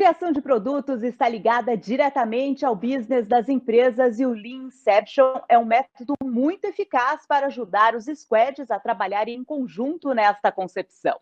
criação 0.00 0.32
de 0.32 0.40
produtos 0.40 1.02
está 1.02 1.28
ligada 1.28 1.76
diretamente 1.76 2.64
ao 2.64 2.74
business 2.74 3.26
das 3.26 3.50
empresas 3.50 4.18
e 4.18 4.24
o 4.24 4.32
Lean 4.32 4.68
Inception 4.68 5.42
é 5.46 5.58
um 5.58 5.66
método 5.66 6.14
muito 6.24 6.64
eficaz 6.64 7.26
para 7.26 7.48
ajudar 7.48 7.94
os 7.94 8.06
squads 8.06 8.70
a 8.70 8.80
trabalharem 8.80 9.34
em 9.34 9.44
conjunto 9.44 10.14
nesta 10.14 10.50
concepção. 10.50 11.20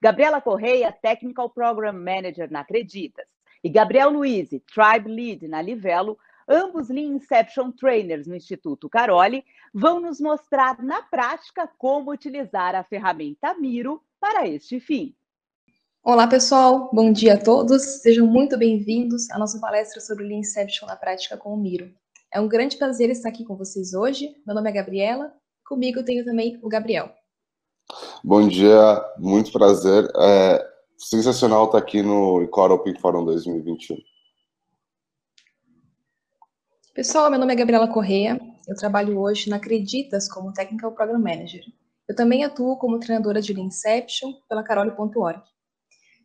Gabriela 0.00 0.40
Correia, 0.40 0.92
Technical 0.92 1.50
Program 1.50 1.92
Manager 1.92 2.48
na 2.52 2.60
Acreditas, 2.60 3.26
e 3.64 3.68
Gabriel 3.68 4.10
Luiz, 4.10 4.50
Tribe 4.72 5.10
Lead 5.10 5.48
na 5.48 5.60
Livelo, 5.60 6.16
ambos 6.48 6.88
Lean 6.88 7.16
Inception 7.16 7.72
Trainers 7.72 8.28
no 8.28 8.36
Instituto 8.36 8.88
Caroli, 8.88 9.44
vão 9.74 9.98
nos 9.98 10.20
mostrar 10.20 10.80
na 10.80 11.02
prática 11.02 11.68
como 11.76 12.12
utilizar 12.12 12.76
a 12.76 12.84
ferramenta 12.84 13.54
Miro 13.54 14.00
para 14.20 14.46
este 14.46 14.78
fim. 14.78 15.16
Olá, 16.02 16.26
pessoal. 16.26 16.88
Bom 16.94 17.12
dia 17.12 17.34
a 17.34 17.36
todos. 17.36 18.00
Sejam 18.00 18.26
muito 18.26 18.56
bem-vindos 18.56 19.30
à 19.30 19.38
nossa 19.38 19.60
palestra 19.60 20.00
sobre 20.00 20.24
Lean 20.24 20.38
Inception 20.38 20.88
na 20.88 20.96
prática 20.96 21.36
com 21.36 21.52
o 21.52 21.56
Miro. 21.58 21.92
É 22.32 22.40
um 22.40 22.48
grande 22.48 22.78
prazer 22.78 23.10
estar 23.10 23.28
aqui 23.28 23.44
com 23.44 23.54
vocês 23.54 23.92
hoje. 23.92 24.34
Meu 24.46 24.54
nome 24.54 24.70
é 24.70 24.72
Gabriela. 24.72 25.30
Comigo 25.62 26.02
tenho 26.02 26.24
também 26.24 26.58
o 26.62 26.70
Gabriel. 26.70 27.10
Bom 28.24 28.48
dia, 28.48 29.04
muito 29.18 29.52
prazer. 29.52 30.10
É 30.16 30.66
sensacional 30.96 31.66
estar 31.66 31.78
aqui 31.78 32.02
no 32.02 32.48
Core 32.48 32.72
Open 32.72 32.98
Forum 32.98 33.26
2021. 33.26 33.98
Pessoal, 36.94 37.30
meu 37.30 37.38
nome 37.38 37.52
é 37.52 37.56
Gabriela 37.56 37.86
Correia. 37.86 38.40
Eu 38.66 38.74
trabalho 38.74 39.20
hoje 39.20 39.50
na 39.50 39.56
Acreditas 39.56 40.26
como 40.32 40.54
Technical 40.54 40.92
Program 40.92 41.18
Manager. 41.18 41.62
Eu 42.08 42.16
também 42.16 42.42
atuo 42.42 42.78
como 42.78 42.98
treinadora 42.98 43.42
de 43.42 43.52
Lean 43.52 43.66
Inception 43.66 44.32
pela 44.48 44.64
Carole.org. 44.64 45.42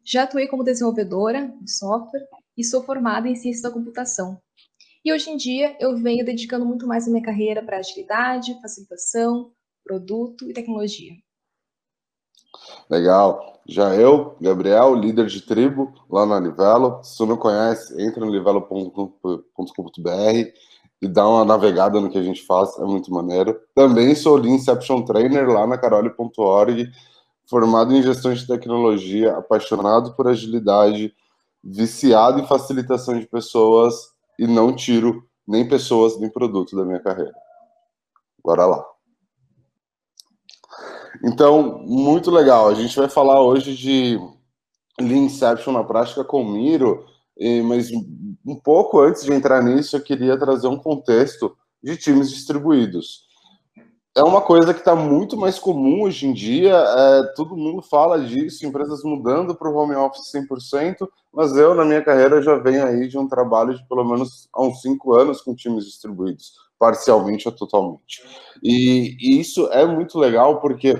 Já 0.06 0.24
atuei 0.24 0.48
como 0.48 0.64
desenvolvedora 0.64 1.52
de 1.60 1.72
software 1.72 2.28
e 2.56 2.64
sou 2.64 2.84
formada 2.84 3.28
em 3.28 3.36
ciência 3.36 3.64
da 3.64 3.72
computação. 3.72 4.40
E 5.04 5.12
hoje 5.12 5.32
em 5.32 5.36
dia 5.36 5.76
eu 5.80 5.98
venho 5.98 6.24
dedicando 6.24 6.64
muito 6.64 6.86
mais 6.86 7.08
a 7.08 7.10
minha 7.10 7.24
carreira 7.24 7.64
para 7.64 7.78
agilidade, 7.78 8.60
facilitação, 8.62 9.52
produto 9.84 10.48
e 10.48 10.54
tecnologia. 10.54 11.14
Legal. 12.88 13.60
Já 13.68 13.96
eu, 13.96 14.36
Gabriel, 14.40 14.94
líder 14.94 15.26
de 15.26 15.42
tribo 15.42 15.92
lá 16.08 16.24
na 16.24 16.40
Livelo. 16.40 17.04
Se 17.04 17.18
você 17.18 17.26
não 17.26 17.36
conhece, 17.36 18.00
entra 18.00 18.24
no 18.24 18.32
livelo.com.br 18.32 19.32
e 21.02 21.08
dá 21.08 21.28
uma 21.28 21.44
navegada 21.44 22.00
no 22.00 22.12
que 22.12 22.18
a 22.18 22.24
gente 22.24 22.44
faz, 22.44 22.78
é 22.78 22.84
muito 22.84 23.12
maneiro. 23.12 23.60
Também 23.74 24.14
sou 24.14 24.38
Lean 24.38 24.54
Inception 24.54 25.04
Trainer 25.04 25.50
lá 25.50 25.66
na 25.66 25.80
carole.org 25.80 26.92
formado 27.48 27.94
em 27.94 28.02
gestão 28.02 28.34
de 28.34 28.46
tecnologia, 28.46 29.38
apaixonado 29.38 30.14
por 30.14 30.28
agilidade, 30.28 31.14
viciado 31.64 32.40
em 32.40 32.48
facilitação 32.48 33.20
de 33.20 33.28
pessoas 33.28 34.12
e 34.38 34.48
não 34.48 34.76
tiro 34.76 35.28
nem 35.48 35.68
pessoas 35.68 36.20
nem 36.20 36.30
produto 36.30 36.76
da 36.76 36.84
minha 36.84 37.00
carreira. 37.00 37.34
Bora 38.44 38.66
lá. 38.66 38.86
Então, 41.24 41.80
muito 41.80 42.30
legal. 42.30 42.68
A 42.68 42.74
gente 42.74 42.96
vai 42.96 43.10
falar 43.10 43.42
hoje 43.42 43.76
de 43.76 44.20
Lean 45.00 45.26
Inception 45.26 45.74
na 45.74 45.84
prática 45.84 46.24
com 46.24 46.42
o 46.42 46.52
Miro, 46.52 47.06
mas 47.66 47.90
um 48.46 48.56
pouco 48.56 49.00
antes 49.00 49.24
de 49.24 49.34
entrar 49.34 49.64
nisso, 49.64 49.96
eu 49.96 50.02
queria 50.02 50.38
trazer 50.38 50.68
um 50.68 50.78
contexto 50.78 51.56
de 51.82 51.96
times 51.98 52.30
distribuídos 52.30 53.25
é 54.16 54.24
uma 54.24 54.42
coisa 54.42 54.74
que 54.74 54.80
está 54.80 54.96
muito 54.96 55.36
mais 55.36 55.60
comum 55.60 56.04
hoje 56.04 56.26
em 56.26 56.34
dia. 56.34 56.74
É, 56.74 57.24
todo 57.36 57.58
mundo 57.58 57.82
fala 57.82 58.24
disso, 58.26 58.66
empresas 58.66 59.04
mudando 59.04 59.54
para 59.54 59.70
o 59.70 59.76
home 59.76 59.94
office 59.96 60.32
100%, 60.32 61.06
mas 61.34 61.56
eu, 61.58 61.76
na 61.76 61.84
minha 61.84 62.02
carreira, 62.02 62.42
já 62.42 62.56
venho 62.56 62.86
aí 62.86 63.10
de 63.10 63.18
um 63.18 63.28
trabalho 63.28 63.76
de 63.76 63.86
pelo 63.88 64.06
menos 64.06 64.48
há 64.54 64.64
uns 64.64 64.82
cinco 64.82 65.14
anos 65.14 65.42
com 65.42 65.54
times 65.54 65.84
distribuídos, 65.86 66.54
parcialmente 66.80 67.46
ou 67.46 67.54
totalmente. 67.54 68.24
E, 68.64 69.18
e 69.20 69.40
isso 69.42 69.68
é 69.68 69.86
muito 69.86 70.18
legal 70.18 70.62
porque 70.62 70.96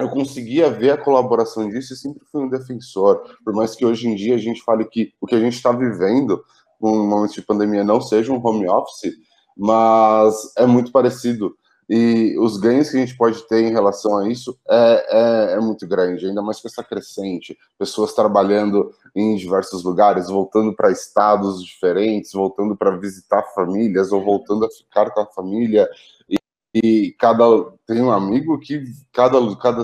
eu 0.00 0.08
conseguia 0.08 0.70
ver 0.70 0.92
a 0.92 0.96
colaboração 0.96 1.68
disso 1.68 1.92
e 1.92 1.96
sempre 1.96 2.24
fui 2.32 2.40
um 2.42 2.48
defensor. 2.48 3.20
Por 3.44 3.52
mais 3.52 3.74
que 3.74 3.84
hoje 3.84 4.08
em 4.08 4.14
dia 4.14 4.36
a 4.36 4.38
gente 4.38 4.62
fale 4.62 4.86
que 4.86 5.12
o 5.20 5.26
que 5.26 5.34
a 5.34 5.40
gente 5.40 5.54
está 5.54 5.70
vivendo 5.70 6.42
com 6.80 6.92
um 6.92 7.06
momento 7.06 7.34
de 7.34 7.42
pandemia 7.42 7.84
não 7.84 8.00
seja 8.00 8.32
um 8.32 8.40
home 8.42 8.66
office, 8.68 9.12
mas 9.54 10.34
é 10.56 10.64
muito 10.64 10.92
parecido 10.92 11.57
e 11.88 12.36
os 12.38 12.58
ganhos 12.58 12.90
que 12.90 12.98
a 12.98 13.00
gente 13.00 13.16
pode 13.16 13.46
ter 13.48 13.64
em 13.64 13.72
relação 13.72 14.18
a 14.18 14.28
isso 14.28 14.58
é, 14.68 15.06
é, 15.08 15.52
é, 15.54 15.60
muito 15.60 15.86
grande, 15.86 16.26
ainda 16.26 16.42
mais 16.42 16.60
com 16.60 16.68
essa 16.68 16.84
crescente, 16.84 17.56
pessoas 17.78 18.12
trabalhando 18.12 18.92
em 19.16 19.36
diversos 19.36 19.82
lugares, 19.82 20.28
voltando 20.28 20.74
para 20.74 20.92
estados 20.92 21.64
diferentes, 21.64 22.32
voltando 22.32 22.76
para 22.76 22.96
visitar 22.98 23.42
famílias 23.54 24.12
ou 24.12 24.22
voltando 24.22 24.66
a 24.66 24.70
ficar 24.70 25.10
com 25.10 25.20
a 25.20 25.26
família 25.26 25.88
e, 26.28 26.36
e 26.74 27.12
cada 27.12 27.44
tem 27.86 28.02
um 28.02 28.10
amigo 28.10 28.58
que 28.58 28.84
cada 29.10 29.38
cada 29.56 29.82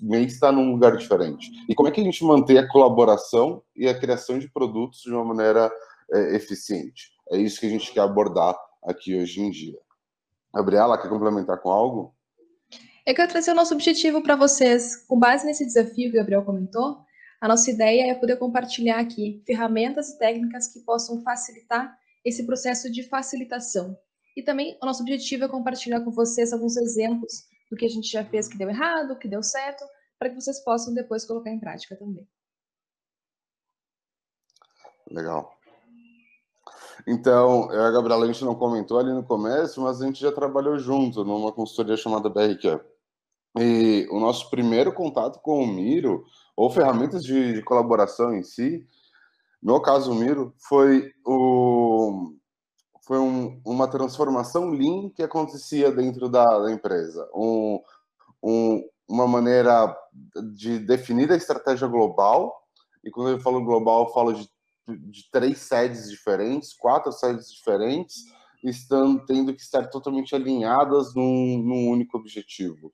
mês 0.00 0.34
está 0.34 0.52
num 0.52 0.70
lugar 0.70 0.96
diferente. 0.96 1.50
E 1.68 1.74
como 1.74 1.88
é 1.88 1.90
que 1.90 2.00
a 2.00 2.04
gente 2.04 2.24
mantém 2.24 2.58
a 2.58 2.68
colaboração 2.68 3.60
e 3.74 3.88
a 3.88 3.98
criação 3.98 4.38
de 4.38 4.48
produtos 4.48 5.00
de 5.00 5.10
uma 5.10 5.24
maneira 5.24 5.68
é, 6.12 6.36
eficiente? 6.36 7.10
É 7.28 7.36
isso 7.36 7.58
que 7.58 7.66
a 7.66 7.70
gente 7.70 7.92
quer 7.92 8.02
abordar 8.02 8.56
aqui 8.84 9.20
hoje 9.20 9.40
em 9.40 9.50
dia. 9.50 9.78
Gabriela, 10.54 11.00
quer 11.00 11.08
complementar 11.08 11.58
com 11.60 11.70
algo? 11.70 12.14
Eu 13.06 13.14
quero 13.14 13.30
trazer 13.30 13.52
o 13.52 13.54
nosso 13.54 13.74
objetivo 13.74 14.22
para 14.22 14.36
vocês. 14.36 14.96
Com 15.06 15.18
base 15.18 15.46
nesse 15.46 15.64
desafio 15.64 16.10
que 16.10 16.16
o 16.16 16.20
Gabriel 16.20 16.44
comentou, 16.44 16.98
a 17.40 17.48
nossa 17.48 17.70
ideia 17.70 18.10
é 18.10 18.14
poder 18.14 18.36
compartilhar 18.36 19.00
aqui 19.00 19.42
ferramentas 19.46 20.10
e 20.10 20.18
técnicas 20.18 20.68
que 20.72 20.80
possam 20.80 21.22
facilitar 21.22 21.98
esse 22.24 22.44
processo 22.44 22.90
de 22.90 23.02
facilitação. 23.08 23.96
E 24.36 24.42
também 24.42 24.78
o 24.82 24.86
nosso 24.86 25.02
objetivo 25.02 25.44
é 25.44 25.48
compartilhar 25.48 26.00
com 26.00 26.10
vocês 26.10 26.52
alguns 26.52 26.76
exemplos 26.76 27.44
do 27.70 27.76
que 27.76 27.86
a 27.86 27.88
gente 27.88 28.10
já 28.10 28.24
fez 28.24 28.46
que 28.48 28.58
deu 28.58 28.68
errado, 28.68 29.18
que 29.18 29.28
deu 29.28 29.42
certo, 29.42 29.84
para 30.18 30.28
que 30.28 30.34
vocês 30.34 30.62
possam 30.62 30.92
depois 30.92 31.24
colocar 31.24 31.50
em 31.50 31.58
prática 31.58 31.96
também. 31.96 32.28
Legal. 35.10 35.58
Então, 37.06 37.70
a 37.70 37.90
Gabriela, 37.90 38.24
a 38.24 38.26
gente 38.26 38.44
não 38.44 38.54
comentou 38.54 38.98
ali 38.98 39.12
no 39.12 39.22
começo, 39.22 39.80
mas 39.80 40.00
a 40.00 40.06
gente 40.06 40.20
já 40.20 40.32
trabalhou 40.32 40.78
junto 40.78 41.24
numa 41.24 41.52
consultoria 41.52 41.96
chamada 41.96 42.28
BRQ. 42.28 42.80
E 43.58 44.06
o 44.10 44.20
nosso 44.20 44.48
primeiro 44.50 44.92
contato 44.92 45.40
com 45.40 45.62
o 45.62 45.66
Miro, 45.66 46.24
ou 46.56 46.70
ferramentas 46.70 47.24
de, 47.24 47.54
de 47.54 47.62
colaboração 47.62 48.34
em 48.34 48.42
si, 48.42 48.86
no 49.62 49.80
caso 49.80 50.12
o 50.12 50.14
Miro, 50.14 50.54
foi, 50.58 51.12
o, 51.24 52.32
foi 53.06 53.18
um, 53.18 53.60
uma 53.64 53.88
transformação 53.88 54.70
Lean 54.70 55.10
que 55.10 55.22
acontecia 55.22 55.90
dentro 55.90 56.28
da, 56.28 56.44
da 56.60 56.72
empresa. 56.72 57.28
Um, 57.34 57.80
um, 58.42 58.88
uma 59.08 59.26
maneira 59.26 59.94
de 60.54 60.78
definir 60.78 61.30
a 61.32 61.36
estratégia 61.36 61.88
global, 61.88 62.56
e 63.04 63.10
quando 63.10 63.30
eu 63.30 63.40
falo 63.40 63.64
global, 63.64 64.04
eu 64.04 64.12
falo 64.12 64.32
de 64.32 64.48
de 64.96 65.30
três 65.30 65.58
sedes 65.58 66.10
diferentes, 66.10 66.72
quatro 66.72 67.12
sedes 67.12 67.52
diferentes, 67.52 68.24
estão 68.62 69.18
tendo 69.24 69.54
que 69.54 69.62
estar 69.62 69.86
totalmente 69.88 70.34
alinhadas 70.34 71.14
num, 71.14 71.62
num 71.62 71.90
único 71.90 72.18
objetivo. 72.18 72.92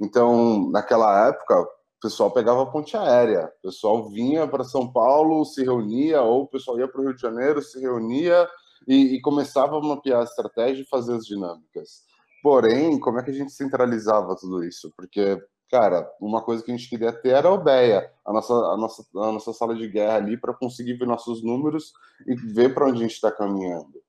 Então, 0.00 0.70
naquela 0.70 1.28
época, 1.28 1.60
o 1.60 1.68
pessoal 2.00 2.30
pegava 2.30 2.62
a 2.62 2.66
ponte 2.66 2.96
aérea, 2.96 3.52
o 3.58 3.62
pessoal 3.68 4.10
vinha 4.10 4.46
para 4.46 4.64
São 4.64 4.92
Paulo, 4.92 5.44
se 5.44 5.62
reunia, 5.62 6.22
ou 6.22 6.42
o 6.42 6.48
pessoal 6.48 6.78
ia 6.78 6.88
para 6.88 7.00
o 7.00 7.04
Rio 7.04 7.14
de 7.14 7.22
Janeiro, 7.22 7.62
se 7.62 7.80
reunia 7.80 8.48
e, 8.86 9.16
e 9.16 9.20
começava 9.20 9.76
a 9.76 9.80
mapear 9.80 10.20
a 10.20 10.24
estratégia 10.24 10.82
e 10.82 10.88
fazer 10.88 11.14
as 11.14 11.24
dinâmicas. 11.24 12.02
Porém, 12.42 12.98
como 12.98 13.18
é 13.18 13.22
que 13.22 13.30
a 13.30 13.34
gente 13.34 13.52
centralizava 13.52 14.36
tudo 14.36 14.62
isso? 14.64 14.92
Porque 14.96 15.40
cara, 15.74 16.08
uma 16.20 16.40
coisa 16.40 16.62
que 16.62 16.70
a 16.70 16.76
gente 16.76 16.88
queria 16.88 17.12
ter 17.12 17.30
era 17.30 17.48
a 17.48 17.52
OBEA, 17.52 18.08
a 18.24 18.32
nossa, 18.32 18.54
a 18.54 18.76
nossa, 18.76 19.04
a 19.12 19.32
nossa 19.32 19.52
sala 19.52 19.74
de 19.74 19.88
guerra 19.88 20.18
ali, 20.18 20.36
para 20.36 20.54
conseguir 20.54 20.94
ver 20.94 21.04
nossos 21.04 21.42
números 21.42 21.92
e 22.28 22.36
ver 22.36 22.72
para 22.72 22.86
onde 22.86 22.98
a 22.98 23.02
gente 23.02 23.14
está 23.14 23.32
caminhando. 23.32 24.00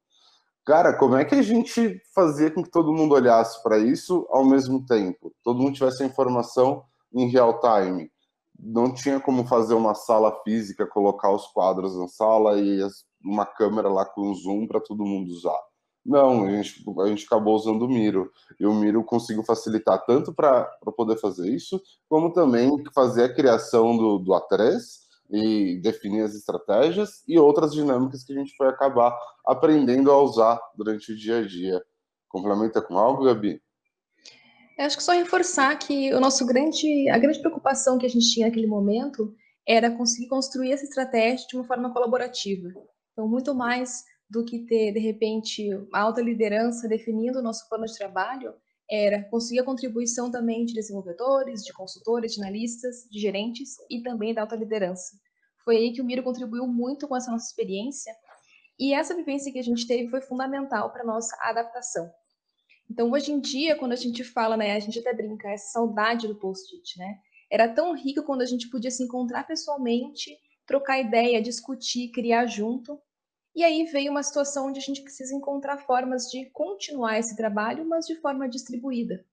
Cara, 0.63 0.95
como 0.95 1.15
é 1.15 1.25
que 1.25 1.33
a 1.33 1.41
gente 1.41 1.99
fazia 2.13 2.51
com 2.51 2.61
que 2.61 2.69
todo 2.69 2.93
mundo 2.93 3.15
olhasse 3.15 3.63
para 3.63 3.79
isso 3.79 4.27
ao 4.29 4.45
mesmo 4.45 4.85
tempo? 4.85 5.33
Todo 5.43 5.59
mundo 5.59 5.73
tivesse 5.73 6.03
a 6.03 6.05
informação 6.05 6.83
em 7.11 7.31
real 7.31 7.59
time. 7.59 8.11
Não 8.59 8.93
tinha 8.93 9.19
como 9.19 9.47
fazer 9.47 9.73
uma 9.73 9.95
sala 9.95 10.39
física, 10.43 10.85
colocar 10.85 11.31
os 11.31 11.47
quadros 11.47 11.97
na 11.97 12.07
sala 12.07 12.59
e 12.59 12.79
uma 13.23 13.43
câmera 13.43 13.89
lá 13.89 14.05
com 14.05 14.31
zoom 14.35 14.67
para 14.67 14.79
todo 14.79 15.03
mundo 15.03 15.31
usar. 15.31 15.59
Não, 16.05 16.45
a 16.45 16.51
gente, 16.51 16.83
a 16.99 17.07
gente 17.07 17.25
acabou 17.25 17.55
usando 17.55 17.81
o 17.81 17.89
Miro. 17.89 18.31
E 18.59 18.65
o 18.65 18.73
Miro 18.73 19.03
conseguiu 19.03 19.43
facilitar 19.43 20.05
tanto 20.05 20.31
para 20.31 20.65
poder 20.95 21.17
fazer 21.17 21.49
isso, 21.49 21.81
como 22.07 22.31
também 22.31 22.71
fazer 22.93 23.23
a 23.23 23.33
criação 23.33 23.97
do, 23.97 24.19
do 24.19 24.31
A3 24.31 24.77
e 25.31 25.79
definir 25.81 26.21
as 26.21 26.35
estratégias 26.35 27.23
e 27.27 27.39
outras 27.39 27.73
dinâmicas 27.73 28.23
que 28.23 28.33
a 28.33 28.35
gente 28.37 28.55
foi 28.55 28.67
acabar 28.67 29.17
aprendendo 29.43 30.11
a 30.11 30.21
usar 30.21 30.59
durante 30.77 31.11
o 31.11 31.17
dia 31.17 31.39
a 31.39 31.47
dia. 31.47 31.83
Complementa 32.29 32.81
com 32.81 32.97
algo, 32.99 33.25
Gabi? 33.25 33.59
Eu 34.77 34.85
acho 34.85 34.97
que 34.97 35.03
só 35.03 35.13
reforçar 35.13 35.75
que 35.79 36.13
o 36.13 36.19
nosso 36.19 36.45
grande, 36.45 37.09
a 37.09 37.17
grande 37.17 37.39
preocupação 37.39 37.97
que 37.97 38.05
a 38.05 38.09
gente 38.09 38.31
tinha 38.31 38.45
naquele 38.45 38.67
momento 38.67 39.33
era 39.67 39.89
conseguir 39.89 40.27
construir 40.27 40.71
essa 40.73 40.83
estratégia 40.83 41.47
de 41.47 41.55
uma 41.55 41.65
forma 41.65 41.91
colaborativa. 41.91 42.69
Então, 43.13 43.27
muito 43.27 43.55
mais 43.55 44.03
do 44.29 44.43
que 44.43 44.65
ter, 44.65 44.91
de 44.91 44.99
repente, 44.99 45.73
uma 45.73 45.99
alta 45.99 46.21
liderança 46.21 46.87
definindo 46.87 47.39
o 47.39 47.43
nosso 47.43 47.67
plano 47.69 47.85
de 47.85 47.97
trabalho, 47.97 48.53
era 48.89 49.23
conseguir 49.29 49.59
a 49.59 49.65
contribuição 49.65 50.29
também 50.29 50.65
de 50.65 50.73
desenvolvedores, 50.73 51.63
de 51.63 51.73
consultores, 51.73 52.33
de 52.33 52.41
analistas, 52.41 53.07
de 53.09 53.19
gerentes 53.19 53.75
e 53.89 54.01
também 54.01 54.33
da 54.33 54.41
alta 54.41 54.55
liderança. 54.55 55.17
Foi 55.63 55.77
aí 55.77 55.91
que 55.91 56.01
o 56.01 56.05
Miro 56.05 56.23
contribuiu 56.23 56.67
muito 56.67 57.07
com 57.07 57.15
essa 57.15 57.31
nossa 57.31 57.47
experiência 57.47 58.13
e 58.79 58.93
essa 58.93 59.15
vivência 59.15 59.51
que 59.51 59.59
a 59.59 59.63
gente 59.63 59.87
teve 59.87 60.09
foi 60.09 60.21
fundamental 60.21 60.91
para 60.91 61.01
a 61.01 61.05
nossa 61.05 61.35
adaptação. 61.41 62.11
Então, 62.89 63.11
hoje 63.11 63.31
em 63.31 63.39
dia, 63.39 63.75
quando 63.75 63.93
a 63.93 63.97
gente 63.97 64.23
fala, 64.23 64.55
né, 64.55 64.73
a 64.75 64.79
gente 64.79 64.99
até 64.99 65.13
brinca, 65.13 65.49
essa 65.49 65.71
saudade 65.71 66.27
do 66.27 66.35
post-it, 66.35 66.99
né? 66.99 67.17
Era 67.49 67.67
tão 67.67 67.95
rico 67.95 68.23
quando 68.23 68.41
a 68.41 68.45
gente 68.45 68.69
podia 68.69 68.91
se 68.91 69.03
encontrar 69.03 69.45
pessoalmente, 69.47 70.37
trocar 70.65 70.99
ideia, 70.99 71.41
discutir, 71.41 72.11
criar 72.11 72.45
junto. 72.45 72.99
E 73.55 73.63
aí 73.63 73.85
veio 73.85 74.11
uma 74.11 74.21
situação 74.21 74.67
onde 74.67 74.79
a 74.79 74.83
gente 74.83 75.01
precisa 75.01 75.33
encontrar 75.33 75.77
formas 75.77 76.29
de 76.29 76.45
continuar 76.49 77.17
esse 77.17 77.37
trabalho, 77.37 77.85
mas 77.85 78.05
de 78.05 78.15
forma 78.15 78.49
distribuída. 78.49 79.25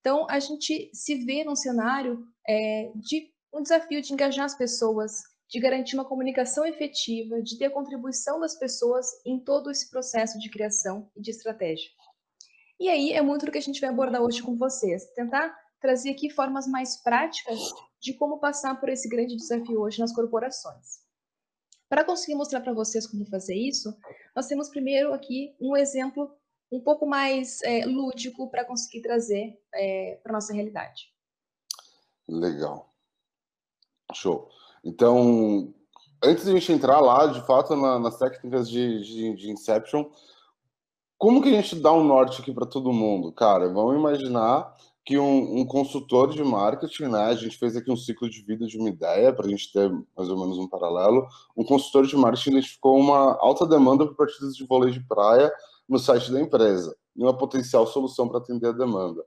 Então, 0.00 0.26
a 0.28 0.40
gente 0.40 0.90
se 0.92 1.14
vê 1.24 1.44
num 1.44 1.54
cenário 1.54 2.26
é, 2.48 2.90
de 2.96 3.32
um 3.54 3.62
desafio 3.62 4.02
de 4.02 4.12
engajar 4.12 4.46
as 4.46 4.56
pessoas, 4.56 5.22
de 5.48 5.60
garantir 5.60 5.94
uma 5.94 6.04
comunicação 6.04 6.66
efetiva, 6.66 7.40
de 7.40 7.56
ter 7.56 7.66
a 7.66 7.70
contribuição 7.70 8.40
das 8.40 8.58
pessoas 8.58 9.06
em 9.24 9.38
todo 9.38 9.70
esse 9.70 9.88
processo 9.90 10.40
de 10.40 10.50
criação 10.50 11.08
e 11.14 11.20
de 11.20 11.30
estratégia. 11.30 11.88
E 12.80 12.88
aí 12.88 13.12
é 13.12 13.22
muito 13.22 13.46
do 13.46 13.52
que 13.52 13.58
a 13.58 13.62
gente 13.62 13.80
vai 13.80 13.90
abordar 13.90 14.22
hoje 14.22 14.42
com 14.42 14.56
vocês, 14.56 15.06
tentar 15.14 15.56
trazer 15.80 16.10
aqui 16.10 16.30
formas 16.30 16.66
mais 16.66 17.00
práticas 17.00 17.60
de 18.00 18.14
como 18.14 18.40
passar 18.40 18.80
por 18.80 18.88
esse 18.88 19.08
grande 19.08 19.36
desafio 19.36 19.82
hoje 19.82 20.00
nas 20.00 20.12
corporações. 20.12 21.01
Para 21.92 22.04
conseguir 22.04 22.34
mostrar 22.34 22.62
para 22.62 22.72
vocês 22.72 23.06
como 23.06 23.26
fazer 23.26 23.54
isso, 23.54 23.94
nós 24.34 24.46
temos 24.46 24.70
primeiro 24.70 25.12
aqui 25.12 25.54
um 25.60 25.76
exemplo 25.76 26.34
um 26.72 26.80
pouco 26.80 27.04
mais 27.04 27.60
é, 27.60 27.84
lúdico 27.84 28.50
para 28.50 28.64
conseguir 28.64 29.02
trazer 29.02 29.60
é, 29.74 30.18
para 30.22 30.32
nossa 30.32 30.54
realidade. 30.54 31.12
Legal. 32.26 32.90
Show. 34.14 34.48
Então, 34.82 35.74
antes 36.24 36.44
de 36.44 36.52
a 36.52 36.54
gente 36.54 36.72
entrar 36.72 36.98
lá, 36.98 37.26
de 37.26 37.46
fato, 37.46 37.76
na, 37.76 37.98
nas 37.98 38.18
técnicas 38.18 38.70
de, 38.70 39.04
de, 39.04 39.36
de, 39.36 39.50
Inception, 39.50 40.10
como 41.18 41.42
que 41.42 41.50
a 41.50 41.60
gente 41.60 41.78
dá 41.78 41.92
um 41.92 42.04
norte 42.04 42.40
aqui 42.40 42.54
para 42.54 42.64
todo 42.64 42.90
mundo? 42.90 43.30
Cara, 43.32 43.68
vamos 43.68 43.96
imaginar 43.96 44.74
que 45.04 45.18
um, 45.18 45.60
um, 45.60 45.66
consultor 45.66 46.30
de 46.30 46.42
marketing, 46.44 47.04
né? 47.04 47.24
A 47.24 47.34
gente 47.34 47.58
fez 47.58 47.76
aqui 47.76 47.90
um 47.90 47.96
ciclo 47.96 48.30
de 48.30 48.40
vida 48.42 48.66
de 48.66 48.78
uma 48.78 48.88
ideia 48.88 49.32
para 49.32 49.46
a 49.46 49.48
gente 49.48 49.72
ter 49.72 49.90
mais 50.16 50.28
ou 50.28 50.38
menos 50.38 50.58
um 50.58 50.68
paralelo. 50.68 51.26
Um 51.56 51.64
consultor 51.64 52.06
de 52.06 52.16
marketing 52.16 52.50
identificou 52.50 52.98
uma 52.98 53.36
alta 53.40 53.66
demanda 53.66 54.06
por 54.06 54.14
partidas 54.14 54.54
de 54.56 54.64
vôlei 54.64 54.92
de 54.92 55.00
praia 55.00 55.52
no 55.88 55.98
site 55.98 56.30
da 56.30 56.40
empresa 56.40 56.96
e 57.16 57.22
uma 57.22 57.36
potencial 57.36 57.86
solução 57.86 58.28
para 58.28 58.38
atender 58.38 58.68
a 58.68 58.72
demanda. 58.72 59.24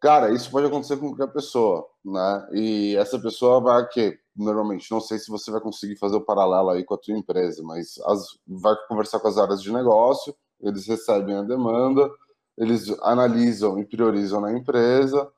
Cara, 0.00 0.30
isso 0.32 0.50
pode 0.50 0.66
acontecer 0.66 0.96
com 0.96 1.08
qualquer 1.08 1.32
pessoa, 1.32 1.86
né? 2.04 2.48
E 2.52 2.96
essa 2.96 3.18
pessoa 3.18 3.60
vai 3.60 3.88
que 3.88 4.18
normalmente, 4.36 4.90
não 4.90 5.00
sei 5.00 5.18
se 5.18 5.30
você 5.30 5.50
vai 5.50 5.60
conseguir 5.60 5.96
fazer 5.96 6.16
o 6.16 6.24
paralelo 6.24 6.70
aí 6.70 6.84
com 6.84 6.94
a 6.94 6.98
tua 6.98 7.16
empresa, 7.16 7.62
mas 7.62 7.98
as, 8.04 8.38
vai 8.46 8.74
conversar 8.88 9.20
com 9.20 9.28
as 9.28 9.38
áreas 9.38 9.62
de 9.62 9.72
negócio, 9.72 10.34
eles 10.60 10.86
recebem 10.86 11.36
a 11.36 11.42
demanda 11.42 12.10
eles 12.56 12.88
analisam 13.02 13.78
e 13.78 13.84
priorizam 13.84 14.40
na 14.40 14.52
empresa, 14.52 15.30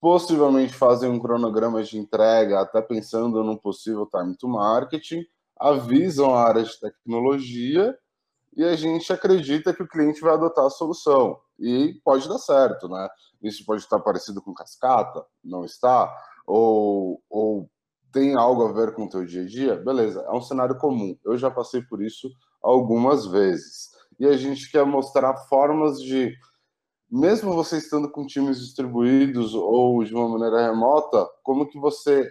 possivelmente 0.00 0.74
fazem 0.74 1.10
um 1.10 1.18
cronograma 1.18 1.82
de 1.82 1.98
entrega, 1.98 2.60
até 2.60 2.80
pensando 2.82 3.42
num 3.42 3.56
possível 3.56 4.06
time 4.06 4.36
to 4.36 4.48
marketing, 4.48 5.24
avisam 5.58 6.34
a 6.34 6.46
área 6.46 6.62
de 6.62 6.78
tecnologia 6.78 7.96
e 8.56 8.62
a 8.64 8.76
gente 8.76 9.12
acredita 9.12 9.72
que 9.72 9.82
o 9.82 9.88
cliente 9.88 10.20
vai 10.20 10.34
adotar 10.34 10.66
a 10.66 10.70
solução. 10.70 11.38
E 11.58 12.00
pode 12.04 12.28
dar 12.28 12.38
certo, 12.38 12.88
né? 12.88 13.08
Isso 13.42 13.64
pode 13.64 13.82
estar 13.82 14.00
parecido 14.00 14.42
com 14.42 14.54
cascata, 14.54 15.24
não 15.42 15.64
está? 15.64 16.12
Ou, 16.46 17.22
ou 17.28 17.70
tem 18.12 18.34
algo 18.36 18.66
a 18.66 18.72
ver 18.72 18.94
com 18.94 19.04
o 19.04 19.08
teu 19.08 19.24
dia 19.24 19.42
a 19.42 19.46
dia? 19.46 19.76
Beleza, 19.76 20.20
é 20.20 20.30
um 20.30 20.40
cenário 20.40 20.76
comum. 20.76 21.16
Eu 21.24 21.36
já 21.36 21.50
passei 21.50 21.82
por 21.82 22.02
isso 22.02 22.30
algumas 22.62 23.26
vezes. 23.26 23.90
E 24.18 24.26
a 24.26 24.36
gente 24.36 24.70
quer 24.70 24.84
mostrar 24.84 25.36
formas 25.48 26.00
de 26.00 26.34
mesmo 27.14 27.54
você 27.54 27.78
estando 27.78 28.10
com 28.10 28.26
times 28.26 28.58
distribuídos 28.58 29.54
ou 29.54 30.02
de 30.02 30.12
uma 30.12 30.28
maneira 30.28 30.66
remota, 30.66 31.24
como 31.44 31.68
que 31.68 31.78
você 31.78 32.28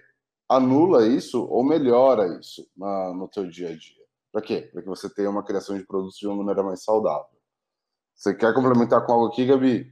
anula 0.50 1.08
isso 1.08 1.46
ou 1.46 1.64
melhora 1.64 2.38
isso 2.38 2.70
na, 2.76 3.14
no 3.14 3.30
teu 3.30 3.48
dia 3.48 3.70
a 3.70 3.78
dia? 3.78 4.04
Para 4.30 4.42
quê? 4.42 4.70
Para 4.74 4.82
que 4.82 4.90
você 4.90 5.10
tenha 5.10 5.30
uma 5.30 5.46
criação 5.46 5.78
de 5.78 5.86
produtos 5.86 6.18
de 6.18 6.28
uma 6.28 6.36
maneira 6.36 6.62
mais 6.62 6.84
saudável. 6.84 7.30
Você 8.14 8.36
quer 8.36 8.54
complementar 8.54 9.06
com 9.06 9.14
algo 9.14 9.28
aqui, 9.28 9.46
Gabi? 9.46 9.90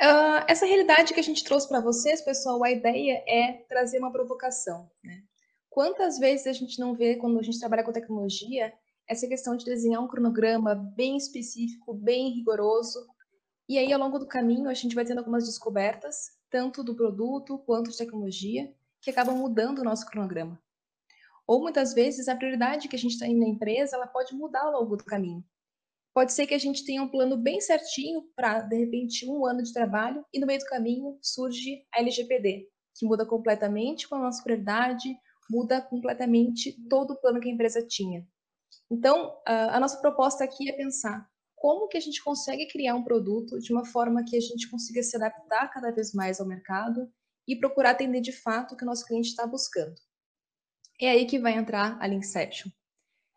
Uh, 0.00 0.40
essa 0.48 0.64
realidade 0.64 1.12
que 1.12 1.20
a 1.20 1.22
gente 1.22 1.44
trouxe 1.44 1.68
para 1.68 1.80
vocês, 1.80 2.22
pessoal, 2.22 2.64
a 2.64 2.70
ideia 2.70 3.22
é 3.28 3.52
trazer 3.68 3.98
uma 3.98 4.10
provocação. 4.10 4.90
Né? 5.04 5.22
Quantas 5.68 6.18
vezes 6.18 6.46
a 6.46 6.52
gente 6.54 6.80
não 6.80 6.94
vê, 6.94 7.16
quando 7.16 7.38
a 7.38 7.42
gente 7.42 7.60
trabalha 7.60 7.84
com 7.84 7.92
tecnologia, 7.92 8.72
essa 9.06 9.28
questão 9.28 9.54
de 9.54 9.66
desenhar 9.66 10.02
um 10.02 10.08
cronograma 10.08 10.74
bem 10.74 11.18
específico, 11.18 11.92
bem 11.92 12.30
rigoroso, 12.30 13.06
e 13.70 13.78
aí, 13.78 13.92
ao 13.92 14.00
longo 14.00 14.18
do 14.18 14.26
caminho, 14.26 14.68
a 14.68 14.74
gente 14.74 14.96
vai 14.96 15.04
tendo 15.04 15.18
algumas 15.18 15.46
descobertas, 15.46 16.32
tanto 16.50 16.82
do 16.82 16.92
produto 16.92 17.56
quanto 17.60 17.88
de 17.88 17.96
tecnologia, 17.96 18.74
que 19.00 19.10
acabam 19.10 19.36
mudando 19.36 19.78
o 19.78 19.84
nosso 19.84 20.04
cronograma. 20.06 20.60
Ou 21.46 21.62
muitas 21.62 21.94
vezes 21.94 22.26
a 22.26 22.34
prioridade 22.34 22.88
que 22.88 22.96
a 22.96 22.98
gente 22.98 23.16
tem 23.16 23.38
na 23.38 23.46
empresa, 23.46 23.94
ela 23.94 24.08
pode 24.08 24.34
mudar 24.34 24.62
ao 24.62 24.72
longo 24.72 24.96
do 24.96 25.04
caminho. 25.04 25.44
Pode 26.12 26.32
ser 26.32 26.48
que 26.48 26.54
a 26.54 26.58
gente 26.58 26.84
tenha 26.84 27.00
um 27.00 27.08
plano 27.08 27.36
bem 27.36 27.60
certinho 27.60 28.24
para, 28.34 28.60
de 28.62 28.76
repente, 28.76 29.24
um 29.30 29.46
ano 29.46 29.62
de 29.62 29.72
trabalho 29.72 30.26
e 30.34 30.40
no 30.40 30.48
meio 30.48 30.58
do 30.58 30.66
caminho 30.66 31.16
surge 31.22 31.86
a 31.94 32.00
LGPD, 32.00 32.68
que 32.98 33.06
muda 33.06 33.24
completamente 33.24 34.08
com 34.08 34.16
a 34.16 34.20
nossa 34.20 34.42
prioridade, 34.42 35.16
muda 35.48 35.80
completamente 35.80 36.76
todo 36.88 37.12
o 37.12 37.20
plano 37.20 37.38
que 37.38 37.48
a 37.48 37.52
empresa 37.52 37.86
tinha. 37.86 38.26
Então, 38.90 39.40
a 39.46 39.78
nossa 39.78 40.00
proposta 40.00 40.42
aqui 40.42 40.68
é 40.68 40.72
pensar 40.72 41.30
como 41.60 41.88
que 41.88 41.98
a 41.98 42.00
gente 42.00 42.24
consegue 42.24 42.66
criar 42.68 42.94
um 42.94 43.04
produto 43.04 43.58
de 43.58 43.70
uma 43.70 43.84
forma 43.84 44.24
que 44.24 44.34
a 44.34 44.40
gente 44.40 44.70
consiga 44.70 45.02
se 45.02 45.14
adaptar 45.14 45.68
cada 45.68 45.90
vez 45.90 46.14
mais 46.14 46.40
ao 46.40 46.46
mercado 46.46 47.06
e 47.46 47.54
procurar 47.54 47.90
atender 47.90 48.22
de 48.22 48.32
fato 48.32 48.72
o 48.72 48.76
que 48.78 48.82
o 48.82 48.86
nosso 48.86 49.04
cliente 49.04 49.28
está 49.28 49.46
buscando. 49.46 49.94
É 50.98 51.10
aí 51.10 51.26
que 51.26 51.38
vai 51.38 51.52
entrar 51.52 51.98
a 52.00 52.06
Linkception. 52.06 52.70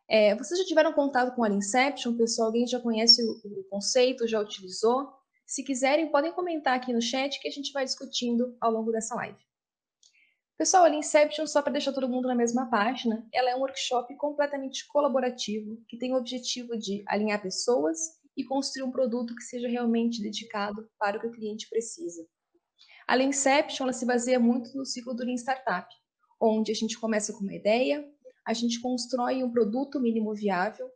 É, 0.10 0.34
vocês 0.36 0.58
já 0.58 0.66
tiveram 0.66 0.94
contato 0.94 1.36
com 1.36 1.44
a 1.44 1.50
Linkception, 1.50 2.16
pessoal? 2.16 2.48
Alguém 2.48 2.66
já 2.66 2.80
conhece 2.80 3.22
o, 3.22 3.60
o 3.60 3.64
conceito, 3.66 4.26
já 4.26 4.40
utilizou? 4.40 5.12
Se 5.46 5.62
quiserem, 5.62 6.10
podem 6.10 6.32
comentar 6.32 6.78
aqui 6.78 6.94
no 6.94 7.02
chat 7.02 7.42
que 7.42 7.48
a 7.50 7.52
gente 7.52 7.74
vai 7.74 7.84
discutindo 7.84 8.56
ao 8.62 8.72
longo 8.72 8.90
dessa 8.90 9.16
live. 9.16 9.38
Pessoal, 10.64 10.86
a 10.86 10.96
Inception, 10.96 11.46
só 11.46 11.62
para 11.62 11.74
deixar 11.74 11.92
todo 11.92 12.08
mundo 12.08 12.26
na 12.26 12.36
mesma 12.36 12.70
página, 12.70 13.28
ela 13.34 13.50
é 13.50 13.56
um 13.58 13.60
workshop 13.60 14.16
completamente 14.16 14.88
colaborativo 14.88 15.84
que 15.90 15.98
tem 15.98 16.14
o 16.14 16.16
objetivo 16.16 16.78
de 16.78 17.04
alinhar 17.06 17.42
pessoas 17.42 18.00
e 18.38 18.46
construir 18.46 18.88
um 18.88 18.90
produto 18.90 19.36
que 19.36 19.42
seja 19.42 19.68
realmente 19.68 20.22
dedicado 20.22 20.90
para 20.98 21.18
o 21.18 21.20
que 21.20 21.28
o 21.28 21.32
cliente 21.32 21.68
precisa. 21.68 22.26
A 23.06 23.18
Inception 23.18 23.84
ela 23.84 23.92
se 23.92 24.06
baseia 24.06 24.40
muito 24.40 24.74
no 24.74 24.86
ciclo 24.86 25.14
do 25.14 25.26
Lean 25.26 25.36
Startup, 25.36 25.86
onde 26.40 26.72
a 26.72 26.76
gente 26.76 26.98
começa 26.98 27.34
com 27.34 27.42
uma 27.42 27.54
ideia, 27.54 28.10
a 28.48 28.54
gente 28.54 28.80
constrói 28.80 29.44
um 29.44 29.52
produto 29.52 30.00
mínimo 30.00 30.34
viável 30.34 30.90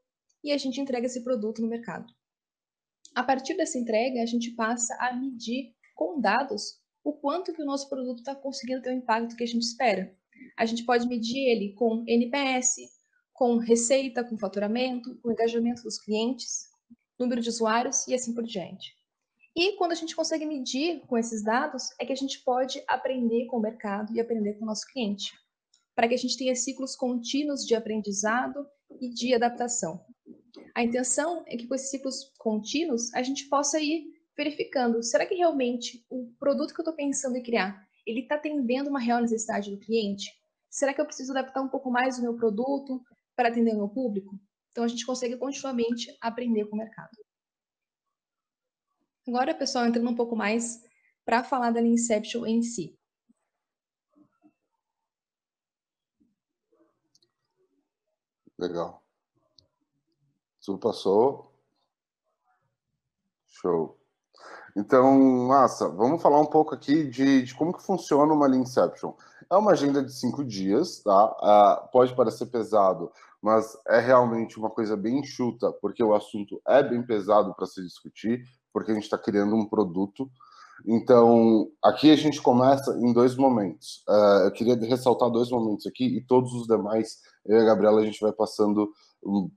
e 0.45 0.53
a 0.53 0.57
gente 0.57 0.79
entrega 0.79 1.07
esse 1.07 1.25
produto 1.25 1.61
no 1.61 1.67
mercado. 1.67 2.07
A 3.13 3.21
partir 3.21 3.57
dessa 3.57 3.77
entrega, 3.77 4.23
a 4.23 4.25
gente 4.25 4.51
passa 4.51 4.95
a 4.97 5.13
medir 5.13 5.75
com 5.93 6.21
dados 6.21 6.79
o 7.07 7.13
quanto 7.13 7.53
que 7.53 7.61
o 7.61 7.65
nosso 7.65 7.87
produto 7.87 8.17
está 8.17 8.35
conseguindo 8.35 8.81
ter 8.81 8.89
o 8.89 8.97
impacto 8.97 9.37
que 9.37 9.43
a 9.45 9.47
gente 9.47 9.63
espera. 9.63 10.13
A 10.57 10.65
gente 10.65 10.83
pode 10.83 11.07
medir 11.07 11.39
ele 11.39 11.71
com 11.71 12.03
NPS, 12.05 12.79
com 13.31 13.55
receita, 13.55 14.25
com 14.25 14.37
faturamento, 14.37 15.17
com 15.21 15.31
engajamento 15.31 15.83
dos 15.83 15.97
clientes, 15.97 16.67
número 17.17 17.39
de 17.39 17.47
usuários 17.47 18.05
e 18.09 18.13
assim 18.13 18.33
por 18.33 18.43
diante. 18.43 18.93
E 19.55 19.77
quando 19.77 19.93
a 19.93 19.95
gente 19.95 20.13
consegue 20.13 20.45
medir 20.45 20.99
com 21.07 21.17
esses 21.17 21.41
dados, 21.41 21.91
é 21.97 22.05
que 22.05 22.11
a 22.11 22.15
gente 22.15 22.43
pode 22.43 22.83
aprender 22.89 23.45
com 23.45 23.55
o 23.55 23.61
mercado 23.61 24.13
e 24.13 24.19
aprender 24.19 24.55
com 24.55 24.65
o 24.65 24.67
nosso 24.67 24.85
cliente, 24.87 25.31
para 25.95 26.09
que 26.09 26.13
a 26.13 26.17
gente 26.17 26.37
tenha 26.37 26.55
ciclos 26.55 26.93
contínuos 26.93 27.65
de 27.65 27.73
aprendizado 27.73 28.67
e 28.99 29.09
de 29.09 29.33
adaptação. 29.33 30.05
A 30.75 30.83
intenção 30.83 31.45
é 31.47 31.55
que 31.55 31.67
com 31.67 31.73
esses 31.73 31.89
ciclos 31.89 32.33
contínuos 32.37 33.13
a 33.13 33.23
gente 33.23 33.47
possa 33.47 33.79
ir 33.79 34.16
verificando, 34.37 35.01
será 35.01 35.25
que 35.25 35.33
realmente 35.33 36.05
o 36.09 36.31
produto 36.39 36.73
que 36.73 36.79
eu 36.79 36.83
estou 36.83 36.93
pensando 36.93 37.35
em 37.35 37.43
criar, 37.43 37.85
ele 38.05 38.21
está 38.21 38.35
atendendo 38.35 38.89
uma 38.89 38.99
real 38.99 39.19
necessidade 39.19 39.71
do 39.71 39.79
cliente? 39.79 40.31
Será 40.69 40.93
que 40.93 41.01
eu 41.01 41.05
preciso 41.05 41.31
adaptar 41.31 41.61
um 41.61 41.67
pouco 41.67 41.89
mais 41.89 42.19
o 42.19 42.21
meu 42.21 42.35
produto 42.35 43.03
para 43.35 43.49
atender 43.49 43.73
o 43.73 43.77
meu 43.77 43.89
público? 43.89 44.39
Então, 44.71 44.83
a 44.83 44.87
gente 44.87 45.05
consegue 45.05 45.35
continuamente 45.37 46.15
aprender 46.21 46.65
com 46.65 46.75
o 46.75 46.79
mercado. 46.79 47.17
Agora, 49.27 49.55
pessoal, 49.55 49.87
entrando 49.87 50.09
um 50.09 50.15
pouco 50.15 50.35
mais 50.35 50.81
para 51.25 51.43
falar 51.43 51.71
da 51.71 51.81
Inception 51.81 52.45
em 52.45 52.61
si. 52.61 52.97
Legal. 58.57 59.03
Tudo 60.63 60.79
passou. 60.79 61.51
Show. 63.47 63.96
Então, 64.77 65.19
massa, 65.47 65.89
vamos 65.89 66.21
falar 66.21 66.39
um 66.39 66.45
pouco 66.45 66.75
aqui 66.75 67.05
de, 67.05 67.41
de 67.41 67.55
como 67.55 67.73
que 67.73 67.81
funciona 67.81 68.31
uma 68.31 68.47
Inception. 68.55 69.11
É 69.49 69.55
uma 69.55 69.71
agenda 69.71 70.03
de 70.03 70.13
cinco 70.13 70.45
dias, 70.45 71.01
tá? 71.01 71.25
Uh, 71.25 71.91
pode 71.91 72.15
parecer 72.15 72.45
pesado, 72.45 73.11
mas 73.41 73.75
é 73.87 73.99
realmente 73.99 74.59
uma 74.59 74.69
coisa 74.69 74.95
bem 74.95 75.17
enxuta, 75.17 75.71
porque 75.81 76.03
o 76.03 76.13
assunto 76.13 76.61
é 76.67 76.83
bem 76.83 77.01
pesado 77.01 77.55
para 77.55 77.65
se 77.65 77.81
discutir, 77.81 78.43
porque 78.71 78.91
a 78.91 78.93
gente 78.93 79.05
está 79.05 79.17
criando 79.17 79.55
um 79.55 79.65
produto. 79.65 80.29
Então, 80.85 81.71
aqui 81.83 82.11
a 82.11 82.15
gente 82.15 82.39
começa 82.39 82.95
em 82.99 83.11
dois 83.11 83.35
momentos. 83.35 84.03
Uh, 84.07 84.45
eu 84.45 84.51
queria 84.51 84.75
ressaltar 84.75 85.31
dois 85.31 85.49
momentos 85.49 85.87
aqui 85.87 86.05
e 86.05 86.21
todos 86.21 86.53
os 86.53 86.67
demais, 86.67 87.17
eu 87.47 87.57
e 87.57 87.61
a 87.63 87.65
Gabriela, 87.65 87.99
a 87.99 88.05
gente 88.05 88.21
vai 88.21 88.31
passando 88.31 88.91
um, 89.25 89.49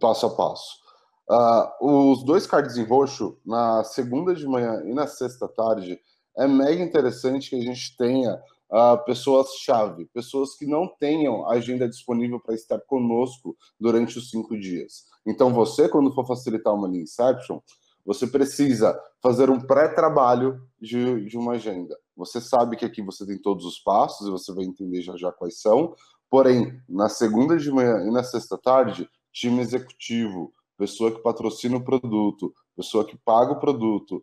passo 0.00 0.24
a 0.24 0.30
passo. 0.30 0.85
Uh, 1.28 2.12
os 2.12 2.24
dois 2.24 2.46
cards 2.46 2.76
em 2.76 2.84
roxo, 2.84 3.38
na 3.44 3.82
segunda 3.82 4.34
de 4.34 4.46
manhã 4.46 4.82
e 4.84 4.94
na 4.94 5.06
sexta 5.06 5.48
tarde, 5.48 5.98
é 6.36 6.46
mega 6.46 6.82
interessante 6.82 7.50
que 7.50 7.56
a 7.56 7.60
gente 7.60 7.96
tenha 7.96 8.34
uh, 8.70 9.04
pessoas-chave, 9.04 10.06
pessoas 10.12 10.54
que 10.56 10.66
não 10.66 10.86
tenham 10.86 11.48
agenda 11.48 11.88
disponível 11.88 12.38
para 12.38 12.54
estar 12.54 12.78
conosco 12.80 13.56
durante 13.78 14.18
os 14.18 14.30
cinco 14.30 14.58
dias. 14.58 15.06
Então, 15.26 15.52
você, 15.52 15.88
quando 15.88 16.14
for 16.14 16.26
facilitar 16.26 16.74
uma 16.74 16.86
linha 16.86 17.02
Inception, 17.02 17.60
você 18.04 18.26
precisa 18.26 18.96
fazer 19.20 19.50
um 19.50 19.60
pré-trabalho 19.60 20.62
de, 20.80 21.24
de 21.24 21.36
uma 21.36 21.54
agenda. 21.54 21.98
Você 22.16 22.40
sabe 22.40 22.76
que 22.76 22.84
aqui 22.84 23.02
você 23.02 23.26
tem 23.26 23.36
todos 23.36 23.66
os 23.66 23.80
passos 23.80 24.28
e 24.28 24.30
você 24.30 24.54
vai 24.54 24.64
entender 24.64 25.02
já 25.02 25.16
já 25.16 25.32
quais 25.32 25.60
são. 25.60 25.94
Porém, 26.30 26.80
na 26.88 27.08
segunda 27.08 27.56
de 27.56 27.70
manhã 27.70 28.04
e 28.06 28.10
na 28.12 28.22
sexta 28.22 28.56
tarde, 28.56 29.08
time 29.32 29.60
executivo, 29.60 30.52
pessoa 30.76 31.10
que 31.10 31.22
patrocina 31.22 31.76
o 31.76 31.84
produto, 31.84 32.54
pessoa 32.76 33.04
que 33.04 33.16
paga 33.24 33.52
o 33.52 33.60
produto, 33.60 34.22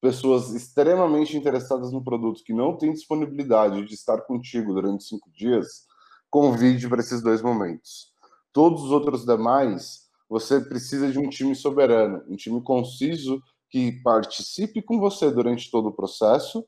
pessoas 0.00 0.52
extremamente 0.52 1.36
interessadas 1.36 1.92
no 1.92 2.02
produto 2.02 2.42
que 2.44 2.52
não 2.52 2.76
têm 2.76 2.92
disponibilidade 2.92 3.84
de 3.84 3.94
estar 3.94 4.22
contigo 4.22 4.74
durante 4.74 5.04
cinco 5.04 5.30
dias, 5.30 5.86
convide 6.28 6.88
para 6.88 7.00
esses 7.00 7.22
dois 7.22 7.40
momentos. 7.40 8.12
Todos 8.52 8.82
os 8.82 8.90
outros 8.90 9.24
demais, 9.24 10.02
você 10.28 10.60
precisa 10.60 11.10
de 11.10 11.18
um 11.18 11.28
time 11.28 11.54
soberano, 11.54 12.22
um 12.28 12.36
time 12.36 12.60
conciso 12.62 13.40
que 13.70 13.92
participe 14.02 14.82
com 14.82 14.98
você 14.98 15.30
durante 15.30 15.70
todo 15.70 15.88
o 15.88 15.92
processo 15.92 16.66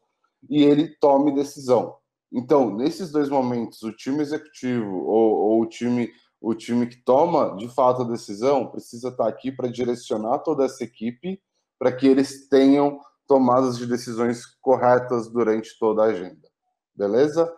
e 0.48 0.62
ele 0.62 0.88
tome 1.00 1.34
decisão. 1.34 1.96
Então, 2.32 2.74
nesses 2.74 3.10
dois 3.10 3.28
momentos, 3.28 3.82
o 3.82 3.92
time 3.92 4.20
executivo 4.20 4.96
ou, 5.06 5.34
ou 5.34 5.62
o 5.62 5.66
time 5.66 6.10
o 6.44 6.54
time 6.54 6.86
que 6.86 7.02
toma 7.02 7.56
de 7.56 7.66
fato 7.74 8.02
a 8.02 8.08
decisão 8.08 8.70
precisa 8.70 9.08
estar 9.08 9.26
aqui 9.26 9.50
para 9.50 9.70
direcionar 9.70 10.40
toda 10.40 10.66
essa 10.66 10.84
equipe 10.84 11.42
para 11.78 11.90
que 11.90 12.06
eles 12.06 12.46
tenham 12.48 13.00
tomadas 13.26 13.78
de 13.78 13.86
decisões 13.86 14.44
corretas 14.60 15.30
durante 15.32 15.78
toda 15.78 16.02
a 16.02 16.08
agenda. 16.08 16.46
Beleza? 16.94 17.50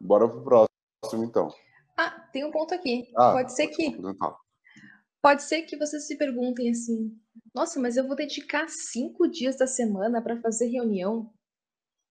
Bora 0.00 0.26
para 0.26 0.38
o 0.38 0.44
próximo, 0.44 1.24
então. 1.24 1.48
Ah, 1.96 2.10
tem 2.32 2.46
um 2.46 2.50
ponto 2.50 2.72
aqui. 2.72 3.12
Ah, 3.16 3.32
pode 3.32 3.54
ser 3.54 3.68
que. 3.68 3.96
Pode 5.20 5.42
ser 5.42 5.62
que 5.62 5.76
vocês 5.76 6.06
se 6.06 6.16
perguntem 6.16 6.70
assim: 6.70 7.14
nossa, 7.54 7.78
mas 7.78 7.98
eu 7.98 8.06
vou 8.06 8.16
dedicar 8.16 8.66
cinco 8.68 9.28
dias 9.28 9.58
da 9.58 9.66
semana 9.66 10.22
para 10.22 10.40
fazer 10.40 10.68
reunião. 10.68 11.30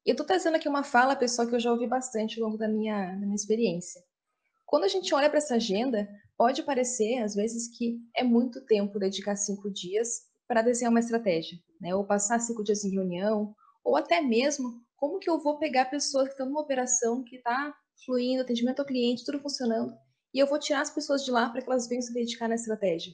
E 0.06 0.12
eu 0.12 0.14
estou 0.14 0.26
trazendo 0.26 0.56
aqui 0.56 0.70
uma 0.70 0.84
fala, 0.84 1.16
pessoal, 1.16 1.48
que 1.48 1.56
eu 1.56 1.60
já 1.60 1.72
ouvi 1.72 1.88
bastante 1.88 2.40
ao 2.40 2.46
longo 2.46 2.60
da 2.60 2.68
minha, 2.68 3.12
da 3.12 3.26
minha 3.26 3.36
experiência. 3.36 4.02
Quando 4.74 4.86
a 4.86 4.88
gente 4.88 5.14
olha 5.14 5.30
para 5.30 5.38
essa 5.38 5.54
agenda, 5.54 6.10
pode 6.36 6.64
parecer, 6.64 7.20
às 7.20 7.36
vezes, 7.36 7.68
que 7.78 8.00
é 8.18 8.24
muito 8.24 8.66
tempo 8.66 8.98
dedicar 8.98 9.36
cinco 9.36 9.72
dias 9.72 10.22
para 10.48 10.64
desenhar 10.64 10.90
uma 10.90 11.00
estratégia, 11.00 11.60
né? 11.80 11.94
ou 11.94 12.04
passar 12.08 12.40
cinco 12.40 12.64
dias 12.64 12.84
em 12.84 12.90
reunião, 12.90 13.54
ou 13.84 13.96
até 13.96 14.20
mesmo 14.20 14.82
como 14.96 15.20
que 15.20 15.30
eu 15.30 15.40
vou 15.40 15.60
pegar 15.60 15.92
pessoas 15.92 16.24
que 16.24 16.32
estão 16.32 16.48
numa 16.48 16.62
operação 16.62 17.24
que 17.24 17.36
está 17.36 17.72
fluindo, 18.04 18.42
atendimento 18.42 18.80
ao 18.80 18.86
cliente, 18.88 19.24
tudo 19.24 19.40
funcionando, 19.40 19.94
e 20.34 20.40
eu 20.40 20.48
vou 20.48 20.58
tirar 20.58 20.82
as 20.82 20.90
pessoas 20.90 21.24
de 21.24 21.30
lá 21.30 21.52
para 21.52 21.62
que 21.62 21.70
elas 21.70 21.88
venham 21.88 22.02
se 22.02 22.12
dedicar 22.12 22.48
na 22.48 22.56
estratégia. 22.56 23.14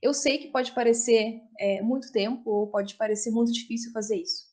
Eu 0.00 0.14
sei 0.14 0.38
que 0.38 0.52
pode 0.52 0.70
parecer 0.70 1.40
é, 1.58 1.82
muito 1.82 2.12
tempo, 2.12 2.48
ou 2.48 2.70
pode 2.70 2.94
parecer 2.94 3.32
muito 3.32 3.50
difícil 3.50 3.90
fazer 3.90 4.18
isso. 4.18 4.49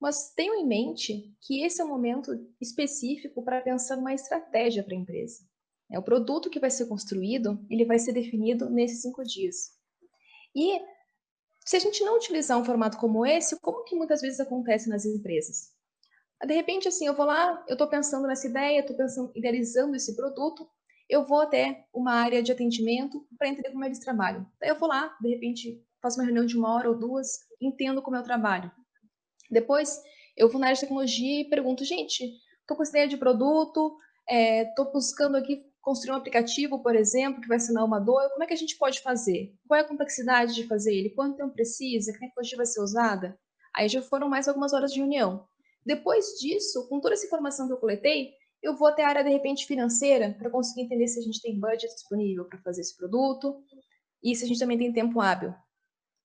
Mas 0.00 0.32
tenham 0.34 0.56
em 0.56 0.66
mente 0.66 1.36
que 1.42 1.62
esse 1.62 1.80
é 1.80 1.84
o 1.84 1.88
momento 1.88 2.32
específico 2.60 3.44
para 3.44 3.60
pensar 3.60 3.96
numa 3.96 4.14
estratégia 4.14 4.82
para 4.82 4.94
a 4.94 4.98
empresa. 4.98 5.44
É 5.92 5.98
o 5.98 6.02
produto 6.02 6.48
que 6.48 6.60
vai 6.60 6.70
ser 6.70 6.86
construído, 6.86 7.64
ele 7.68 7.84
vai 7.84 7.98
ser 7.98 8.12
definido 8.12 8.70
nesses 8.70 9.02
cinco 9.02 9.22
dias. 9.22 9.72
E 10.54 10.80
se 11.66 11.76
a 11.76 11.80
gente 11.80 12.02
não 12.02 12.16
utilizar 12.16 12.58
um 12.58 12.64
formato 12.64 12.96
como 12.96 13.26
esse, 13.26 13.60
como 13.60 13.84
que 13.84 13.94
muitas 13.94 14.20
vezes 14.20 14.40
acontece 14.40 14.88
nas 14.88 15.04
empresas? 15.04 15.72
De 16.44 16.54
repente, 16.54 16.88
assim, 16.88 17.06
eu 17.06 17.14
vou 17.14 17.26
lá, 17.26 17.62
eu 17.68 17.74
estou 17.74 17.86
pensando 17.86 18.26
nessa 18.26 18.46
ideia, 18.46 18.80
estou 18.80 18.96
pensando, 18.96 19.30
idealizando 19.34 19.94
esse 19.94 20.16
produto, 20.16 20.66
eu 21.08 21.26
vou 21.26 21.40
até 21.40 21.86
uma 21.92 22.14
área 22.14 22.42
de 22.42 22.50
atendimento 22.50 23.26
para 23.36 23.48
entender 23.48 23.70
como 23.72 23.84
eles 23.84 23.98
trabalham. 23.98 24.46
Daí 24.58 24.70
eu 24.70 24.78
vou 24.78 24.88
lá, 24.88 25.14
de 25.20 25.28
repente, 25.28 25.84
faço 26.00 26.18
uma 26.18 26.24
reunião 26.24 26.46
de 26.46 26.56
uma 26.56 26.72
hora 26.72 26.88
ou 26.88 26.98
duas, 26.98 27.40
entendo 27.60 28.00
como 28.00 28.16
é 28.16 28.20
o 28.20 28.24
trabalho. 28.24 28.72
Depois, 29.50 30.02
eu 30.36 30.48
vou 30.48 30.60
na 30.60 30.68
área 30.68 30.74
de 30.74 30.80
tecnologia 30.80 31.40
e 31.40 31.48
pergunto, 31.48 31.84
gente, 31.84 32.24
estou 32.60 32.76
com 32.76 32.82
essa 32.82 32.92
ideia 32.92 33.08
de 33.08 33.16
produto, 33.16 33.96
estou 34.28 34.86
é, 34.86 34.92
buscando 34.92 35.36
aqui 35.36 35.64
construir 35.80 36.12
um 36.12 36.16
aplicativo, 36.16 36.82
por 36.82 36.94
exemplo, 36.94 37.40
que 37.40 37.48
vai 37.48 37.56
assinar 37.56 37.84
uma 37.84 37.98
dor, 37.98 38.30
como 38.30 38.44
é 38.44 38.46
que 38.46 38.52
a 38.52 38.56
gente 38.56 38.76
pode 38.76 39.00
fazer? 39.00 39.54
Qual 39.66 39.78
é 39.78 39.82
a 39.82 39.88
complexidade 39.88 40.54
de 40.54 40.66
fazer 40.66 40.94
ele? 40.94 41.10
Quanto 41.10 41.36
tempo 41.36 41.52
precisa? 41.52 42.12
Que 42.12 42.18
tecnologia 42.18 42.56
vai 42.56 42.66
ser 42.66 42.80
usada? 42.80 43.38
Aí 43.74 43.88
já 43.88 44.02
foram 44.02 44.28
mais 44.28 44.46
algumas 44.46 44.72
horas 44.72 44.92
de 44.92 45.00
reunião. 45.00 45.46
Depois 45.84 46.38
disso, 46.38 46.86
com 46.88 47.00
toda 47.00 47.14
essa 47.14 47.26
informação 47.26 47.66
que 47.66 47.72
eu 47.72 47.78
coletei, 47.78 48.34
eu 48.62 48.76
vou 48.76 48.88
até 48.88 49.02
a 49.02 49.08
área, 49.08 49.24
de 49.24 49.30
repente, 49.30 49.66
financeira, 49.66 50.36
para 50.38 50.50
conseguir 50.50 50.82
entender 50.82 51.08
se 51.08 51.18
a 51.18 51.22
gente 51.22 51.40
tem 51.40 51.58
budget 51.58 51.94
disponível 51.94 52.44
para 52.44 52.58
fazer 52.58 52.82
esse 52.82 52.94
produto 52.96 53.64
e 54.22 54.36
se 54.36 54.44
a 54.44 54.48
gente 54.48 54.60
também 54.60 54.76
tem 54.76 54.92
tempo 54.92 55.20
hábil. 55.20 55.54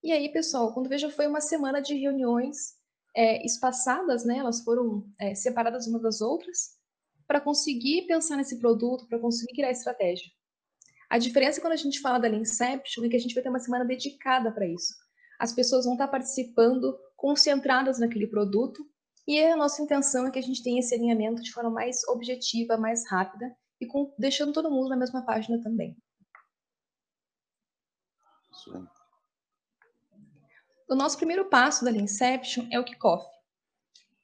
E 0.04 0.12
aí, 0.12 0.28
pessoal, 0.30 0.74
quando 0.74 0.90
vejo, 0.90 1.10
foi 1.10 1.28
uma 1.28 1.40
semana 1.40 1.82
de 1.82 1.96
reuniões 1.96 2.74
é, 3.16 3.46
espaçadas, 3.46 4.26
né? 4.26 4.38
Elas 4.38 4.62
foram 4.64 5.06
é, 5.20 5.34
separadas 5.34 5.88
umas 5.88 6.02
das 6.02 6.22
outras 6.22 6.76
para 7.28 7.42
conseguir 7.42 8.06
pensar 8.08 8.36
nesse 8.38 8.60
produto, 8.60 9.08
para 9.08 9.20
conseguir 9.20 9.54
criar 9.54 9.72
estratégia. 9.72 10.30
A 11.10 11.18
diferença 11.18 11.62
quando 11.62 11.74
a 11.74 11.78
gente 11.78 12.00
fala 12.00 12.20
da 12.20 12.30
Inception 12.30 13.06
é 13.06 13.10
que 13.10 13.16
a 13.16 13.20
gente 13.20 13.34
vai 13.34 13.44
ter 13.44 13.50
uma 13.50 13.60
semana 13.60 13.86
dedicada 13.86 14.52
para 14.52 14.68
isso. 14.68 14.94
As 15.40 15.54
pessoas 15.54 15.86
vão 15.86 15.94
estar 15.94 16.08
participando, 16.08 16.98
concentradas 17.16 18.00
naquele 18.00 18.28
produto, 18.28 18.86
e 19.28 19.42
a 19.42 19.56
nossa 19.56 19.82
intenção 19.82 20.28
é 20.28 20.32
que 20.32 20.40
a 20.40 20.42
gente 20.42 20.62
tenha 20.62 20.80
esse 20.80 20.94
alinhamento 20.94 21.42
de 21.42 21.52
forma 21.52 21.70
mais 21.70 22.08
objetiva, 22.08 22.78
mais 22.78 23.10
rápida 23.10 23.56
e 23.82 23.88
com, 23.88 24.14
deixando 24.20 24.54
todo 24.54 24.70
mundo 24.70 24.90
na 24.90 24.98
mesma 24.98 25.26
página 25.26 25.60
também. 25.62 25.98
Sim. 28.64 28.88
O 30.88 30.94
nosso 30.94 31.18
primeiro 31.18 31.46
passo 31.46 31.84
da 31.84 31.90
Inception 31.90 32.68
é 32.72 32.80
o 32.80 32.84
kickoff. 32.84 33.26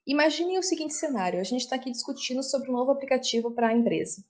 Imaginem 0.06 0.60
o 0.60 0.64
seguinte 0.64 0.94
cenário: 0.94 1.40
a 1.40 1.44
gente 1.44 1.62
está 1.62 1.76
aqui 1.76 1.90
discutindo 1.90 2.44
sobre 2.44 2.70
um 2.70 2.74
novo 2.74 2.92
aplicativo 2.92 3.50
para 3.50 3.70
a 3.70 3.74
empresa. 3.74 4.24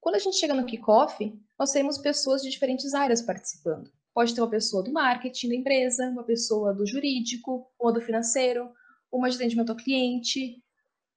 Quando 0.00 0.16
a 0.16 0.18
gente 0.18 0.38
chega 0.38 0.54
no 0.54 0.66
kickoff, 0.66 1.32
nós 1.56 1.70
temos 1.70 1.96
pessoas 1.96 2.42
de 2.42 2.50
diferentes 2.50 2.94
áreas 2.94 3.22
participando. 3.22 3.92
Pode 4.12 4.34
ter 4.34 4.40
uma 4.40 4.50
pessoa 4.50 4.82
do 4.82 4.92
marketing 4.92 5.50
da 5.50 5.54
empresa, 5.54 6.08
uma 6.08 6.24
pessoa 6.24 6.74
do 6.74 6.84
jurídico, 6.84 7.70
uma 7.80 7.92
do 7.92 8.00
financeiro, 8.00 8.72
uma 9.12 9.30
de 9.30 9.36
atendimento 9.36 9.70
ao 9.70 9.76
cliente, 9.76 10.60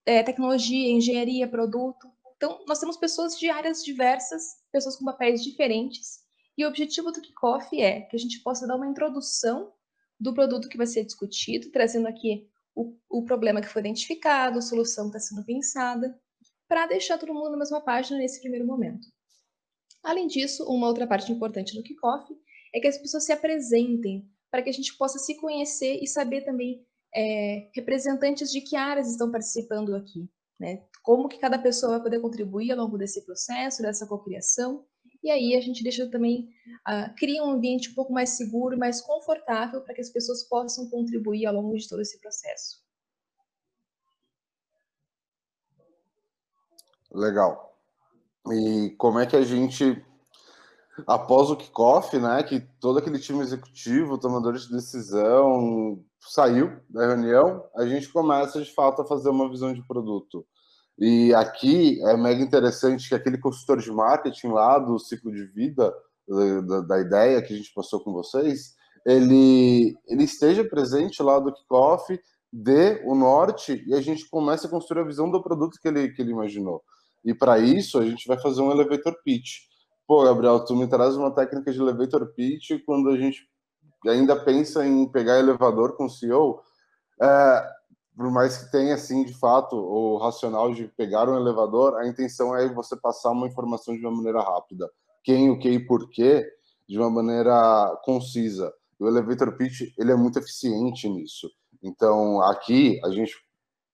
é, 0.06 0.22
tecnologia, 0.22 0.92
engenharia, 0.92 1.48
produto. 1.48 2.08
Então, 2.38 2.64
nós 2.68 2.80
temos 2.80 2.98
pessoas 2.98 3.36
de 3.36 3.50
áreas 3.50 3.84
diversas, 3.84 4.44
pessoas 4.72 4.96
com 4.96 5.06
papéis 5.06 5.44
diferentes. 5.44 6.20
E 6.56 6.64
o 6.64 6.68
objetivo 6.68 7.12
do 7.12 7.20
kickoff 7.20 7.82
é 7.82 8.02
que 8.02 8.16
a 8.16 8.20
gente 8.20 8.44
possa 8.44 8.68
dar 8.68 8.76
uma 8.76 8.88
introdução 8.88 9.74
do 10.22 10.36
produto 10.36 10.70
que 10.70 10.78
vai 10.78 10.86
ser 10.86 11.04
discutido, 11.04 11.72
trazendo 11.72 12.08
aqui 12.08 12.48
o, 12.76 12.96
o 13.10 13.26
problema 13.26 13.60
que 13.60 13.68
foi 13.68 13.82
identificado, 13.82 14.60
a 14.60 14.62
solução 14.62 15.10
que 15.10 15.18
está 15.18 15.20
sendo 15.20 15.44
pensada, 15.44 16.16
para 16.68 16.86
deixar 16.86 17.18
todo 17.18 17.34
mundo 17.34 17.50
na 17.50 17.58
mesma 17.58 17.82
página 17.82 18.20
nesse 18.20 18.40
primeiro 18.40 18.66
momento. 18.66 19.08
Além 20.04 20.28
disso, 20.28 20.64
uma 20.66 20.88
outra 20.88 21.08
parte 21.08 21.32
importante 21.32 21.74
do 21.76 21.82
kickoff 21.82 22.32
é 22.74 22.80
que 22.80 22.88
as 22.88 23.00
pessoas 23.00 23.26
se 23.26 23.32
apresentem 23.32 24.30
para 24.52 24.62
que 24.62 24.70
a 24.70 24.74
gente 24.74 24.96
possa 24.96 25.18
se 25.18 25.36
conhecer 25.36 26.00
e 26.02 26.08
saber 26.08 26.42
também 26.42 26.86
é, 27.16 27.70
representantes 27.74 28.52
de 28.52 28.62
que 28.62 28.76
áreas 28.76 29.10
estão 29.10 29.32
participando 29.32 29.96
aqui, 29.96 30.30
né? 30.60 30.84
Como 31.04 31.28
que 31.28 31.40
cada 31.40 31.58
pessoa 31.58 31.94
vai 31.94 32.04
poder 32.04 32.20
contribuir 32.22 32.72
ao 32.72 32.78
longo 32.78 32.98
desse 32.98 33.26
processo, 33.26 33.82
dessa 33.82 34.08
cocriação 34.08 34.86
e 35.24 35.30
aí 35.30 35.56
a 35.56 35.62
gente 35.62 35.84
deixa 35.84 36.10
também, 36.10 36.50
uh, 36.88 37.14
cria 37.16 37.44
um 37.44 37.52
ambiente 37.52 37.92
um 37.92 37.94
pouco 37.94 38.12
mais 38.12 38.32
seguro, 38.32 38.78
mais 38.78 39.02
confortável 39.02 39.82
para 39.82 39.94
que 39.94 40.02
as 40.02 40.10
pessoas 40.10 40.44
possam 40.44 40.90
contribuir 40.90 41.46
ao 41.46 41.54
longo 41.54 41.78
de 41.78 41.88
todo 41.88 42.02
esse 42.02 42.20
processo. 42.20 42.82
Legal. 47.12 47.78
E 48.52 48.96
como 48.98 49.20
é 49.20 49.26
que 49.26 49.36
a 49.36 49.44
gente 49.44 50.04
após 51.08 51.50
o 51.50 51.56
kickoff, 51.56 52.18
né, 52.18 52.44
que 52.44 52.60
todo 52.80 53.00
aquele 53.00 53.20
time 53.20 53.42
executivo, 53.42 54.18
tomadores 54.18 54.64
de 54.64 54.74
decisão, 54.74 56.04
saiu 56.20 56.80
da 56.90 57.08
reunião, 57.08 57.64
a 57.76 57.86
gente 57.86 58.10
começa 58.10 58.62
de 58.62 58.72
fato 58.72 59.02
a 59.02 59.06
fazer 59.06 59.30
uma 59.30 59.50
visão 59.50 59.74
de 59.74 59.86
produto. 59.86 60.46
E 61.00 61.34
aqui 61.34 62.02
é 62.06 62.16
mega 62.16 62.42
interessante 62.42 63.10
que 63.10 63.16
aquele 63.16 63.38
consultor 63.38 63.80
de 63.80 63.92
marketing 63.92 64.48
lá 64.48 64.78
do 64.78 65.00
ciclo 65.00 65.32
de 65.32 65.46
vida 65.46 65.94
da, 66.68 66.82
da 66.82 67.00
ideia 67.00 67.42
que 67.42 67.54
a 67.54 67.58
gente 67.58 67.74
passou 67.74 68.00
com 68.02 68.14
vocês, 68.14 68.76
ele, 69.06 69.98
ele 70.08 70.24
esteja 70.24 70.64
presente 70.64 71.22
lá 71.24 71.40
do 71.40 71.54
kickoff, 71.54 72.20
dê 72.52 73.02
o 73.06 73.16
norte 73.16 73.84
e 73.88 73.94
a 73.94 74.02
gente 74.02 74.30
começa 74.30 74.68
a 74.68 74.70
construir 74.70 75.02
a 75.02 75.06
visão 75.06 75.30
do 75.30 75.42
produto 75.42 75.80
que 75.82 75.88
ele, 75.88 76.10
que 76.10 76.22
ele 76.22 76.32
imaginou. 76.32 76.84
E 77.24 77.34
para 77.34 77.60
isso 77.60 78.00
a 78.00 78.06
gente 78.06 78.28
vai 78.28 78.40
fazer 78.40 78.62
um 78.62 78.72
elevator 78.72 79.16
pitch. 79.24 79.60
Pô, 80.08 80.24
Gabriel, 80.24 80.66
tu 80.66 80.76
me 80.76 80.88
traz 80.88 81.16
uma 81.16 81.34
técnica 81.34 81.72
de 81.72 81.80
elevator 81.80 82.34
pitch 82.34 82.84
quando 82.86 83.10
a 83.10 83.18
gente 83.18 83.48
ainda 84.08 84.36
pensa 84.36 84.86
em 84.86 85.10
pegar 85.10 85.40
elevador 85.40 85.96
com 85.96 86.06
o 86.06 86.10
CEO. 86.10 86.62
É, 87.22 87.70
por 88.22 88.30
mais 88.30 88.56
que 88.56 88.72
tenha, 88.72 88.94
assim, 88.94 89.26
de 89.26 89.34
fato, 89.34 89.76
o 89.76 90.18
racional 90.18 90.72
de 90.72 90.88
pegar 90.90 91.28
um 91.28 91.36
elevador, 91.36 91.98
a 91.98 92.08
intenção 92.08 92.56
é 92.56 92.72
você 92.72 92.96
passar 92.96 93.32
uma 93.32 93.48
informação 93.48 93.96
de 93.96 94.02
uma 94.06 94.16
maneira 94.16 94.40
rápida. 94.44 94.88
Quem, 95.24 95.50
o 95.50 95.58
que 95.58 95.68
e 95.68 95.80
por 95.84 96.08
quê, 96.08 96.48
de 96.88 97.00
uma 97.00 97.10
maneira 97.10 98.00
concisa. 98.04 98.72
O 99.00 99.08
elevator 99.08 99.58
pitch, 99.58 99.92
ele 99.98 100.12
é 100.12 100.16
muito 100.16 100.38
eficiente 100.38 101.10
nisso. 101.10 101.50
Então, 101.82 102.40
aqui, 102.44 103.00
a 103.04 103.10
gente, 103.10 103.34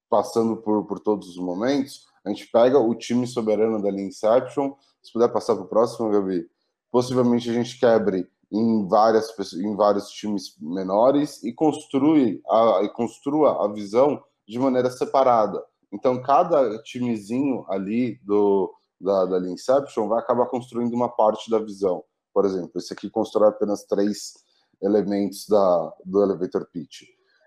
passando 0.10 0.57
por, 0.57 0.86
por 0.86 1.00
todos 1.00 1.29
os 1.29 1.38
momentos, 1.38 2.05
a 2.25 2.29
gente 2.29 2.51
pega 2.51 2.77
o 2.77 2.93
time 2.96 3.25
soberano 3.25 3.81
da 3.81 3.89
Inception, 3.91 4.74
se 5.01 5.13
puder 5.13 5.31
passar 5.31 5.55
para 5.55 5.63
o 5.63 5.69
próximo, 5.69 6.10
Gabi, 6.10 6.46
possivelmente 6.91 7.50
a 7.50 7.53
gente 7.53 7.79
quebre 7.79 8.27
em 8.51 8.88
várias 8.88 9.27
em 9.56 9.75
vários 9.75 10.10
times 10.10 10.56
menores 10.60 11.44
e 11.44 11.54
construi 11.54 12.42
a, 12.50 12.82
e 12.84 12.89
construa 12.89 13.66
a 13.66 13.68
visão 13.68 14.22
de 14.48 14.58
maneira 14.58 14.89
separada. 14.89 15.63
Então 15.92 16.22
cada 16.22 16.82
timezinho 16.84 17.66
ali 17.70 18.20
do 18.24 18.74
da, 19.00 19.25
da 19.25 19.39
Inception 19.48 20.08
vai 20.08 20.20
acabar 20.20 20.48
construindo 20.48 20.94
uma 20.94 21.10
parte 21.10 21.50
da 21.50 21.60
visão. 21.60 22.04
Por 22.34 22.46
exemplo, 22.46 22.72
esse 22.75 22.94
aqui 22.94 23.10
constrói 23.10 23.50
apenas 23.50 23.84
três 23.84 24.34
elementos 24.82 25.48
da, 25.48 25.94
do 26.06 26.22
elevator 26.22 26.68
pitch. 26.72 27.04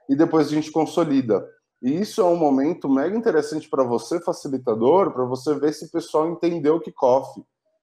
E 0.08 0.16
depois 0.16 0.48
a 0.48 0.50
gente 0.50 0.70
consolida. 0.70 1.46
E 1.82 2.00
isso 2.00 2.20
é 2.20 2.24
um 2.24 2.36
momento 2.36 2.88
mega 2.88 3.16
interessante 3.16 3.68
para 3.68 3.84
você, 3.84 4.20
facilitador, 4.20 5.12
para 5.12 5.24
você 5.24 5.54
ver 5.54 5.72
se 5.72 5.86
o 5.86 5.90
pessoal 5.90 6.28
entendeu 6.28 6.76
o 6.76 6.80
kickoff 6.80 7.42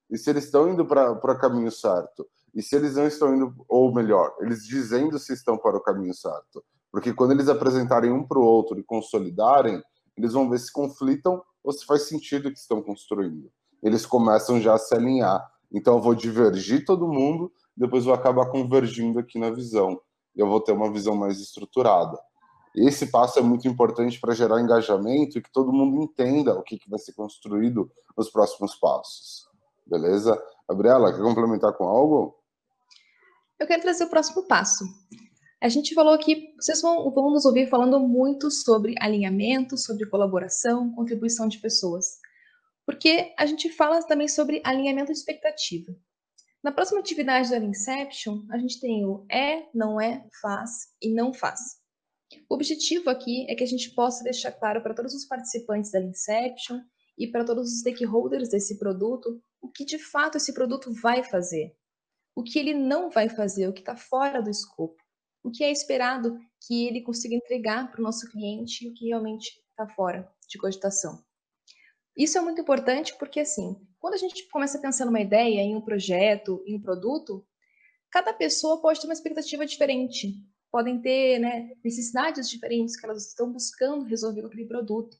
e 0.09 0.17
se 0.17 0.29
eles 0.29 0.45
estão 0.45 0.69
indo 0.69 0.85
para 0.85 1.13
o 1.13 1.39
caminho 1.39 1.71
certo. 1.71 2.27
E 2.57 2.63
se 2.63 2.75
eles 2.75 2.95
não 2.95 3.05
estão 3.05 3.35
indo, 3.35 3.53
ou 3.69 3.93
melhor, 3.93 4.35
eles 4.39 4.65
dizendo 4.65 5.19
se 5.19 5.31
estão 5.31 5.59
para 5.59 5.77
o 5.77 5.79
caminho 5.79 6.15
certo. 6.15 6.63
Porque 6.91 7.13
quando 7.13 7.33
eles 7.33 7.49
apresentarem 7.49 8.11
um 8.11 8.23
para 8.23 8.39
o 8.39 8.43
outro 8.43 8.79
e 8.79 8.83
consolidarem, 8.83 9.79
eles 10.17 10.33
vão 10.33 10.49
ver 10.49 10.57
se 10.57 10.73
conflitam 10.73 11.39
ou 11.63 11.71
se 11.71 11.85
faz 11.85 12.07
sentido 12.07 12.47
o 12.47 12.51
que 12.51 12.57
estão 12.57 12.81
construindo. 12.81 13.51
Eles 13.83 14.07
começam 14.07 14.59
já 14.59 14.73
a 14.73 14.79
se 14.79 14.95
alinhar. 14.95 15.47
Então 15.71 15.97
eu 15.97 16.01
vou 16.01 16.15
divergir 16.15 16.83
todo 16.83 17.07
mundo, 17.07 17.51
depois 17.75 18.05
vou 18.05 18.13
acabar 18.15 18.47
convergindo 18.47 19.19
aqui 19.19 19.37
na 19.37 19.51
visão. 19.51 20.01
Eu 20.35 20.47
vou 20.47 20.59
ter 20.59 20.71
uma 20.71 20.91
visão 20.91 21.15
mais 21.15 21.39
estruturada. 21.39 22.17
Esse 22.75 23.11
passo 23.11 23.37
é 23.37 23.41
muito 23.43 23.67
importante 23.67 24.19
para 24.19 24.33
gerar 24.33 24.59
engajamento 24.59 25.37
e 25.37 25.43
que 25.43 25.51
todo 25.51 25.71
mundo 25.71 26.01
entenda 26.01 26.57
o 26.57 26.63
que, 26.63 26.79
que 26.79 26.89
vai 26.89 26.97
ser 26.97 27.13
construído 27.13 27.91
nos 28.17 28.31
próximos 28.31 28.73
passos. 28.73 29.47
Beleza? 29.85 30.41
Gabriela, 30.67 31.13
quer 31.13 31.21
complementar 31.21 31.73
com 31.73 31.85
algo? 31.85 32.36
Eu 33.59 33.65
quero 33.65 33.81
trazer 33.81 34.03
o 34.03 34.09
próximo 34.09 34.47
passo. 34.47 34.85
A 35.59 35.67
gente 35.67 35.95
falou 35.95 36.13
aqui, 36.13 36.53
vocês 36.59 36.79
vão, 36.81 37.09
vão 37.11 37.31
nos 37.31 37.43
ouvir 37.43 37.67
falando 37.67 37.99
muito 37.99 38.51
sobre 38.51 38.93
alinhamento, 38.99 39.75
sobre 39.75 40.07
colaboração, 40.07 40.91
contribuição 40.93 41.47
de 41.47 41.57
pessoas. 41.57 42.19
Porque 42.85 43.33
a 43.37 43.45
gente 43.47 43.69
fala 43.69 44.03
também 44.03 44.27
sobre 44.27 44.61
alinhamento 44.63 45.11
de 45.11 45.17
expectativa. 45.17 45.91
Na 46.63 46.71
próxima 46.71 46.99
atividade 46.99 47.49
da 47.49 47.57
Inception, 47.57 48.45
a 48.51 48.57
gente 48.59 48.79
tem 48.79 49.05
o 49.05 49.25
é, 49.31 49.67
não 49.73 49.99
é, 49.99 50.27
faz 50.39 50.89
e 51.01 51.11
não 51.11 51.33
faz. 51.33 51.59
O 52.49 52.53
objetivo 52.53 53.09
aqui 53.09 53.49
é 53.49 53.55
que 53.55 53.63
a 53.63 53.67
gente 53.67 53.95
possa 53.95 54.23
deixar 54.23 54.51
claro 54.51 54.83
para 54.83 54.93
todos 54.93 55.15
os 55.15 55.25
participantes 55.25 55.91
da 55.91 55.99
Inception 55.99 56.79
e 57.17 57.27
para 57.27 57.43
todos 57.43 57.71
os 57.71 57.79
stakeholders 57.79 58.49
desse 58.49 58.77
produto 58.77 59.41
o 59.59 59.71
que 59.71 59.83
de 59.83 59.97
fato 59.97 60.37
esse 60.37 60.53
produto 60.53 60.93
vai 61.01 61.23
fazer, 61.23 61.75
o 62.37 62.43
que 62.43 62.59
ele 62.59 62.73
não 62.73 63.09
vai 63.09 63.27
fazer, 63.27 63.67
o 63.67 63.73
que 63.73 63.79
está 63.79 63.95
fora 63.95 64.41
do 64.41 64.49
escopo, 64.49 65.01
o 65.43 65.49
que 65.49 65.63
é 65.63 65.71
esperado 65.71 66.37
que 66.65 66.85
ele 66.85 67.01
consiga 67.01 67.33
entregar 67.33 67.89
para 67.89 67.99
o 67.99 68.03
nosso 68.03 68.29
cliente 68.29 68.85
e 68.85 68.89
o 68.89 68.93
que 68.93 69.07
realmente 69.07 69.59
está 69.71 69.87
fora 69.87 70.31
de 70.47 70.57
cogitação. 70.57 71.23
Isso 72.15 72.37
é 72.37 72.41
muito 72.41 72.61
importante 72.61 73.15
porque, 73.17 73.39
assim, 73.39 73.75
quando 73.99 74.13
a 74.13 74.17
gente 74.17 74.47
começa 74.49 74.77
a 74.77 74.81
pensar 74.81 75.05
numa 75.05 75.21
ideia, 75.21 75.61
em 75.61 75.75
um 75.75 75.81
projeto, 75.81 76.63
em 76.67 76.75
um 76.75 76.81
produto, 76.81 77.45
cada 78.11 78.33
pessoa 78.33 78.81
pode 78.81 78.99
ter 78.99 79.07
uma 79.07 79.13
expectativa 79.13 79.65
diferente 79.65 80.33
podem 80.71 80.99
ter 81.01 81.39
né, 81.39 81.71
necessidades 81.83 82.49
diferentes 82.49 82.95
que 82.95 83.05
elas 83.05 83.27
estão 83.27 83.51
buscando 83.51 84.05
resolver 84.05 84.41
com 84.41 84.47
aquele 84.47 84.65
produto. 84.65 85.17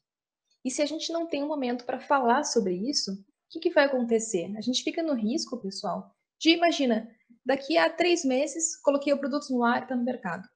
E 0.63 0.69
se 0.69 0.81
a 0.81 0.85
gente 0.85 1.11
não 1.11 1.27
tem 1.27 1.43
um 1.43 1.47
momento 1.47 1.85
para 1.85 1.99
falar 1.99 2.43
sobre 2.43 2.75
isso, 2.75 3.13
o 3.13 3.17
que, 3.49 3.59
que 3.59 3.69
vai 3.69 3.85
acontecer? 3.85 4.53
A 4.57 4.61
gente 4.61 4.83
fica 4.83 5.01
no 5.01 5.13
risco, 5.13 5.57
pessoal, 5.57 6.16
de 6.39 6.51
imagina, 6.51 7.09
daqui 7.45 7.77
a 7.77 7.89
três 7.89 8.23
meses 8.23 8.79
coloquei 8.81 9.13
o 9.13 9.19
produto 9.19 9.49
no 9.49 9.63
ar 9.63 9.83
está 9.83 9.95
no 9.95 10.03
mercado. 10.03 10.47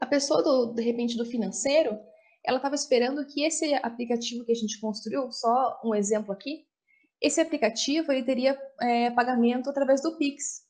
A 0.00 0.06
pessoa, 0.06 0.42
do, 0.42 0.74
de 0.74 0.82
repente, 0.82 1.16
do 1.16 1.24
financeiro, 1.24 1.98
ela 2.44 2.58
estava 2.58 2.74
esperando 2.74 3.26
que 3.26 3.42
esse 3.42 3.74
aplicativo 3.74 4.44
que 4.44 4.52
a 4.52 4.54
gente 4.54 4.78
construiu, 4.80 5.32
só 5.32 5.80
um 5.84 5.94
exemplo 5.94 6.32
aqui, 6.32 6.64
esse 7.20 7.40
aplicativo 7.40 8.12
ele 8.12 8.24
teria 8.24 8.56
é, 8.80 9.10
pagamento 9.10 9.70
através 9.70 10.02
do 10.02 10.16
Pix. 10.16 10.66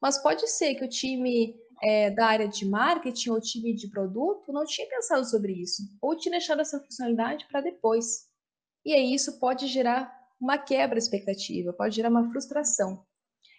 Mas 0.00 0.20
pode 0.20 0.46
ser 0.48 0.74
que 0.74 0.84
o 0.84 0.88
time 0.88 1.54
é, 1.82 2.10
da 2.10 2.26
área 2.26 2.48
de 2.48 2.64
marketing 2.66 3.30
ou 3.30 3.40
time 3.40 3.74
de 3.74 3.88
produto 3.88 4.52
não 4.52 4.64
tinha 4.64 4.88
pensado 4.88 5.24
sobre 5.24 5.52
isso, 5.52 5.82
ou 6.00 6.16
tinha 6.16 6.32
deixado 6.32 6.60
essa 6.60 6.80
funcionalidade 6.80 7.46
para 7.48 7.60
depois. 7.60 8.28
E 8.84 8.92
aí 8.92 9.14
isso 9.14 9.38
pode 9.38 9.68
gerar 9.68 10.12
uma 10.40 10.58
quebra 10.58 10.98
expectativa, 10.98 11.72
pode 11.72 11.94
gerar 11.94 12.10
uma 12.10 12.28
frustração. 12.30 13.06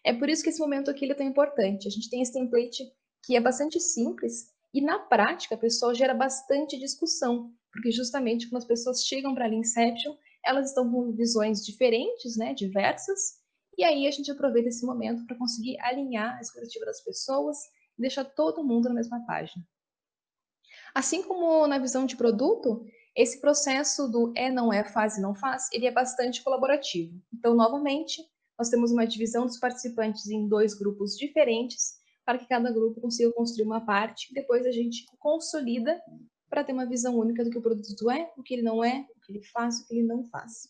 É 0.03 0.13
por 0.13 0.29
isso 0.29 0.43
que 0.43 0.49
esse 0.49 0.59
momento 0.59 0.91
aqui 0.91 1.09
é 1.09 1.15
tão 1.15 1.25
importante. 1.25 1.87
A 1.87 1.91
gente 1.91 2.09
tem 2.09 2.21
esse 2.21 2.33
template 2.33 2.83
que 3.23 3.35
é 3.35 3.39
bastante 3.39 3.79
simples 3.79 4.51
e 4.73 4.81
na 4.81 4.99
prática 4.99 5.55
a 5.55 5.57
pessoa 5.57 5.93
gera 5.93 6.13
bastante 6.13 6.77
discussão, 6.77 7.51
porque 7.71 7.91
justamente 7.91 8.49
quando 8.49 8.61
as 8.61 8.67
pessoas 8.67 9.03
chegam 9.03 9.33
para 9.33 9.45
a 9.45 9.53
Inception, 9.53 10.15
elas 10.43 10.69
estão 10.69 10.91
com 10.91 11.11
visões 11.13 11.65
diferentes, 11.65 12.35
né, 12.35 12.53
diversas, 12.53 13.41
e 13.77 13.83
aí 13.83 14.07
a 14.07 14.11
gente 14.11 14.29
aproveita 14.29 14.69
esse 14.69 14.85
momento 14.85 15.25
para 15.25 15.37
conseguir 15.37 15.79
alinhar 15.79 16.37
a 16.37 16.41
expectativa 16.41 16.85
das 16.85 17.01
pessoas 17.01 17.57
deixa 17.97 18.23
todo 18.23 18.63
mundo 18.63 18.89
na 18.89 18.95
mesma 18.95 19.25
página. 19.25 19.65
Assim 20.93 21.23
como 21.23 21.65
na 21.67 21.77
visão 21.77 22.05
de 22.05 22.15
produto, 22.15 22.85
esse 23.15 23.39
processo 23.39 24.07
do 24.07 24.33
é, 24.35 24.51
não 24.51 24.71
é, 24.71 24.83
faz 24.83 25.17
e 25.17 25.21
não 25.21 25.35
faz, 25.35 25.69
ele 25.71 25.85
é 25.85 25.91
bastante 25.91 26.43
colaborativo. 26.43 27.19
Então, 27.33 27.55
novamente, 27.55 28.21
nós 28.63 28.69
temos 28.69 28.93
uma 28.93 29.06
divisão 29.06 29.45
dos 29.45 29.60
participantes 29.60 30.26
em 30.30 30.47
dois 30.47 30.73
grupos 30.73 31.17
diferentes, 31.17 31.95
para 32.23 32.38
que 32.38 32.47
cada 32.47 32.71
grupo 32.71 33.02
consiga 33.02 33.30
construir 33.34 33.65
uma 33.65 33.86
parte, 33.86 34.34
depois 34.34 34.65
a 34.65 34.71
gente 34.71 35.06
consolida 35.19 36.02
para 36.49 36.63
ter 36.63 36.71
uma 36.71 36.86
visão 36.86 37.17
única 37.17 37.43
do 37.43 37.49
que 37.49 37.58
o 37.58 37.62
produto 37.62 38.10
é, 38.10 38.32
o 38.38 38.41
que 38.41 38.54
ele 38.54 38.62
não 38.62 38.82
é, 38.82 39.06
o 39.17 39.19
que 39.19 39.34
ele 39.34 39.43
faz, 39.43 39.82
o 39.82 39.86
que 39.86 39.95
ele 39.95 40.08
não 40.08 40.23
faz. 40.23 40.69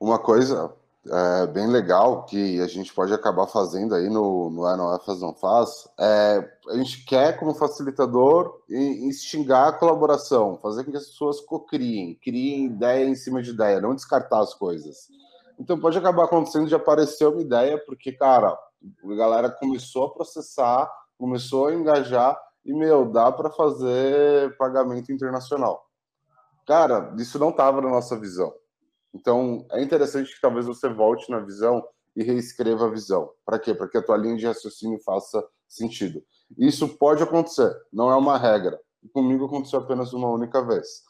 Uma 0.00 0.18
coisa 0.18 0.74
é, 1.04 1.46
bem 1.48 1.66
legal 1.66 2.24
que 2.24 2.60
a 2.60 2.66
gente 2.66 2.94
pode 2.94 3.12
acabar 3.12 3.46
fazendo 3.46 3.94
aí 3.94 4.08
no, 4.08 4.50
no 4.50 4.68
É 4.68 4.76
Não 4.76 4.94
É 4.94 4.98
Faz 5.00 5.20
Não 5.20 5.34
Faz, 5.34 5.88
é, 5.98 6.48
a 6.68 6.76
gente 6.76 7.04
quer, 7.04 7.38
como 7.38 7.54
facilitador, 7.54 8.60
instigar 8.68 9.68
a 9.68 9.72
colaboração, 9.72 10.58
fazer 10.62 10.84
com 10.84 10.92
que 10.92 10.96
as 10.96 11.06
pessoas 11.06 11.40
co-criem, 11.40 12.14
criem 12.22 12.66
ideia 12.66 13.04
em 13.04 13.16
cima 13.16 13.42
de 13.42 13.50
ideia, 13.50 13.80
não 13.80 13.94
descartar 13.94 14.40
as 14.40 14.54
coisas. 14.54 15.08
Então 15.58 15.78
pode 15.78 15.98
acabar 15.98 16.24
acontecendo 16.24 16.66
de 16.66 16.74
aparecer 16.74 17.26
uma 17.26 17.40
ideia, 17.40 17.82
porque, 17.84 18.12
cara, 18.12 18.48
a 18.52 19.14
galera 19.14 19.50
começou 19.50 20.06
a 20.06 20.12
processar, 20.12 20.90
começou 21.18 21.66
a 21.66 21.74
engajar, 21.74 22.38
e, 22.64 22.72
meu, 22.72 23.04
dá 23.04 23.30
para 23.32 23.50
fazer 23.50 24.56
pagamento 24.56 25.10
internacional. 25.10 25.84
Cara, 26.64 27.12
isso 27.18 27.38
não 27.38 27.50
estava 27.50 27.80
na 27.80 27.90
nossa 27.90 28.16
visão. 28.16 28.52
Então, 29.14 29.66
é 29.72 29.82
interessante 29.82 30.34
que 30.34 30.40
talvez 30.40 30.66
você 30.66 30.88
volte 30.88 31.30
na 31.30 31.38
visão 31.40 31.82
e 32.16 32.22
reescreva 32.22 32.86
a 32.86 32.90
visão. 32.90 33.30
Para 33.44 33.58
quê? 33.58 33.74
Para 33.74 33.88
que 33.88 33.98
a 33.98 34.02
tua 34.02 34.16
linha 34.16 34.36
de 34.36 34.46
raciocínio 34.46 34.98
faça 35.04 35.42
sentido. 35.68 36.22
Isso 36.58 36.88
pode 36.98 37.22
acontecer, 37.22 37.74
não 37.92 38.10
é 38.10 38.16
uma 38.16 38.38
regra. 38.38 38.78
Comigo 39.12 39.46
aconteceu 39.46 39.80
apenas 39.80 40.12
uma 40.12 40.28
única 40.28 40.62
vez. 40.62 41.02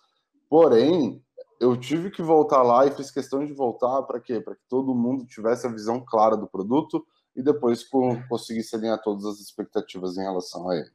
Porém, 0.48 1.22
eu 1.60 1.76
tive 1.76 2.10
que 2.10 2.22
voltar 2.22 2.62
lá 2.62 2.86
e 2.86 2.90
fiz 2.90 3.10
questão 3.10 3.44
de 3.44 3.52
voltar 3.52 4.02
para 4.02 4.20
quê? 4.20 4.40
Para 4.40 4.54
que 4.54 4.62
todo 4.68 4.94
mundo 4.94 5.26
tivesse 5.26 5.66
a 5.66 5.70
visão 5.70 6.04
clara 6.04 6.36
do 6.36 6.46
produto 6.46 7.04
e 7.36 7.42
depois 7.42 7.84
conseguisse 8.28 8.74
alinhar 8.74 9.00
todas 9.02 9.24
as 9.24 9.40
expectativas 9.40 10.16
em 10.16 10.22
relação 10.22 10.68
a 10.68 10.76
ele. 10.76 10.90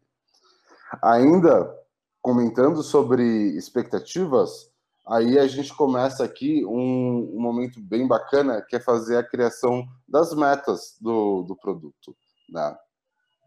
Ainda 1.02 1.74
comentando 2.22 2.84
sobre 2.84 3.24
expectativas, 3.58 4.72
aí 5.10 5.40
a 5.40 5.48
gente 5.48 5.74
começa 5.76 6.24
aqui 6.24 6.66
um, 6.66 7.36
um, 7.36 7.40
momento 7.40 7.80
bem 7.82 8.08
bacana, 8.08 8.62
que 8.62 8.76
é 8.76 8.80
fazer 8.80 9.18
a 9.18 9.24
criação 9.24 9.86
das 10.08 10.34
metas 10.34 10.98
do, 11.00 11.44
do 11.44 11.56
produto. 11.56 12.16
Né? 12.50 12.78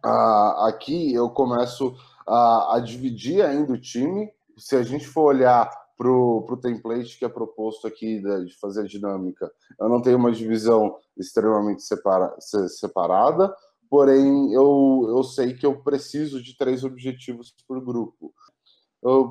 Ah, 0.02 0.68
aqui 0.68 1.12
eu 1.12 1.28
começo 1.30 1.94
a, 2.26 2.76
a, 2.76 2.80
dividir 2.80 3.44
ainda 3.44 3.72
o 3.72 3.80
time. 3.80 4.30
Se 4.56 4.76
a 4.76 4.82
gente 4.82 5.06
for 5.06 5.34
olhar 5.34 5.70
para 5.96 6.10
o 6.10 6.56
template 6.60 7.18
que 7.18 7.26
é 7.26 7.28
proposto 7.28 7.86
aqui 7.86 8.20
de, 8.20 8.46
de 8.46 8.58
fazer 8.58 8.80
a 8.80 8.86
dinâmica, 8.86 9.50
eu 9.78 9.88
não 9.88 10.00
tenho 10.00 10.16
uma 10.16 10.32
divisão 10.32 10.96
extremamente 11.14 11.82
separa, 11.82 12.34
separada, 12.68 13.54
porém 13.90 14.54
eu, 14.54 15.04
eu 15.08 15.22
sei 15.22 15.52
que 15.52 15.66
eu 15.66 15.82
preciso 15.82 16.42
de 16.42 16.56
três 16.56 16.84
objetivos 16.84 17.54
por 17.68 17.84
grupo. 17.84 18.32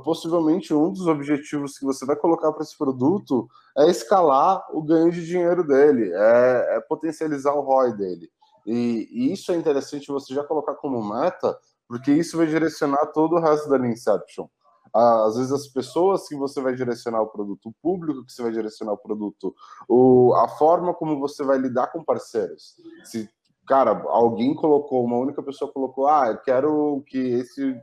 Possivelmente 0.03 0.73
um 0.73 0.91
dos 0.91 1.05
objetivos 1.05 1.77
que 1.77 1.85
você 1.85 2.05
vai 2.05 2.15
colocar 2.15 2.51
para 2.51 2.63
esse 2.63 2.77
produto 2.77 3.47
é 3.77 3.89
escalar 3.89 4.65
o 4.73 4.81
ganho 4.81 5.11
de 5.11 5.25
dinheiro 5.25 5.65
dele, 5.65 6.11
é, 6.11 6.77
é 6.77 6.79
potencializar 6.81 7.53
o 7.53 7.61
ROI 7.61 7.93
dele. 7.93 8.29
E, 8.65 9.07
e, 9.11 9.33
isso 9.33 9.51
é 9.51 9.55
interessante 9.55 10.11
você 10.11 10.33
já 10.33 10.43
colocar 10.43 10.75
como 10.75 11.03
meta, 11.03 11.57
porque 11.87 12.11
isso 12.11 12.37
vai 12.37 12.47
direcionar 12.47 13.07
todo 13.07 13.35
o 13.35 13.39
resto 13.39 13.69
da 13.69 13.77
Inception. 13.87 14.47
Às 14.93 15.37
vezes 15.37 15.51
as 15.51 15.67
pessoas 15.67 16.27
que 16.27 16.35
você 16.35 16.59
vai 16.61 16.73
direcionar 16.73 17.21
o 17.21 17.27
produto, 17.27 17.69
o 17.69 17.73
público 17.81 18.25
que 18.25 18.31
você 18.31 18.41
vai 18.41 18.51
direcionar 18.51 18.93
o 18.93 18.97
produto, 18.97 19.55
o, 19.87 20.33
a 20.35 20.47
forma 20.47 20.95
como 20.95 21.19
você 21.19 21.43
vai 21.43 21.59
lidar 21.59 21.91
com 21.91 22.03
parceiros. 22.03 22.75
Se 23.03 23.29
cara, 23.69 23.91
alguém 24.07 24.55
colocou, 24.55 25.05
uma 25.05 25.17
única 25.17 25.43
pessoa 25.43 25.71
colocou, 25.71 26.07
ah, 26.07 26.29
eu 26.29 26.37
quero 26.39 27.03
que 27.05 27.19
esse, 27.19 27.79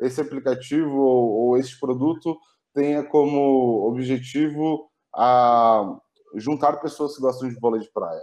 esse 0.00 0.20
aplicativo 0.20 0.96
ou, 0.96 1.30
ou 1.30 1.56
esse 1.56 1.78
produto 1.78 2.36
tenha 2.74 3.02
como 3.02 3.86
objetivo 3.88 4.88
a 5.14 5.98
juntar 6.34 6.80
pessoas 6.80 7.14
que 7.14 7.22
gostam 7.22 7.48
de 7.48 7.58
vôlei 7.58 7.80
de 7.80 7.90
praia. 7.90 8.22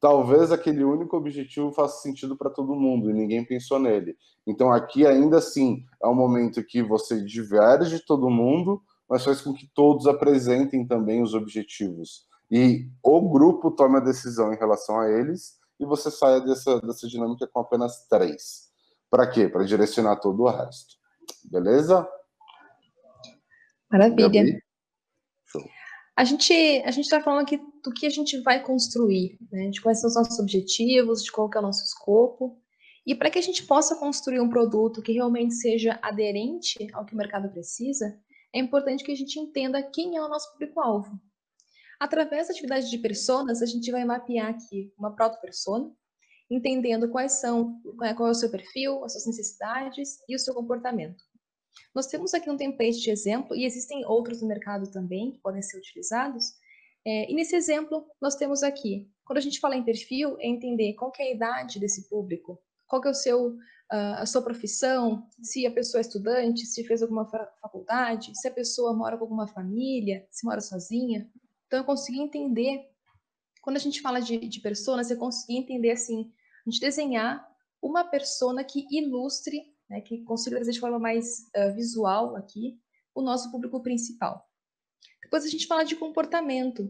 Talvez 0.00 0.50
aquele 0.50 0.82
único 0.82 1.16
objetivo 1.16 1.72
faça 1.72 2.02
sentido 2.02 2.36
para 2.36 2.50
todo 2.50 2.74
mundo 2.74 3.10
e 3.10 3.14
ninguém 3.14 3.44
pensou 3.44 3.78
nele. 3.78 4.16
Então 4.46 4.72
aqui 4.72 5.06
ainda 5.06 5.38
assim 5.38 5.84
é 6.02 6.08
um 6.08 6.14
momento 6.14 6.64
que 6.64 6.82
você 6.82 7.24
diverge 7.24 8.04
todo 8.04 8.28
mundo, 8.28 8.82
mas 9.08 9.24
faz 9.24 9.40
com 9.40 9.52
que 9.52 9.70
todos 9.72 10.06
apresentem 10.06 10.86
também 10.86 11.22
os 11.22 11.34
objetivos. 11.34 12.26
E 12.50 12.88
o 13.02 13.30
grupo 13.30 13.70
tome 13.70 13.96
a 13.96 14.00
decisão 14.00 14.52
em 14.52 14.56
relação 14.56 14.98
a 14.98 15.08
eles 15.08 15.56
e 15.78 15.86
você 15.86 16.10
saia 16.10 16.40
dessa, 16.40 16.80
dessa 16.80 17.06
dinâmica 17.06 17.46
com 17.46 17.60
apenas 17.60 18.06
três. 18.08 18.71
Para 19.12 19.28
quê? 19.28 19.46
Para 19.46 19.62
direcionar 19.64 20.16
todo 20.20 20.42
o 20.42 20.48
resto. 20.48 20.96
Beleza? 21.44 22.08
Maravilha. 23.90 24.58
A 26.16 26.24
gente 26.24 26.82
a 26.82 26.90
gente 26.90 27.04
está 27.04 27.20
falando 27.20 27.42
aqui 27.42 27.58
do 27.84 27.92
que 27.92 28.06
a 28.06 28.10
gente 28.10 28.40
vai 28.40 28.62
construir, 28.62 29.36
né? 29.50 29.68
de 29.68 29.82
quais 29.82 30.00
são 30.00 30.08
os 30.08 30.16
nossos 30.16 30.38
objetivos, 30.38 31.22
de 31.22 31.30
qual 31.30 31.50
é 31.54 31.58
o 31.58 31.62
nosso 31.62 31.84
escopo. 31.84 32.58
E 33.06 33.14
para 33.14 33.30
que 33.30 33.38
a 33.38 33.42
gente 33.42 33.66
possa 33.66 33.96
construir 33.96 34.40
um 34.40 34.48
produto 34.48 35.02
que 35.02 35.12
realmente 35.12 35.56
seja 35.56 35.98
aderente 36.00 36.88
ao 36.94 37.04
que 37.04 37.12
o 37.12 37.18
mercado 37.18 37.50
precisa, 37.50 38.18
é 38.50 38.60
importante 38.60 39.04
que 39.04 39.12
a 39.12 39.16
gente 39.16 39.38
entenda 39.38 39.82
quem 39.82 40.16
é 40.16 40.22
o 40.22 40.28
nosso 40.28 40.50
público-alvo. 40.52 41.20
Através 42.00 42.48
da 42.48 42.54
atividade 42.54 42.88
de 42.88 42.96
personas, 42.96 43.60
a 43.60 43.66
gente 43.66 43.90
vai 43.90 44.06
mapear 44.06 44.48
aqui 44.48 44.90
uma 44.96 45.14
proto-persona, 45.14 45.92
entendendo 46.54 47.08
quais 47.08 47.32
são, 47.40 47.80
é, 48.02 48.14
qual 48.14 48.28
é 48.28 48.32
o 48.32 48.34
seu 48.34 48.50
perfil, 48.50 49.04
as 49.04 49.12
suas 49.12 49.26
necessidades 49.26 50.18
e 50.28 50.36
o 50.36 50.38
seu 50.38 50.54
comportamento. 50.54 51.22
Nós 51.94 52.06
temos 52.06 52.34
aqui 52.34 52.50
um 52.50 52.56
template 52.56 53.00
de 53.00 53.10
exemplo, 53.10 53.56
e 53.56 53.64
existem 53.64 54.04
outros 54.06 54.40
no 54.42 54.48
mercado 54.48 54.90
também 54.90 55.32
que 55.32 55.38
podem 55.38 55.62
ser 55.62 55.78
utilizados. 55.78 56.54
É, 57.04 57.30
e 57.30 57.34
nesse 57.34 57.56
exemplo, 57.56 58.06
nós 58.20 58.36
temos 58.36 58.62
aqui, 58.62 59.10
quando 59.24 59.38
a 59.38 59.42
gente 59.42 59.60
fala 59.60 59.76
em 59.76 59.82
perfil, 59.82 60.36
é 60.38 60.46
entender 60.46 60.94
qual 60.94 61.12
é 61.18 61.24
a 61.24 61.34
idade 61.34 61.80
desse 61.80 62.08
público, 62.08 62.60
qual 62.86 63.02
é 63.04 63.10
o 63.10 63.14
seu, 63.14 63.48
uh, 63.48 64.18
a 64.18 64.26
sua 64.26 64.42
profissão, 64.42 65.26
se 65.42 65.66
a 65.66 65.70
pessoa 65.70 66.00
é 66.00 66.02
estudante, 66.02 66.66
se 66.66 66.84
fez 66.84 67.02
alguma 67.02 67.26
faculdade, 67.60 68.32
se 68.34 68.46
a 68.46 68.52
pessoa 68.52 68.94
mora 68.94 69.16
com 69.16 69.24
alguma 69.24 69.48
família, 69.48 70.26
se 70.30 70.44
mora 70.44 70.60
sozinha. 70.60 71.28
Então, 71.66 71.80
eu 71.80 71.84
consegui 71.84 72.20
entender, 72.20 72.86
quando 73.62 73.76
a 73.76 73.80
gente 73.80 74.00
fala 74.00 74.20
de, 74.20 74.38
de 74.38 74.60
personas, 74.60 75.10
eu 75.10 75.16
consegui 75.16 75.56
entender 75.56 75.90
assim, 75.90 76.30
a 76.66 76.70
gente 76.70 76.80
desenhar 76.80 77.46
uma 77.80 78.04
persona 78.04 78.62
que 78.62 78.86
ilustre, 78.90 79.74
né, 79.88 80.00
que 80.00 80.22
consiga 80.22 80.56
trazer 80.56 80.72
de 80.72 80.80
forma 80.80 80.98
mais 80.98 81.48
uh, 81.56 81.74
visual 81.74 82.36
aqui 82.36 82.78
o 83.14 83.20
nosso 83.20 83.50
público 83.50 83.82
principal. 83.82 84.48
Depois 85.22 85.44
a 85.44 85.48
gente 85.48 85.66
fala 85.66 85.84
de 85.84 85.96
comportamento. 85.96 86.88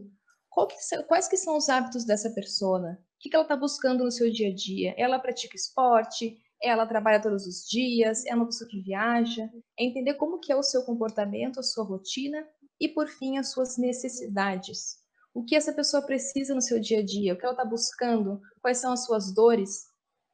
Que, 0.67 1.03
quais 1.03 1.27
que 1.27 1.37
são 1.37 1.57
os 1.57 1.67
hábitos 1.67 2.05
dessa 2.05 2.29
persona? 2.29 2.99
O 3.15 3.19
que, 3.19 3.29
que 3.29 3.35
ela 3.35 3.43
está 3.43 3.55
buscando 3.55 4.03
no 4.03 4.11
seu 4.11 4.29
dia 4.31 4.49
a 4.49 4.53
dia? 4.53 4.93
Ela 4.97 5.17
pratica 5.17 5.55
esporte? 5.55 6.37
Ela 6.61 6.85
trabalha 6.85 7.21
todos 7.21 7.47
os 7.47 7.67
dias? 7.67 8.25
É 8.25 8.35
uma 8.35 8.45
pessoa 8.45 8.69
que 8.69 8.79
viaja? 8.79 9.49
É 9.79 9.83
entender 9.83 10.13
como 10.13 10.39
que 10.39 10.51
é 10.51 10.55
o 10.55 10.61
seu 10.61 10.83
comportamento, 10.83 11.59
a 11.59 11.63
sua 11.63 11.83
rotina 11.83 12.47
e, 12.79 12.87
por 12.87 13.07
fim, 13.07 13.37
as 13.37 13.51
suas 13.51 13.77
necessidades. 13.77 15.02
O 15.33 15.43
que 15.43 15.55
essa 15.55 15.73
pessoa 15.73 16.05
precisa 16.05 16.53
no 16.53 16.61
seu 16.61 16.79
dia 16.79 16.99
a 16.99 17.05
dia, 17.05 17.33
o 17.33 17.37
que 17.37 17.43
ela 17.43 17.53
está 17.53 17.65
buscando, 17.65 18.39
quais 18.61 18.77
são 18.77 18.93
as 18.93 19.05
suas 19.05 19.33
dores, 19.33 19.87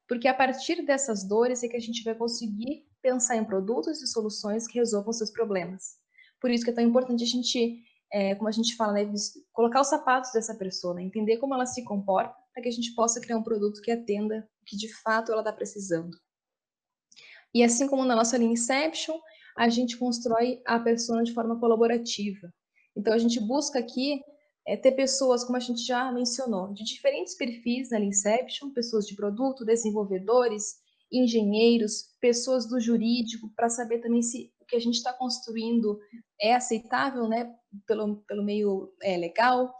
porque 0.08 0.28
a 0.28 0.34
partir 0.34 0.84
dessas 0.86 1.24
dores 1.24 1.64
é 1.64 1.68
que 1.68 1.78
a 1.78 1.80
gente 1.80 2.04
vai 2.04 2.16
conseguir 2.16 2.84
pensar 3.02 3.38
em 3.38 3.46
produtos 3.46 4.02
e 4.02 4.08
soluções 4.08 4.68
que 4.68 4.80
resolvam 4.80 5.14
seus 5.14 5.32
problemas. 5.32 5.98
Por 6.42 6.50
isso 6.50 6.66
que 6.66 6.72
é 6.72 6.74
tão 6.74 6.84
importante 6.84 7.24
a 7.24 7.28
gente, 7.28 7.82
é, 8.12 8.34
como 8.36 8.50
a 8.50 8.52
gente 8.52 8.76
fala, 8.76 8.94
né, 8.94 9.12
colocar 9.54 9.82
os 9.82 9.88
sapatos 9.88 10.32
dessa 10.34 10.56
pessoa, 10.56 10.96
né, 10.96 11.04
entender 11.04 11.38
como 11.38 11.54
ela 11.54 11.66
se 11.66 11.84
comporta, 11.84 12.36
para 12.52 12.64
que 12.64 12.70
a 12.70 12.72
gente 12.72 12.94
possa 12.96 13.22
criar 13.22 13.38
um 13.38 13.44
produto 13.44 13.82
que 13.82 13.92
atenda 13.92 14.50
o 14.62 14.66
que 14.66 14.76
de 14.76 14.92
fato 15.02 15.32
ela 15.32 15.42
está 15.42 15.54
precisando. 15.54 16.18
E 17.54 17.64
assim 17.64 17.88
como 17.88 18.04
na 18.04 18.16
nossa 18.16 18.38
linha 18.38 18.54
Inception, 18.54 19.18
a 19.56 19.70
gente 19.70 19.98
constrói 19.98 20.62
a 20.66 20.80
persona 20.80 21.24
de 21.24 21.34
forma 21.34 21.60
colaborativa. 21.60 22.52
Então, 22.96 23.14
a 23.14 23.18
gente 23.18 23.40
busca 23.40 23.78
aqui 23.78 24.22
é, 24.68 24.78
ter 24.78 24.92
pessoas, 24.92 25.44
como 25.44 25.58
a 25.58 25.62
gente 25.62 25.86
já 25.86 26.12
mencionou, 26.12 26.74
de 26.74 26.84
diferentes 26.84 27.36
perfis 27.36 27.90
na 27.90 28.00
Inception, 28.00 28.72
pessoas 28.72 29.06
de 29.06 29.16
produto, 29.16 29.66
desenvolvedores, 29.66 30.76
engenheiros, 31.12 32.16
pessoas 32.22 32.68
do 32.68 32.80
jurídico, 32.80 33.52
para 33.56 33.70
saber 33.70 34.00
também 34.00 34.22
se 34.22 34.52
o 34.60 34.66
que 34.66 34.76
a 34.76 34.80
gente 34.80 34.96
está 34.96 35.12
construindo 35.12 36.00
é 36.40 36.54
aceitável 36.54 37.28
né, 37.28 37.54
pelo, 37.88 38.18
pelo 38.28 38.44
meio 38.44 38.94
é, 39.02 39.18
legal. 39.18 39.74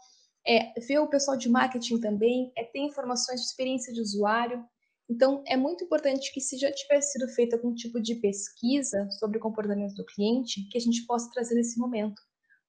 É, 0.48 0.74
ver 0.80 1.00
o 1.00 1.10
pessoal 1.10 1.38
de 1.38 1.50
marketing 1.50 2.00
também, 2.00 2.52
é 2.58 2.64
ter 2.64 2.80
informações 2.80 3.42
de 3.42 3.48
experiência 3.48 3.94
de 3.94 4.02
usuário, 4.02 4.66
então, 5.10 5.44
é 5.48 5.58
muito 5.58 5.84
importante 5.84 6.32
que, 6.32 6.40
se 6.40 6.56
já 6.56 6.72
tiver 6.72 7.02
sido 7.02 7.28
feita 7.30 7.56
algum 7.56 7.74
tipo 7.74 8.00
de 8.00 8.14
pesquisa 8.16 9.10
sobre 9.18 9.40
o 9.40 9.42
comportamento 9.42 9.96
do 9.96 10.06
cliente, 10.06 10.68
que 10.70 10.78
a 10.78 10.82
gente 10.82 11.04
possa 11.08 11.32
trazer 11.32 11.56
nesse 11.56 11.80
momento, 11.80 12.22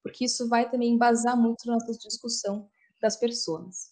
porque 0.03 0.25
isso 0.25 0.47
vai 0.47 0.69
também 0.69 0.93
embasar 0.93 1.37
muito 1.37 1.65
na 1.65 1.73
nossa 1.73 1.93
discussão 1.93 2.69
das 3.01 3.17
pessoas. 3.17 3.91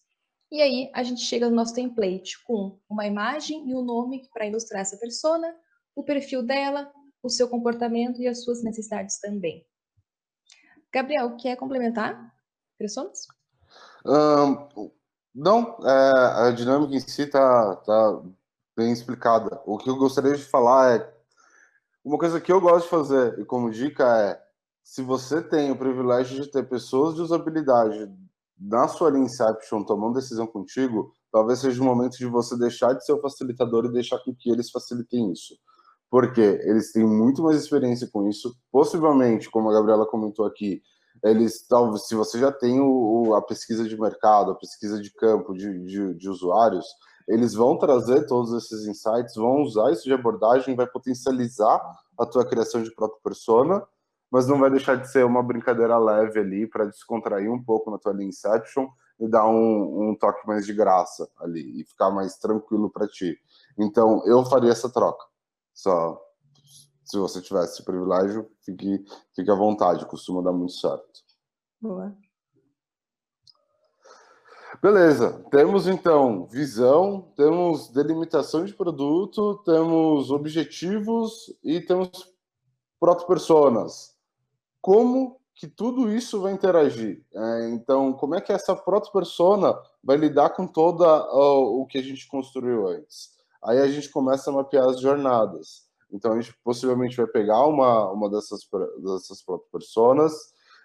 E 0.51 0.61
aí, 0.61 0.91
a 0.95 1.03
gente 1.03 1.21
chega 1.21 1.49
no 1.49 1.55
nosso 1.55 1.75
template 1.75 2.43
com 2.43 2.79
uma 2.89 3.05
imagem 3.05 3.69
e 3.69 3.75
um 3.75 3.83
nome 3.83 4.27
para 4.33 4.47
ilustrar 4.47 4.81
essa 4.81 4.97
persona, 4.97 5.55
o 5.95 6.03
perfil 6.03 6.41
dela, 6.41 6.91
o 7.21 7.29
seu 7.29 7.47
comportamento 7.47 8.21
e 8.21 8.27
as 8.27 8.43
suas 8.43 8.63
necessidades 8.63 9.19
também. 9.19 9.65
Gabriel, 10.91 11.35
quer 11.37 11.55
complementar? 11.55 12.33
Personas? 12.77 13.27
Um, 14.05 14.89
não, 15.35 15.77
é, 15.85 16.47
a 16.47 16.51
dinâmica 16.51 16.95
em 16.95 16.99
si 16.99 17.23
está 17.23 17.75
tá 17.75 18.21
bem 18.75 18.91
explicada. 18.91 19.61
O 19.65 19.77
que 19.77 19.89
eu 19.89 19.97
gostaria 19.97 20.35
de 20.35 20.43
falar 20.43 20.95
é 20.95 21.13
uma 22.03 22.17
coisa 22.17 22.41
que 22.41 22.51
eu 22.51 22.59
gosto 22.59 22.85
de 22.85 22.89
fazer 22.89 23.39
e 23.39 23.45
como 23.45 23.69
dica 23.69 24.05
é 24.17 24.48
se 24.89 25.03
você 25.03 25.39
tem 25.39 25.69
o 25.69 25.77
privilégio 25.77 26.41
de 26.41 26.49
ter 26.49 26.67
pessoas 26.67 27.13
de 27.13 27.21
usabilidade 27.21 28.11
na 28.59 28.87
sua 28.87 29.11
linha 29.11 29.25
Inception 29.25 29.83
tomando 29.83 30.15
decisão 30.15 30.47
contigo, 30.47 31.13
talvez 31.31 31.59
seja 31.59 31.79
o 31.79 31.85
momento 31.85 32.17
de 32.17 32.25
você 32.25 32.57
deixar 32.57 32.93
de 32.93 33.05
ser 33.05 33.13
o 33.13 33.21
facilitador 33.21 33.85
e 33.85 33.91
deixar 33.91 34.17
com 34.17 34.33
que 34.33 34.49
eles 34.49 34.71
facilitem 34.71 35.31
isso. 35.31 35.55
Porque 36.09 36.41
eles 36.41 36.91
têm 36.91 37.05
muito 37.05 37.43
mais 37.43 37.57
experiência 37.57 38.09
com 38.11 38.27
isso. 38.27 38.51
Possivelmente, 38.71 39.47
como 39.51 39.69
a 39.69 39.73
Gabriela 39.73 40.07
comentou 40.07 40.43
aqui, 40.43 40.81
eles 41.23 41.67
talvez 41.67 42.07
se 42.07 42.15
você 42.15 42.39
já 42.39 42.51
tem 42.51 42.81
o, 42.81 43.35
a 43.35 43.43
pesquisa 43.43 43.87
de 43.87 43.95
mercado, 43.95 44.53
a 44.53 44.55
pesquisa 44.55 44.99
de 44.99 45.13
campo 45.13 45.53
de, 45.53 45.85
de, 45.85 46.15
de 46.15 46.27
usuários, 46.27 46.87
eles 47.27 47.53
vão 47.53 47.77
trazer 47.77 48.25
todos 48.25 48.51
esses 48.53 48.87
insights, 48.87 49.35
vão 49.35 49.61
usar 49.61 49.91
isso 49.91 50.05
de 50.05 50.13
abordagem, 50.13 50.75
vai 50.75 50.87
potencializar 50.87 51.79
a 52.17 52.25
tua 52.25 52.43
criação 52.43 52.81
de 52.81 52.91
própria 52.95 53.21
persona 53.23 53.85
mas 54.31 54.47
não 54.47 54.59
vai 54.59 54.69
deixar 54.69 54.95
de 54.95 55.09
ser 55.11 55.25
uma 55.25 55.41
brincadeira 55.41 55.97
leve 55.97 56.39
ali 56.39 56.67
para 56.67 56.85
descontrair 56.85 57.51
um 57.51 57.61
pouco 57.61 57.89
na 57.89 57.97
tua 57.97 58.13
linha 58.13 58.29
Inception 58.29 58.87
e 59.19 59.27
dar 59.27 59.47
um, 59.47 60.09
um 60.09 60.15
toque 60.15 60.47
mais 60.47 60.65
de 60.65 60.73
graça 60.73 61.29
ali 61.39 61.81
e 61.81 61.85
ficar 61.85 62.09
mais 62.11 62.37
tranquilo 62.37 62.89
para 62.89 63.07
ti. 63.07 63.37
Então, 63.77 64.23
eu 64.25 64.45
faria 64.45 64.71
essa 64.71 64.89
troca. 64.89 65.25
Só 65.73 66.19
se 67.09 67.17
você 67.17 67.41
tivesse 67.41 67.73
esse 67.73 67.83
privilégio, 67.83 68.47
fique, 68.61 69.03
fique 69.35 69.49
à 69.49 69.55
vontade, 69.55 70.05
costuma 70.05 70.43
dar 70.43 70.53
muito 70.53 70.73
certo. 70.73 71.21
Boa. 71.81 72.15
Beleza, 74.79 75.43
temos 75.49 75.87
então 75.87 76.45
visão, 76.45 77.33
temos 77.35 77.89
delimitação 77.89 78.63
de 78.63 78.75
produto, 78.75 79.57
temos 79.65 80.29
objetivos 80.29 81.51
e 81.63 81.81
temos 81.81 82.31
proto-personas. 82.99 84.08
Como 84.89 85.39
que 85.53 85.67
tudo 85.67 86.11
isso 86.11 86.41
vai 86.41 86.51
interagir? 86.51 87.23
É, 87.31 87.69
então, 87.69 88.11
como 88.11 88.33
é 88.33 88.41
que 88.41 88.51
essa 88.51 88.75
proto-persona 88.75 89.79
vai 90.03 90.17
lidar 90.17 90.49
com 90.49 90.65
toda 90.65 91.05
o 91.31 91.85
que 91.85 91.99
a 91.99 92.01
gente 92.01 92.27
construiu 92.27 92.87
antes? 92.87 93.29
Aí 93.63 93.77
a 93.77 93.87
gente 93.87 94.09
começa 94.09 94.49
a 94.49 94.53
mapear 94.53 94.89
as 94.89 94.99
jornadas. 94.99 95.87
Então, 96.11 96.31
a 96.31 96.41
gente 96.41 96.57
possivelmente 96.63 97.15
vai 97.15 97.27
pegar 97.27 97.67
uma, 97.67 98.11
uma 98.11 98.31
dessas, 98.31 98.61
dessas 99.03 99.43
proto-personas 99.43 100.33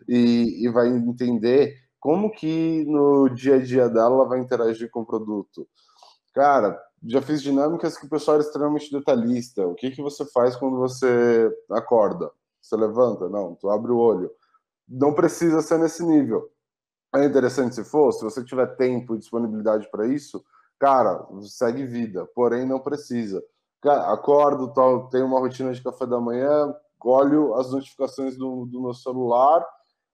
e, 0.06 0.62
e 0.62 0.68
vai 0.68 0.88
entender 0.88 1.74
como 1.98 2.30
que 2.30 2.84
no 2.84 3.30
dia 3.30 3.54
a 3.54 3.62
dia 3.62 3.88
dela 3.88 4.16
ela 4.16 4.28
vai 4.28 4.38
interagir 4.38 4.90
com 4.90 5.00
o 5.00 5.06
produto. 5.06 5.66
Cara, 6.34 6.78
já 7.06 7.22
fiz 7.22 7.40
dinâmicas 7.40 7.96
que 7.96 8.04
o 8.04 8.10
pessoal 8.10 8.34
era 8.34 8.44
extremamente 8.44 8.92
detalhista. 8.92 9.66
O 9.66 9.74
que, 9.74 9.90
que 9.90 10.02
você 10.02 10.26
faz 10.26 10.54
quando 10.56 10.76
você 10.76 11.50
acorda? 11.70 12.30
Você 12.64 12.77
levanta? 12.77 13.29
Não, 13.29 13.55
tu 13.55 13.68
abre 13.68 13.92
o 13.92 13.98
olho. 13.98 14.31
Não 14.88 15.12
precisa 15.12 15.61
ser 15.61 15.79
nesse 15.79 16.03
nível. 16.03 16.50
É 17.14 17.22
interessante 17.24 17.74
se 17.74 17.85
for, 17.85 18.11
se 18.12 18.24
você 18.24 18.42
tiver 18.42 18.74
tempo 18.77 19.14
e 19.14 19.18
disponibilidade 19.18 19.88
para 19.90 20.07
isso, 20.07 20.42
cara, 20.79 21.27
segue 21.42 21.85
vida, 21.85 22.27
porém 22.35 22.66
não 22.66 22.81
precisa. 22.81 23.44
Cara, 23.83 24.11
acordo, 24.12 24.72
tenho 25.11 25.27
uma 25.27 25.38
rotina 25.38 25.72
de 25.72 25.83
café 25.83 26.07
da 26.07 26.18
manhã, 26.18 26.74
olho 27.05 27.55
as 27.55 27.70
notificações 27.70 28.35
do, 28.37 28.64
do 28.64 28.81
meu 28.81 28.94
celular 28.94 29.64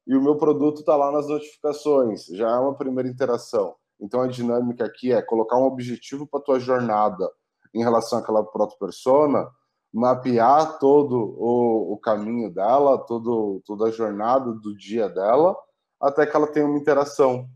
e 0.04 0.16
o 0.16 0.20
meu 0.20 0.36
produto 0.36 0.80
está 0.80 0.96
lá 0.96 1.12
nas 1.12 1.28
notificações. 1.28 2.26
Já 2.26 2.50
é 2.50 2.58
uma 2.58 2.74
primeira 2.74 3.08
interação. 3.08 3.76
Então 4.00 4.22
a 4.22 4.26
dinâmica 4.26 4.84
aqui 4.84 5.12
é 5.12 5.22
colocar 5.22 5.56
um 5.56 5.66
objetivo 5.66 6.26
para 6.26 6.40
tua 6.40 6.58
jornada 6.58 7.30
em 7.72 7.82
relação 7.84 8.18
àquela 8.18 8.42
proto-persona, 8.42 9.48
mapear 9.92 10.78
todo 10.78 11.34
o, 11.36 11.92
o, 11.92 11.98
caminho 11.98 12.52
dela, 12.52 12.98
todo, 12.98 13.60
toda 13.66 13.86
a 13.86 13.90
jornada 13.90 14.52
do 14.52 14.76
dia 14.76 15.08
dela, 15.08 15.56
até 16.00 16.26
que 16.26 16.36
ela 16.36 16.46
tenha 16.46 16.66
uma 16.66 16.78
interação 16.78 17.48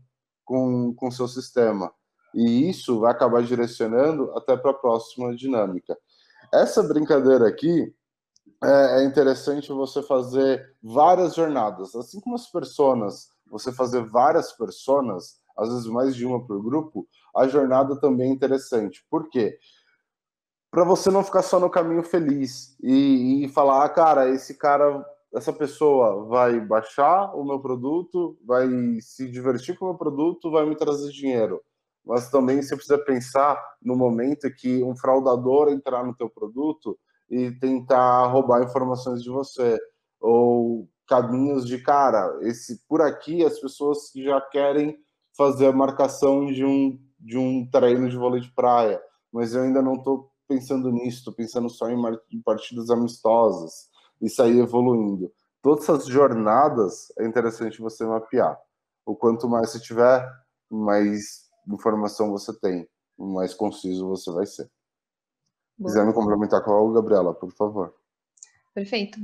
com 0.43 0.95
o 1.01 1.11
seu 1.11 1.27
sistema. 1.27 1.91
E 2.33 2.69
isso 2.69 2.99
vai 2.99 3.11
acabar 3.11 3.41
direcionando 3.41 4.31
até 4.35 4.57
para 4.57 4.71
a 4.71 4.75
próxima 4.75 5.33
dinâmica. 5.35 5.97
Essa 6.53 6.83
brincadeira 6.83 7.47
aqui 7.47 7.93
é, 8.63 9.01
é 9.01 9.03
interessante 9.05 9.71
você 9.71 10.03
fazer 10.03 10.75
várias 10.83 11.35
jornadas. 11.35 11.95
Assim 11.95 12.19
como 12.19 12.35
as 12.35 12.51
personas, 12.51 13.29
você 13.49 13.71
fazer 13.71 14.03
várias 14.09 14.51
personas, 14.51 15.39
às 15.57 15.69
vezes 15.69 15.87
mais 15.87 16.15
de 16.15 16.25
uma 16.25 16.45
por 16.45 16.61
grupo, 16.61 17.07
a 17.35 17.47
jornada 17.47 17.99
também 17.99 18.29
é 18.29 18.33
interessante. 18.33 19.05
Por 19.09 19.29
quê? 19.29 19.57
Para 20.75 20.83
você 20.83 21.09
não 21.09 21.23
ficar 21.23 21.41
só 21.41 21.57
no 21.57 21.69
caminho 21.69 22.03
feliz 22.03 22.75
e, 22.83 23.45
e 23.45 23.47
falar, 23.47 23.85
ah, 23.85 23.87
cara, 23.87 24.29
esse 24.29 24.57
cara, 24.57 25.05
essa 25.33 25.53
pessoa 25.53 26.25
vai 26.25 26.59
baixar 26.59 27.33
o 27.33 27.45
meu 27.45 27.61
produto, 27.61 28.37
vai 28.45 28.67
se 28.99 29.31
divertir 29.31 29.79
com 29.79 29.85
o 29.85 29.87
meu 29.87 29.97
produto, 29.97 30.51
vai 30.51 30.65
me 30.65 30.75
trazer 30.75 31.13
dinheiro. 31.13 31.61
Mas 32.05 32.29
também 32.29 32.61
você 32.61 32.75
precisa 32.75 32.97
pensar 32.97 33.57
no 33.81 33.95
momento 33.95 34.53
que 34.53 34.83
um 34.83 34.97
fraudador 34.97 35.69
entrar 35.69 36.03
no 36.03 36.13
teu 36.13 36.29
produto 36.29 36.99
e 37.29 37.51
tentar 37.51 38.25
roubar 38.25 38.61
informações 38.61 39.23
de 39.23 39.29
você 39.29 39.79
ou 40.19 40.89
caminhos 41.07 41.65
de 41.65 41.77
cara, 41.77 42.37
esse 42.41 42.85
por 42.85 43.01
aqui 43.01 43.45
as 43.45 43.57
pessoas 43.57 44.11
já 44.13 44.41
querem 44.41 44.97
fazer 45.37 45.67
a 45.67 45.71
marcação 45.71 46.47
de 46.47 46.65
um 46.65 46.99
de 47.17 47.37
um 47.37 47.65
treino 47.71 48.09
de 48.09 48.17
vôlei 48.17 48.41
de 48.41 48.51
praia, 48.51 49.01
mas 49.31 49.55
eu 49.55 49.63
ainda 49.63 49.81
não 49.81 49.93
estou 49.93 50.34
pensando 50.47 50.91
nisso, 50.91 51.19
estou 51.19 51.33
pensando 51.33 51.69
só 51.69 51.89
em, 51.89 52.41
partidas 52.41 52.89
amistosas 52.89 53.89
e 54.21 54.29
sair 54.29 54.59
evoluindo. 54.59 55.31
Todas 55.61 55.83
essas 55.83 56.05
jornadas 56.05 57.11
é 57.17 57.25
interessante 57.25 57.81
você 57.81 58.05
mapear. 58.05 58.59
O 59.05 59.15
quanto 59.15 59.47
mais 59.47 59.71
você 59.71 59.79
tiver, 59.79 60.27
mais 60.69 61.49
informação 61.67 62.31
você 62.31 62.57
tem, 62.59 62.87
mais 63.17 63.53
conciso 63.53 64.07
você 64.07 64.31
vai 64.31 64.45
ser. 64.45 64.69
Boa. 65.77 65.91
Quiser 65.91 66.05
me 66.05 66.13
complementar 66.13 66.63
com 66.63 66.71
algo, 66.71 66.93
Gabriela, 66.93 67.33
por 67.33 67.51
favor. 67.51 67.93
Perfeito. 68.73 69.19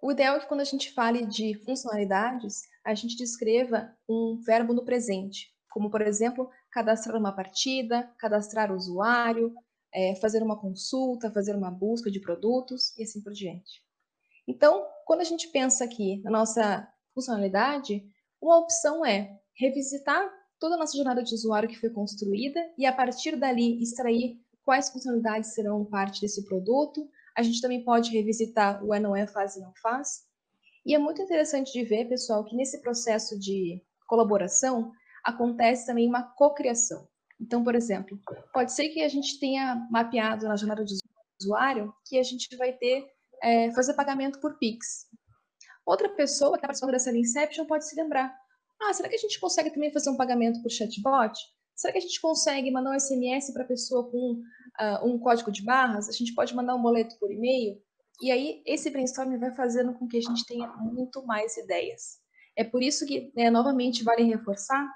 O 0.00 0.12
ideal 0.12 0.36
é 0.36 0.40
que 0.40 0.46
quando 0.46 0.60
a 0.60 0.64
gente 0.64 0.92
fale 0.92 1.24
de 1.24 1.54
funcionalidades, 1.64 2.62
a 2.84 2.94
gente 2.94 3.16
descreva 3.16 3.90
um 4.08 4.36
verbo 4.36 4.74
no 4.74 4.84
presente, 4.84 5.50
como, 5.70 5.90
por 5.90 6.02
exemplo, 6.02 6.50
cadastrar 6.74 7.16
uma 7.16 7.30
partida, 7.30 8.02
cadastrar 8.18 8.72
o 8.72 8.74
usuário, 8.74 9.54
é, 9.94 10.16
fazer 10.16 10.42
uma 10.42 10.60
consulta, 10.60 11.30
fazer 11.30 11.54
uma 11.54 11.70
busca 11.70 12.10
de 12.10 12.18
produtos 12.18 12.92
e 12.98 13.04
assim 13.04 13.22
por 13.22 13.32
diante. 13.32 13.80
Então, 14.46 14.84
quando 15.06 15.20
a 15.20 15.24
gente 15.24 15.46
pensa 15.48 15.84
aqui 15.84 16.20
na 16.24 16.32
nossa 16.32 16.86
funcionalidade, 17.14 18.04
uma 18.42 18.58
opção 18.58 19.06
é 19.06 19.38
revisitar 19.56 20.28
toda 20.58 20.74
a 20.74 20.78
nossa 20.78 20.96
jornada 20.96 21.22
de 21.22 21.32
usuário 21.32 21.68
que 21.68 21.78
foi 21.78 21.90
construída 21.90 22.60
e, 22.76 22.84
a 22.84 22.92
partir 22.92 23.36
dali, 23.36 23.80
extrair 23.80 24.40
quais 24.64 24.90
funcionalidades 24.90 25.54
serão 25.54 25.84
parte 25.84 26.20
desse 26.20 26.44
produto. 26.44 27.08
A 27.36 27.42
gente 27.42 27.60
também 27.60 27.84
pode 27.84 28.10
revisitar 28.10 28.84
o 28.84 28.92
é 28.92 28.98
não 28.98 29.14
é, 29.14 29.28
faz 29.28 29.54
e 29.54 29.60
não 29.60 29.72
faz. 29.80 30.24
E 30.84 30.92
é 30.92 30.98
muito 30.98 31.22
interessante 31.22 31.72
de 31.72 31.84
ver, 31.84 32.08
pessoal, 32.08 32.44
que 32.44 32.56
nesse 32.56 32.82
processo 32.82 33.38
de 33.38 33.80
colaboração 34.08 34.92
acontece 35.24 35.86
também 35.86 36.08
uma 36.08 36.22
cocriação. 36.22 37.08
Então, 37.40 37.64
por 37.64 37.74
exemplo, 37.74 38.18
pode 38.52 38.72
ser 38.72 38.88
que 38.90 39.02
a 39.02 39.08
gente 39.08 39.38
tenha 39.40 39.86
mapeado 39.90 40.46
na 40.46 40.56
jornada 40.56 40.84
de 40.84 40.94
usuário 41.40 41.92
que 42.06 42.18
a 42.18 42.22
gente 42.22 42.54
vai 42.56 42.72
ter 42.72 43.06
é, 43.42 43.72
fazer 43.72 43.94
pagamento 43.94 44.40
por 44.40 44.58
Pix. 44.58 45.06
Outra 45.84 46.08
pessoa 46.08 46.52
que 46.52 46.58
está 46.58 46.68
participando 46.68 46.92
dessa 46.92 47.16
Inception 47.16 47.66
pode 47.66 47.86
se 47.86 47.96
lembrar: 47.96 48.34
ah, 48.80 48.92
será 48.92 49.08
que 49.08 49.16
a 49.16 49.18
gente 49.18 49.38
consegue 49.40 49.70
também 49.70 49.92
fazer 49.92 50.10
um 50.10 50.16
pagamento 50.16 50.62
por 50.62 50.70
chatbot? 50.70 51.32
Será 51.74 51.92
que 51.92 51.98
a 51.98 52.02
gente 52.02 52.20
consegue 52.20 52.70
mandar 52.70 52.92
um 52.92 53.00
SMS 53.00 53.52
para 53.52 53.64
a 53.64 53.66
pessoa 53.66 54.08
com 54.08 54.40
uh, 54.40 55.06
um 55.06 55.18
código 55.18 55.50
de 55.50 55.62
barras? 55.64 56.08
A 56.08 56.12
gente 56.12 56.32
pode 56.34 56.54
mandar 56.54 56.74
um 56.76 56.82
boleto 56.82 57.18
por 57.18 57.32
e-mail? 57.32 57.82
E 58.22 58.30
aí, 58.30 58.62
esse 58.64 58.90
brainstorming 58.90 59.38
vai 59.38 59.52
fazendo 59.54 59.92
com 59.94 60.06
que 60.06 60.16
a 60.16 60.20
gente 60.20 60.46
tenha 60.46 60.68
muito 60.76 61.26
mais 61.26 61.56
ideias. 61.56 62.20
É 62.56 62.62
por 62.62 62.80
isso 62.80 63.04
que, 63.04 63.32
né, 63.34 63.50
novamente, 63.50 64.04
vale 64.04 64.22
reforçar, 64.22 64.88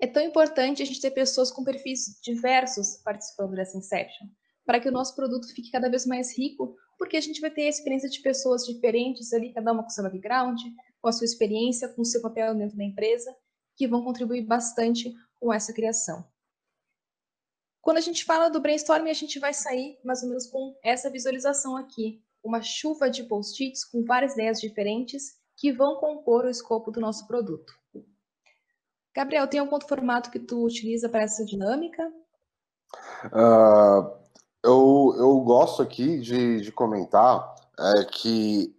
é 0.00 0.06
tão 0.06 0.22
importante 0.22 0.82
a 0.82 0.86
gente 0.86 1.00
ter 1.00 1.10
pessoas 1.10 1.50
com 1.50 1.64
perfis 1.64 2.20
diversos 2.22 2.96
participando 3.04 3.56
dessa 3.56 3.76
Inception, 3.76 4.28
para 4.64 4.80
que 4.80 4.88
o 4.88 4.92
nosso 4.92 5.14
produto 5.16 5.52
fique 5.52 5.70
cada 5.70 5.88
vez 5.88 6.06
mais 6.06 6.36
rico, 6.36 6.76
porque 6.96 7.16
a 7.16 7.20
gente 7.20 7.40
vai 7.40 7.50
ter 7.50 7.62
a 7.62 7.68
experiência 7.68 8.08
de 8.08 8.20
pessoas 8.20 8.64
diferentes 8.64 9.32
ali, 9.32 9.52
cada 9.52 9.72
uma 9.72 9.82
com 9.82 9.90
seu 9.90 10.04
background, 10.04 10.60
com 11.00 11.08
a 11.08 11.12
sua 11.12 11.24
experiência, 11.24 11.88
com 11.88 12.02
o 12.02 12.04
seu 12.04 12.20
papel 12.20 12.54
dentro 12.54 12.76
da 12.76 12.84
empresa, 12.84 13.34
que 13.76 13.88
vão 13.88 14.04
contribuir 14.04 14.42
bastante 14.42 15.12
com 15.40 15.52
essa 15.52 15.72
criação. 15.72 16.24
Quando 17.80 17.98
a 17.98 18.02
gente 18.02 18.24
fala 18.24 18.48
do 18.48 18.60
brainstorming, 18.60 19.10
a 19.10 19.14
gente 19.14 19.38
vai 19.38 19.54
sair 19.54 19.98
mais 20.04 20.22
ou 20.22 20.28
menos 20.28 20.46
com 20.46 20.76
essa 20.82 21.08
visualização 21.08 21.76
aqui, 21.76 22.22
uma 22.42 22.60
chuva 22.60 23.08
de 23.08 23.24
post-its 23.24 23.84
com 23.84 24.04
várias 24.04 24.34
ideias 24.34 24.60
diferentes 24.60 25.38
que 25.56 25.72
vão 25.72 25.96
compor 25.96 26.44
o 26.44 26.50
escopo 26.50 26.90
do 26.90 27.00
nosso 27.00 27.26
produto. 27.26 27.72
Gabriel, 29.18 29.48
tem 29.48 29.58
algum 29.58 29.72
outro 29.72 29.88
formato 29.88 30.30
que 30.30 30.38
tu 30.38 30.64
utiliza 30.64 31.08
para 31.08 31.22
essa 31.22 31.44
dinâmica? 31.44 32.08
Uh, 33.24 34.16
eu, 34.62 35.12
eu 35.18 35.40
gosto 35.40 35.82
aqui 35.82 36.20
de, 36.20 36.60
de 36.60 36.70
comentar 36.70 37.52
é, 37.80 38.04
que 38.04 38.72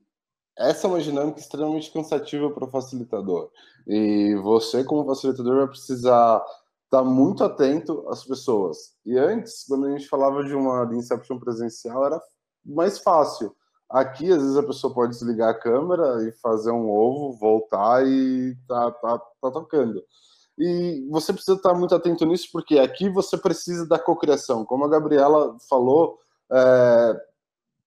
essa 0.57 0.87
é 0.87 0.89
uma 0.89 1.01
dinâmica 1.01 1.41
extremamente 1.41 1.91
cansativa 1.91 2.49
para 2.51 2.63
o 2.63 2.71
facilitador. 2.71 3.51
E 3.85 4.33
você, 4.35 4.81
como 4.81 5.05
facilitador, 5.05 5.57
vai 5.57 5.67
precisar 5.67 6.41
estar 6.85 7.03
muito 7.03 7.43
atento 7.43 8.07
às 8.07 8.23
pessoas. 8.23 8.93
E 9.05 9.17
antes, 9.17 9.65
quando 9.67 9.87
a 9.87 9.91
gente 9.91 10.07
falava 10.07 10.41
de 10.45 10.55
uma 10.55 10.89
Inception 10.95 11.37
presencial, 11.37 12.05
era 12.05 12.21
mais 12.65 12.97
fácil. 12.97 13.53
Aqui, 13.89 14.31
às 14.31 14.41
vezes, 14.41 14.57
a 14.57 14.63
pessoa 14.63 14.93
pode 14.93 15.13
desligar 15.13 15.49
a 15.49 15.59
câmera 15.59 16.27
e 16.27 16.31
fazer 16.33 16.71
um 16.71 16.89
ovo, 16.89 17.37
voltar 17.37 18.05
e 18.05 18.55
tá, 18.67 18.91
tá, 18.91 19.17
tá 19.17 19.51
tocando. 19.51 20.03
E 20.57 21.07
você 21.09 21.33
precisa 21.33 21.57
estar 21.57 21.73
muito 21.73 21.95
atento 21.95 22.25
nisso, 22.25 22.49
porque 22.51 22.77
aqui 22.77 23.09
você 23.09 23.37
precisa 23.37 23.87
da 23.87 23.97
cocriação. 23.97 24.65
Como 24.65 24.85
a 24.85 24.89
Gabriela 24.89 25.57
falou, 25.69 26.19
é, 26.51 27.21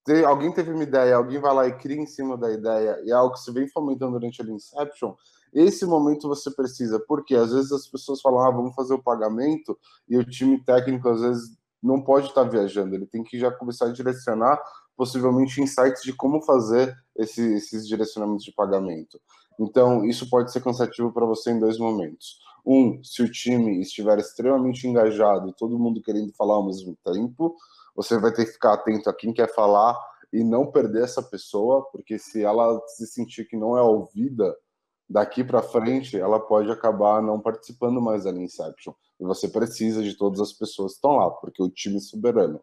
Tem, 0.05 0.25
alguém 0.25 0.53
teve 0.53 0.73
uma 0.73 0.83
ideia, 0.83 1.15
alguém 1.15 1.39
vai 1.39 1.55
lá 1.55 1.67
e 1.69 1.79
cria 1.79 2.01
em 2.01 2.07
cima 2.07 2.37
da 2.37 2.51
ideia, 2.51 3.01
e 3.05 3.11
é 3.11 3.15
algo 3.15 3.35
que 3.35 3.41
você 3.41 3.53
vem 3.53 3.69
fomentando 3.69 4.19
durante 4.19 4.43
a 4.43 4.45
Inception, 4.45 5.15
esse 5.53 5.87
momento 5.87 6.27
você 6.27 6.51
precisa, 6.51 6.99
porque 7.07 7.37
às 7.37 7.53
vezes 7.53 7.71
as 7.71 7.87
pessoas 7.87 8.21
falam, 8.21 8.41
ah, 8.41 8.51
vamos 8.51 8.75
fazer 8.75 8.95
o 8.95 9.03
pagamento, 9.03 9.79
e 10.09 10.17
o 10.19 10.25
time 10.25 10.59
técnico 10.65 11.09
às 11.09 11.21
vezes 11.21 11.57
não 11.81 12.03
pode 12.03 12.27
estar 12.27 12.43
viajando, 12.45 12.97
ele 12.97 13.07
tem 13.07 13.23
que 13.23 13.39
já 13.39 13.53
começar 13.53 13.87
a 13.87 13.93
direcionar 13.93 14.61
possivelmente 14.97 15.61
insights 15.61 16.03
de 16.03 16.13
como 16.13 16.43
fazer 16.43 16.95
esse, 17.17 17.55
esses 17.55 17.87
direcionamentos 17.87 18.45
de 18.45 18.53
pagamento. 18.53 19.21
Então, 19.59 20.05
isso 20.05 20.29
pode 20.29 20.53
ser 20.53 20.63
cansativo 20.63 21.13
para 21.13 21.27
você 21.27 21.51
em 21.51 21.59
dois 21.59 21.79
momentos. 21.79 22.39
Um, 22.65 23.03
se 23.03 23.23
o 23.23 23.31
time 23.31 23.81
estiver 23.81 24.19
extremamente 24.19 24.87
engajado 24.87 25.49
e 25.49 25.55
todo 25.55 25.79
mundo 25.79 26.01
querendo 26.01 26.33
falar 26.33 26.55
ao 26.55 26.67
mesmo 26.67 26.97
tempo, 27.05 27.57
você 27.95 28.19
vai 28.19 28.33
ter 28.33 28.47
que 28.47 28.53
ficar 28.53 28.75
atento 28.75 29.11
a 29.11 29.15
quem 29.15 29.33
quer 29.33 29.53
falar 29.53 29.99
e 30.33 30.43
não 30.43 30.71
perder 30.71 31.05
essa 31.05 31.23
pessoa, 31.23 31.85
porque 31.91 32.19
se 32.19 32.43
ela 32.43 32.81
se 32.87 33.07
sentir 33.07 33.47
que 33.47 33.57
não 33.57 33.77
é 33.77 33.83
ouvida, 33.83 34.57
daqui 35.09 35.45
para 35.45 35.63
frente 35.63 36.19
ela 36.19 36.41
pode 36.41 36.71
acabar 36.71 37.21
não 37.23 37.39
participando 37.39 38.01
mais 38.01 38.25
da 38.25 38.31
Inception. 38.31 38.95
E 39.21 39.25
você 39.25 39.47
precisa 39.47 40.03
de 40.03 40.17
todas 40.17 40.41
as 40.41 40.53
pessoas 40.53 40.93
que 40.93 40.97
estão 40.97 41.17
lá, 41.17 41.31
porque 41.31 41.63
o 41.63 41.69
time 41.69 41.97
é 41.97 42.01
soberano. 42.01 42.61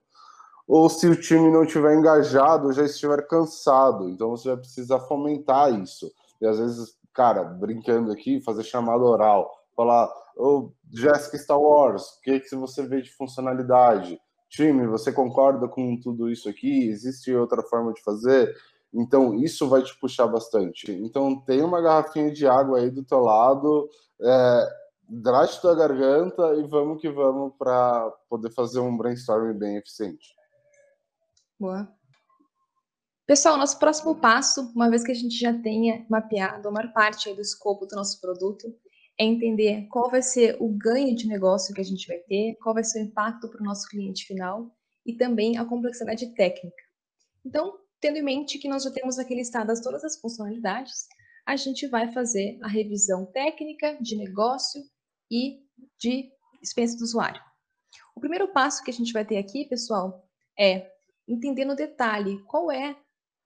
Ou 0.70 0.88
se 0.88 1.08
o 1.08 1.20
time 1.20 1.52
não 1.52 1.64
estiver 1.64 1.96
engajado, 1.96 2.72
já 2.72 2.86
estiver 2.86 3.26
cansado, 3.26 4.08
então 4.08 4.30
você 4.30 4.50
vai 4.50 4.58
precisar 4.58 5.00
fomentar 5.00 5.74
isso. 5.82 6.14
E 6.40 6.46
às 6.46 6.60
vezes, 6.60 6.96
cara, 7.12 7.44
brincando 7.44 8.12
aqui, 8.12 8.40
fazer 8.40 8.62
chamada 8.62 9.04
oral, 9.04 9.52
falar, 9.76 10.08
ô, 10.38 10.48
oh, 10.48 10.72
Jessica 10.94 11.40
Star 11.40 11.60
Wars, 11.60 12.04
o 12.04 12.22
que, 12.22 12.40
que 12.40 12.56
você 12.56 12.86
vê 12.86 13.02
de 13.02 13.12
funcionalidade? 13.12 14.22
Time, 14.48 14.86
você 14.86 15.12
concorda 15.12 15.68
com 15.68 16.00
tudo 16.00 16.30
isso 16.30 16.48
aqui? 16.48 16.88
Existe 16.88 17.34
outra 17.34 17.64
forma 17.64 17.92
de 17.92 18.04
fazer? 18.04 18.56
Então, 18.94 19.34
isso 19.34 19.68
vai 19.68 19.82
te 19.82 20.00
puxar 20.00 20.28
bastante. 20.28 20.92
Então, 20.92 21.42
tem 21.48 21.64
uma 21.64 21.82
garrafinha 21.82 22.32
de 22.32 22.46
água 22.46 22.78
aí 22.78 22.92
do 22.92 23.04
teu 23.04 23.22
lado, 23.22 23.90
é, 24.22 24.70
drate 25.10 25.60
tua 25.62 25.74
garganta 25.74 26.54
e 26.54 26.68
vamos 26.68 27.02
que 27.02 27.10
vamos 27.10 27.54
para 27.58 28.08
poder 28.30 28.52
fazer 28.52 28.80
um 28.80 28.96
brainstorming 28.96 29.58
bem 29.58 29.78
eficiente. 29.78 30.38
Boa. 31.60 31.94
Pessoal, 33.28 33.58
nosso 33.58 33.78
próximo 33.78 34.16
passo, 34.16 34.72
uma 34.74 34.90
vez 34.90 35.04
que 35.04 35.12
a 35.12 35.16
gente 35.16 35.38
já 35.38 35.54
tenha 35.54 36.06
mapeado 36.10 36.68
a 36.68 36.72
maior 36.72 36.94
parte 36.94 37.32
do 37.34 37.42
escopo 37.42 37.86
do 37.86 37.96
nosso 37.98 38.22
produto, 38.22 38.74
é 39.20 39.26
entender 39.26 39.86
qual 39.90 40.10
vai 40.10 40.22
ser 40.22 40.56
o 40.62 40.70
ganho 40.70 41.14
de 41.14 41.28
negócio 41.28 41.76
que 41.76 41.82
a 41.82 41.84
gente 41.84 42.08
vai 42.08 42.18
ter, 42.20 42.56
qual 42.64 42.74
vai 42.74 42.84
ser 42.86 43.02
o 43.02 43.06
impacto 43.06 43.50
para 43.50 43.62
o 43.62 43.66
nosso 43.66 43.90
cliente 43.90 44.26
final 44.26 44.74
e 45.06 45.14
também 45.18 45.58
a 45.58 45.66
complexidade 45.66 46.34
técnica. 46.34 46.82
Então, 47.46 47.78
tendo 48.00 48.18
em 48.18 48.24
mente 48.24 48.58
que 48.58 48.70
nós 48.70 48.84
já 48.84 48.92
temos 48.92 49.20
aqui 49.20 49.36
listadas 49.36 49.82
todas 49.82 50.06
as 50.06 50.18
funcionalidades, 50.18 51.08
a 51.46 51.58
gente 51.58 51.88
vai 51.88 52.12
fazer 52.14 52.58
a 52.64 52.70
revisão 52.70 53.26
técnica 53.26 53.98
de 54.02 54.16
negócio 54.16 54.82
e 55.30 55.60
de 56.00 56.32
experiência 56.64 56.98
do 56.98 57.04
usuário. 57.04 57.42
O 58.16 58.22
primeiro 58.22 58.48
passo 58.54 58.82
que 58.82 58.92
a 58.92 58.94
gente 58.94 59.12
vai 59.12 59.26
ter 59.26 59.38
aqui, 59.38 59.66
pessoal, 59.66 60.26
é 60.58 60.90
entender 61.30 61.66
no 61.66 61.76
detalhe 61.76 62.44
qual 62.44 62.72
é 62.72 62.96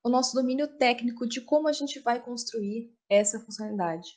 o 0.04 0.10
nosso 0.10 0.34
domínio 0.36 0.67
técnico 0.78 1.28
de 1.28 1.41
como 1.41 1.67
a 1.67 1.72
gente 1.72 2.00
vai 2.00 2.22
construir 2.22 2.93
essa 3.10 3.39
funcionalidade. 3.39 4.10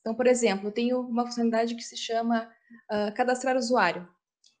Então, 0.00 0.14
por 0.14 0.26
exemplo, 0.26 0.68
eu 0.68 0.72
tenho 0.72 1.00
uma 1.00 1.26
funcionalidade 1.26 1.74
que 1.74 1.82
se 1.82 1.96
chama 1.96 2.50
uh, 2.90 3.14
cadastrar 3.14 3.56
usuário. 3.56 4.08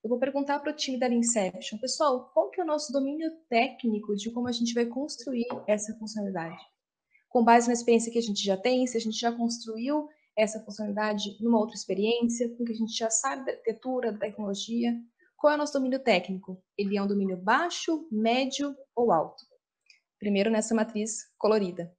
Eu 0.02 0.10
vou 0.10 0.18
perguntar 0.18 0.58
para 0.60 0.72
o 0.72 0.76
time 0.76 0.98
da 0.98 1.08
Inception, 1.08 1.78
pessoal, 1.78 2.30
qual 2.32 2.50
que 2.50 2.60
é 2.60 2.64
o 2.64 2.66
nosso 2.66 2.92
domínio 2.92 3.30
técnico 3.48 4.14
de 4.14 4.30
como 4.30 4.48
a 4.48 4.52
gente 4.52 4.74
vai 4.74 4.86
construir 4.86 5.46
essa 5.66 5.94
funcionalidade? 5.98 6.58
Com 7.28 7.44
base 7.44 7.66
na 7.66 7.74
experiência 7.74 8.12
que 8.12 8.18
a 8.18 8.22
gente 8.22 8.42
já 8.42 8.56
tem, 8.56 8.86
se 8.86 8.96
a 8.96 9.00
gente 9.00 9.18
já 9.18 9.32
construiu 9.32 10.08
essa 10.36 10.60
funcionalidade 10.60 11.36
numa 11.40 11.58
outra 11.58 11.74
experiência, 11.74 12.48
com 12.56 12.64
que 12.64 12.72
a 12.72 12.76
gente 12.76 12.96
já 12.96 13.10
sabe 13.10 13.44
da 13.44 13.52
arquitetura, 13.52 14.12
da 14.12 14.18
tecnologia, 14.18 14.94
qual 15.38 15.52
é 15.52 15.54
o 15.54 15.58
nosso 15.58 15.72
domínio 15.72 16.00
técnico? 16.00 16.60
Ele 16.76 16.96
é 16.96 17.02
um 17.02 17.06
domínio 17.06 17.36
baixo, 17.36 18.08
médio 18.10 18.76
ou 18.92 19.12
alto? 19.12 19.44
Primeiro 20.18 20.50
nessa 20.50 20.74
matriz 20.74 21.32
colorida. 21.38 21.96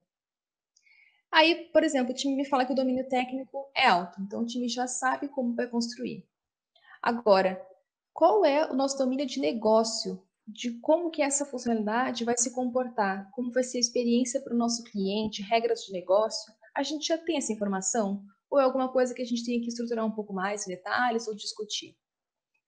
Aí, 1.32 1.70
por 1.72 1.82
exemplo, 1.82 2.12
o 2.12 2.14
time 2.14 2.36
me 2.36 2.44
fala 2.44 2.66
que 2.66 2.72
o 2.72 2.76
domínio 2.76 3.08
técnico 3.08 3.70
é 3.74 3.86
alto, 3.86 4.20
então 4.20 4.42
o 4.42 4.46
time 4.46 4.68
já 4.68 4.86
sabe 4.86 5.26
como 5.28 5.54
vai 5.54 5.66
construir. 5.66 6.28
Agora, 7.00 7.66
qual 8.12 8.44
é 8.44 8.70
o 8.70 8.74
nosso 8.74 8.98
domínio 8.98 9.26
de 9.26 9.40
negócio? 9.40 10.22
De 10.46 10.78
como 10.80 11.10
que 11.10 11.22
essa 11.22 11.46
funcionalidade 11.46 12.26
vai 12.26 12.36
se 12.36 12.52
comportar, 12.52 13.30
como 13.30 13.50
vai 13.52 13.62
ser 13.62 13.78
a 13.78 13.80
experiência 13.80 14.42
para 14.42 14.52
o 14.52 14.58
nosso 14.58 14.84
cliente, 14.84 15.40
regras 15.40 15.80
de 15.86 15.92
negócio. 15.92 16.52
A 16.74 16.82
gente 16.82 17.06
já 17.06 17.16
tem 17.16 17.38
essa 17.38 17.54
informação? 17.54 18.22
Ou 18.50 18.60
é 18.60 18.64
alguma 18.64 18.92
coisa 18.92 19.14
que 19.14 19.22
a 19.22 19.24
gente 19.24 19.46
tem 19.46 19.62
que 19.62 19.68
estruturar 19.68 20.04
um 20.04 20.10
pouco 20.10 20.34
mais 20.34 20.66
detalhes 20.66 21.26
ou 21.26 21.34
discutir? 21.34 21.96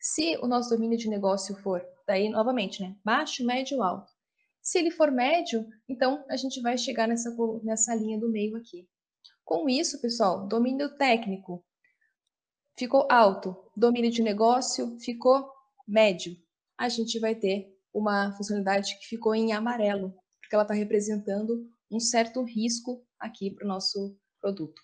Se 0.04 0.36
o 0.38 0.48
nosso 0.48 0.68
domínio 0.68 0.98
de 0.98 1.08
negócio 1.08 1.54
for, 1.62 1.80
daí 2.04 2.28
novamente, 2.28 2.82
né, 2.82 2.96
baixo, 3.04 3.46
médio, 3.46 3.80
alto, 3.80 4.10
se 4.60 4.76
ele 4.80 4.90
for 4.90 5.12
médio, 5.12 5.64
então 5.88 6.24
a 6.28 6.36
gente 6.36 6.60
vai 6.60 6.76
chegar 6.76 7.06
nessa, 7.06 7.32
nessa 7.62 7.94
linha 7.94 8.18
do 8.18 8.28
meio 8.28 8.56
aqui. 8.56 8.88
Com 9.44 9.68
isso, 9.68 10.00
pessoal, 10.00 10.48
domínio 10.48 10.96
técnico 10.96 11.64
ficou 12.76 13.06
alto, 13.08 13.56
domínio 13.76 14.10
de 14.10 14.24
negócio 14.24 14.98
ficou 14.98 15.48
médio. 15.86 16.36
A 16.76 16.88
gente 16.88 17.20
vai 17.20 17.36
ter 17.36 17.72
uma 17.94 18.32
funcionalidade 18.36 18.98
que 18.98 19.06
ficou 19.06 19.36
em 19.36 19.52
amarelo, 19.52 20.12
porque 20.40 20.56
ela 20.56 20.64
está 20.64 20.74
representando 20.74 21.70
um 21.88 22.00
certo 22.00 22.42
risco 22.42 23.06
aqui 23.20 23.52
para 23.52 23.64
o 23.64 23.68
nosso 23.68 24.18
produto. 24.40 24.82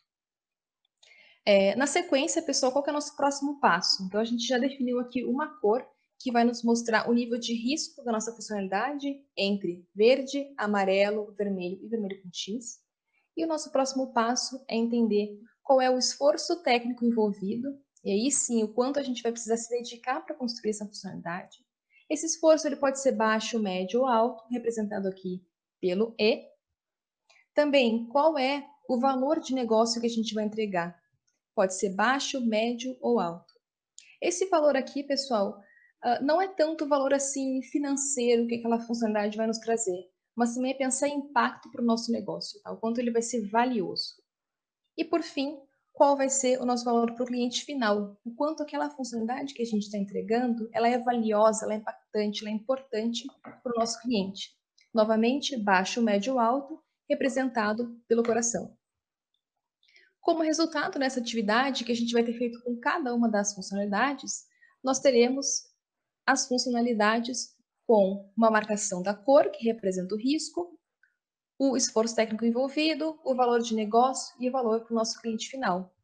É, 1.50 1.74
na 1.76 1.86
sequência, 1.86 2.42
pessoal, 2.42 2.70
qual 2.70 2.84
é 2.86 2.90
o 2.90 2.92
nosso 2.92 3.16
próximo 3.16 3.58
passo? 3.58 4.02
Então, 4.02 4.20
a 4.20 4.24
gente 4.24 4.46
já 4.46 4.58
definiu 4.58 5.00
aqui 5.00 5.24
uma 5.24 5.58
cor 5.60 5.82
que 6.20 6.30
vai 6.30 6.44
nos 6.44 6.62
mostrar 6.62 7.08
o 7.08 7.14
nível 7.14 7.38
de 7.38 7.54
risco 7.54 8.04
da 8.04 8.12
nossa 8.12 8.34
funcionalidade 8.34 9.24
entre 9.34 9.82
verde, 9.94 10.46
amarelo, 10.58 11.32
vermelho 11.38 11.78
e 11.82 11.88
vermelho 11.88 12.20
com 12.22 12.28
X. 12.30 12.80
E 13.34 13.42
o 13.42 13.48
nosso 13.48 13.72
próximo 13.72 14.12
passo 14.12 14.62
é 14.68 14.76
entender 14.76 15.40
qual 15.62 15.80
é 15.80 15.88
o 15.88 15.96
esforço 15.96 16.62
técnico 16.62 17.02
envolvido, 17.06 17.80
e 18.04 18.10
aí 18.10 18.30
sim, 18.30 18.62
o 18.62 18.74
quanto 18.74 19.00
a 19.00 19.02
gente 19.02 19.22
vai 19.22 19.32
precisar 19.32 19.56
se 19.56 19.70
dedicar 19.70 20.20
para 20.20 20.36
construir 20.36 20.72
essa 20.72 20.84
funcionalidade. 20.84 21.64
Esse 22.10 22.26
esforço 22.26 22.66
ele 22.68 22.76
pode 22.76 23.00
ser 23.00 23.12
baixo, 23.12 23.58
médio 23.58 24.00
ou 24.00 24.06
alto, 24.06 24.44
representado 24.50 25.08
aqui 25.08 25.42
pelo 25.80 26.14
E. 26.20 26.44
Também, 27.54 28.06
qual 28.08 28.38
é 28.38 28.68
o 28.86 29.00
valor 29.00 29.40
de 29.40 29.54
negócio 29.54 29.98
que 29.98 30.06
a 30.06 30.10
gente 30.10 30.34
vai 30.34 30.44
entregar? 30.44 30.97
Pode 31.58 31.74
ser 31.74 31.92
baixo, 31.92 32.40
médio 32.40 32.96
ou 33.00 33.18
alto. 33.18 33.52
Esse 34.22 34.48
valor 34.48 34.76
aqui, 34.76 35.02
pessoal, 35.02 35.58
uh, 36.04 36.24
não 36.24 36.40
é 36.40 36.46
tanto 36.46 36.84
o 36.84 36.88
valor 36.88 37.12
assim 37.12 37.60
financeiro 37.62 38.46
que 38.46 38.54
aquela 38.54 38.78
funcionalidade 38.78 39.36
vai 39.36 39.48
nos 39.48 39.58
trazer, 39.58 40.08
mas 40.36 40.54
também 40.54 40.70
é 40.70 40.78
pensar 40.78 41.08
em 41.08 41.18
impacto 41.18 41.68
para 41.72 41.82
o 41.82 41.84
nosso 41.84 42.12
negócio, 42.12 42.62
tá? 42.62 42.70
o 42.70 42.76
quanto 42.76 43.00
ele 43.00 43.10
vai 43.10 43.22
ser 43.22 43.50
valioso. 43.50 44.22
E 44.96 45.04
por 45.04 45.20
fim, 45.20 45.58
qual 45.92 46.16
vai 46.16 46.28
ser 46.28 46.62
o 46.62 46.64
nosso 46.64 46.84
valor 46.84 47.12
para 47.12 47.24
o 47.24 47.26
cliente 47.26 47.64
final, 47.64 48.16
o 48.24 48.32
quanto 48.36 48.62
aquela 48.62 48.88
funcionalidade 48.88 49.52
que 49.52 49.62
a 49.62 49.66
gente 49.66 49.82
está 49.82 49.98
entregando, 49.98 50.70
ela 50.72 50.88
é 50.88 50.96
valiosa, 50.96 51.64
ela 51.64 51.74
é 51.74 51.78
impactante, 51.78 52.40
ela 52.40 52.52
é 52.52 52.54
importante 52.54 53.26
para 53.42 53.72
o 53.74 53.80
nosso 53.80 54.00
cliente. 54.00 54.56
Novamente, 54.94 55.56
baixo, 55.56 56.00
médio, 56.00 56.38
alto, 56.38 56.80
representado 57.10 58.00
pelo 58.06 58.22
coração. 58.22 58.77
Como 60.28 60.42
resultado 60.42 60.98
nessa 60.98 61.20
atividade 61.20 61.84
que 61.84 61.90
a 61.90 61.94
gente 61.94 62.12
vai 62.12 62.22
ter 62.22 62.34
feito 62.34 62.62
com 62.62 62.78
cada 62.78 63.14
uma 63.14 63.30
das 63.30 63.54
funcionalidades, 63.54 64.44
nós 64.84 65.00
teremos 65.00 65.62
as 66.26 66.46
funcionalidades 66.46 67.56
com 67.86 68.30
uma 68.36 68.50
marcação 68.50 69.02
da 69.02 69.14
cor, 69.14 69.50
que 69.50 69.64
representa 69.64 70.14
o 70.14 70.18
risco, 70.18 70.78
o 71.58 71.78
esforço 71.78 72.14
técnico 72.14 72.44
envolvido, 72.44 73.18
o 73.24 73.34
valor 73.34 73.60
de 73.60 73.74
negócio 73.74 74.36
e 74.38 74.50
o 74.50 74.52
valor 74.52 74.82
para 74.82 74.92
o 74.92 74.96
nosso 74.96 75.18
cliente 75.18 75.48
final. 75.48 75.96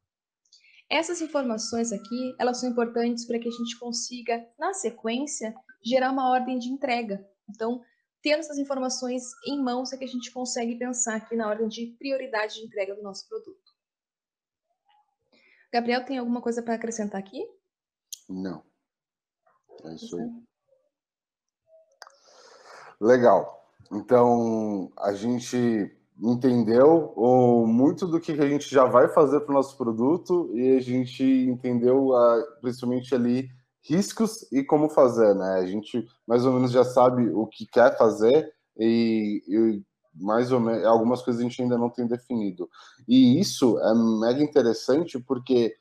Essas 0.89 1.21
informações 1.21 1.93
aqui, 1.93 2.35
elas 2.41 2.61
são 2.61 2.71
importantes 2.71 3.27
para 3.27 3.39
que 3.39 3.49
a 3.49 3.53
gente 3.53 3.79
consiga, 3.79 4.43
na 4.59 4.73
sequência, 4.73 5.55
gerar 5.85 6.11
uma 6.11 6.31
ordem 6.31 6.59
de 6.59 6.71
entrega. 6.71 7.23
Então, 7.51 7.83
tendo 8.23 8.41
essas 8.41 8.57
informações 8.57 9.23
em 9.47 9.63
mãos 9.63 9.93
é 9.93 9.99
que 9.99 10.05
a 10.05 10.09
gente 10.09 10.33
consegue 10.33 10.79
pensar 10.79 11.17
aqui 11.17 11.37
na 11.37 11.47
ordem 11.47 11.69
de 11.69 11.95
prioridade 11.99 12.55
de 12.55 12.63
entrega 12.63 12.95
do 12.95 13.03
nosso 13.03 13.29
produto. 13.29 13.64
Gabriel, 15.75 16.05
tem 16.05 16.19
alguma 16.19 16.41
coisa 16.41 16.63
para 16.63 16.75
acrescentar 16.75 17.21
aqui? 17.21 17.45
Não. 18.29 18.63
É 19.83 19.95
isso 19.97 20.17
aí. 20.17 20.31
Legal. 23.01 23.69
Então, 23.91 24.93
a 24.97 25.13
gente 25.15 25.93
entendeu 26.23 27.13
ou 27.17 27.67
muito 27.67 28.07
do 28.07 28.21
que 28.21 28.31
a 28.31 28.49
gente 28.49 28.71
já 28.71 28.85
vai 28.85 29.09
fazer 29.09 29.41
para 29.41 29.51
o 29.51 29.55
nosso 29.55 29.77
produto 29.77 30.49
e 30.55 30.77
a 30.77 30.81
gente 30.81 31.25
entendeu 31.25 32.11
principalmente 32.61 33.13
ali 33.13 33.51
riscos 33.83 34.47
e 34.53 34.63
como 34.63 34.89
fazer, 34.89 35.35
né? 35.35 35.55
A 35.59 35.67
gente 35.67 36.07
mais 36.25 36.47
ou 36.47 36.53
menos 36.53 36.71
já 36.71 36.85
sabe 36.85 37.29
o 37.31 37.49
que 37.49 37.67
quer 37.67 37.99
fazer, 37.99 38.55
e, 38.79 39.43
e 39.49 39.83
mais 40.15 40.53
ou 40.53 40.61
menos 40.61 40.85
algumas 40.85 41.23
coisas 41.23 41.41
a 41.41 41.45
gente 41.45 41.63
ainda 41.63 41.77
não 41.77 41.91
tem 41.91 42.07
definido. 42.07 42.69
E 43.09 43.39
isso 43.41 43.79
é 43.81 43.95
mega 43.95 44.43
interessante 44.43 45.19
porque 45.19 45.75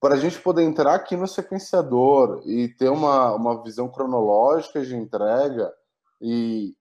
para 0.00 0.14
a 0.14 0.18
gente 0.18 0.40
poder 0.40 0.62
entrar 0.62 0.94
aqui 0.94 1.16
no 1.16 1.26
sequenciador 1.26 2.42
e 2.46 2.68
ter 2.68 2.88
uma, 2.88 3.34
uma 3.34 3.62
visão 3.62 3.88
cronológica 3.88 4.84
de 4.84 4.94
entrega 4.94 5.72
e 6.20 6.74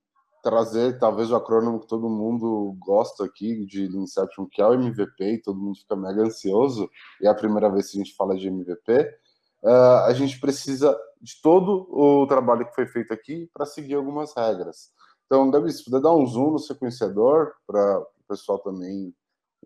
trazer 0.44 1.00
talvez 1.00 1.32
o 1.32 1.36
acrônimo 1.36 1.80
que 1.80 1.88
todo 1.88 2.08
mundo 2.08 2.76
gosta 2.78 3.26
aqui 3.26 3.66
de 3.66 3.86
Inception, 3.86 4.46
que 4.46 4.62
é 4.62 4.68
o 4.68 4.76
MVP, 4.76 5.24
e 5.24 5.42
todo 5.42 5.60
mundo 5.60 5.80
fica 5.80 5.96
mega 5.96 6.22
ansioso, 6.22 6.88
e 7.20 7.26
é 7.26 7.30
a 7.30 7.34
primeira 7.34 7.68
vez 7.68 7.90
que 7.90 7.98
a 7.98 8.04
gente 8.04 8.16
fala 8.16 8.36
de 8.36 8.48
MVP, 8.48 8.94
uh, 8.94 9.68
eh, 9.68 10.06
a 10.06 10.14
gente 10.14 10.40
precisa 10.40 10.96
de 11.20 11.42
todo 11.42 11.88
o 11.90 12.28
trabalho 12.28 12.68
que 12.68 12.76
foi 12.76 12.86
feito 12.86 13.12
aqui 13.12 13.50
para 13.52 13.66
seguir 13.66 13.96
algumas 13.96 14.36
regras. 14.36 14.92
Então, 15.26 15.50
Gabi, 15.50 15.72
se 15.72 15.84
puder 15.84 16.02
dar 16.02 16.16
um 16.16 16.26
zoom 16.26 16.52
no 16.52 16.60
sequenciador 16.60 17.54
para 17.66 18.00
o 18.00 18.06
pessoal 18.28 18.60
também 18.60 19.14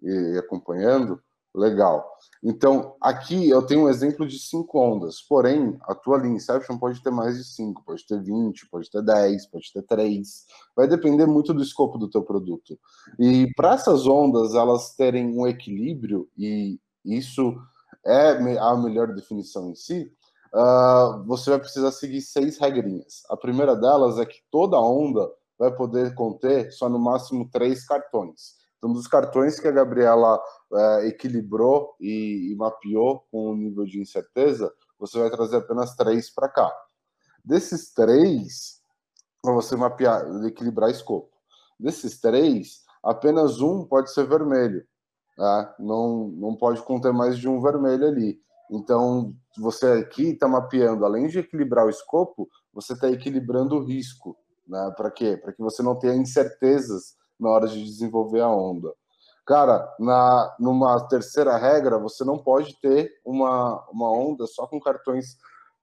ir 0.02 0.38
acompanhando, 0.38 1.22
legal. 1.54 2.08
Então, 2.44 2.96
aqui 3.02 3.50
eu 3.50 3.62
tenho 3.64 3.86
um 3.86 3.90
exemplo 3.90 4.28
de 4.28 4.40
cinco 4.40 4.80
ondas, 4.80 5.22
porém, 5.22 5.78
a 5.84 5.96
tua 5.96 6.18
linha 6.18 6.36
Inception 6.36 6.78
pode 6.78 7.02
ter 7.02 7.12
mais 7.12 7.38
de 7.38 7.44
cinco, 7.44 7.84
pode 7.84 8.06
ter 8.06 8.22
20, 8.22 8.70
pode 8.70 8.90
ter 8.90 9.02
10, 9.02 9.48
pode 9.48 9.74
ter 9.74 9.82
3, 9.84 10.46
vai 10.76 10.88
depender 10.88 11.26
muito 11.26 11.54
do 11.54 11.62
escopo 11.62 11.98
do 11.98 12.10
teu 12.10 12.24
produto. 12.24 12.80
E 13.20 13.52
para 13.56 13.74
essas 13.74 14.08
ondas, 14.08 14.54
elas 14.54 14.96
terem 14.96 15.38
um 15.38 15.48
equilíbrio, 15.48 16.30
e 16.38 16.80
isso 17.04 17.60
é 18.06 18.32
a 18.60 18.78
melhor 18.78 19.14
definição 19.14 19.70
em 19.70 19.76
si, 19.76 20.12
uh, 20.54 21.24
você 21.26 21.50
vai 21.50 21.60
precisar 21.60 21.92
seguir 21.92 22.22
seis 22.22 22.58
regrinhas. 22.58 23.24
A 23.30 23.36
primeira 23.36 23.76
delas 23.76 24.18
é 24.18 24.26
que 24.26 24.42
toda 24.50 24.80
onda 24.80 25.30
vai 25.60 25.76
poder 25.76 26.16
conter 26.16 26.72
só 26.72 26.88
no 26.88 26.98
máximo 26.98 27.50
três 27.52 27.86
cartões. 27.86 28.58
Então, 28.78 28.94
dos 28.94 29.08
cartões 29.08 29.60
que 29.60 29.68
a 29.68 29.72
Gabriela 29.72 30.42
é, 30.74 31.08
equilibrou 31.08 31.96
e, 32.00 32.50
e, 32.50 32.56
mapeou 32.56 33.26
com 33.30 33.52
o 33.52 33.56
nível 33.56 33.84
de 33.84 34.00
incerteza, 34.00 34.74
você 34.98 35.20
vai 35.20 35.30
trazer 35.30 35.58
apenas 35.58 35.96
três 35.98 36.34
para 36.34 36.48
cá. 36.48 36.74
Desses 37.44 37.94
três, 37.94 38.82
para 39.42 39.54
você 39.54 39.76
mapear, 39.76 40.26
equilibrar 40.46 40.90
escopo. 40.90 41.30
Desses 41.78 42.22
três, 42.22 42.84
apenas 43.04 43.60
um 43.60 43.86
pode 43.86 44.14
ser 44.14 44.26
vermelho. 44.26 44.86
Tá? 45.36 45.76
Não, 45.78 46.30
não 46.30 46.56
pode 46.56 46.82
conter 46.84 47.12
mais 47.12 47.38
de 47.38 47.50
um 47.50 47.62
vermelho 47.62 48.08
ali. 48.08 48.40
Então, 48.72 49.36
você 49.58 49.88
aqui 49.88 50.30
está 50.30 50.48
mapeando, 50.48 51.04
além 51.04 51.28
de 51.28 51.40
equilibrar 51.40 51.86
o 51.86 51.90
escopo, 51.90 52.48
você 52.72 52.94
está 52.94 53.10
equilibrando 53.10 53.76
o 53.76 53.84
risco. 53.84 54.38
Né? 54.70 54.94
Para 54.96 55.10
quê? 55.10 55.36
Para 55.36 55.52
que 55.52 55.62
você 55.62 55.82
não 55.82 55.98
tenha 55.98 56.14
incertezas 56.16 57.16
na 57.40 57.50
hora 57.50 57.68
de 57.68 57.84
desenvolver 57.84 58.42
a 58.42 58.50
onda. 58.50 58.94
Cara, 59.46 59.92
na, 60.00 60.56
numa 60.60 61.08
terceira 61.08 61.58
regra, 61.58 61.98
você 61.98 62.24
não 62.24 62.38
pode 62.38 62.80
ter 62.80 63.12
uma, 63.26 63.84
uma 63.90 64.12
onda 64.12 64.46
só 64.46 64.68
com 64.68 64.80
cartões 64.80 65.38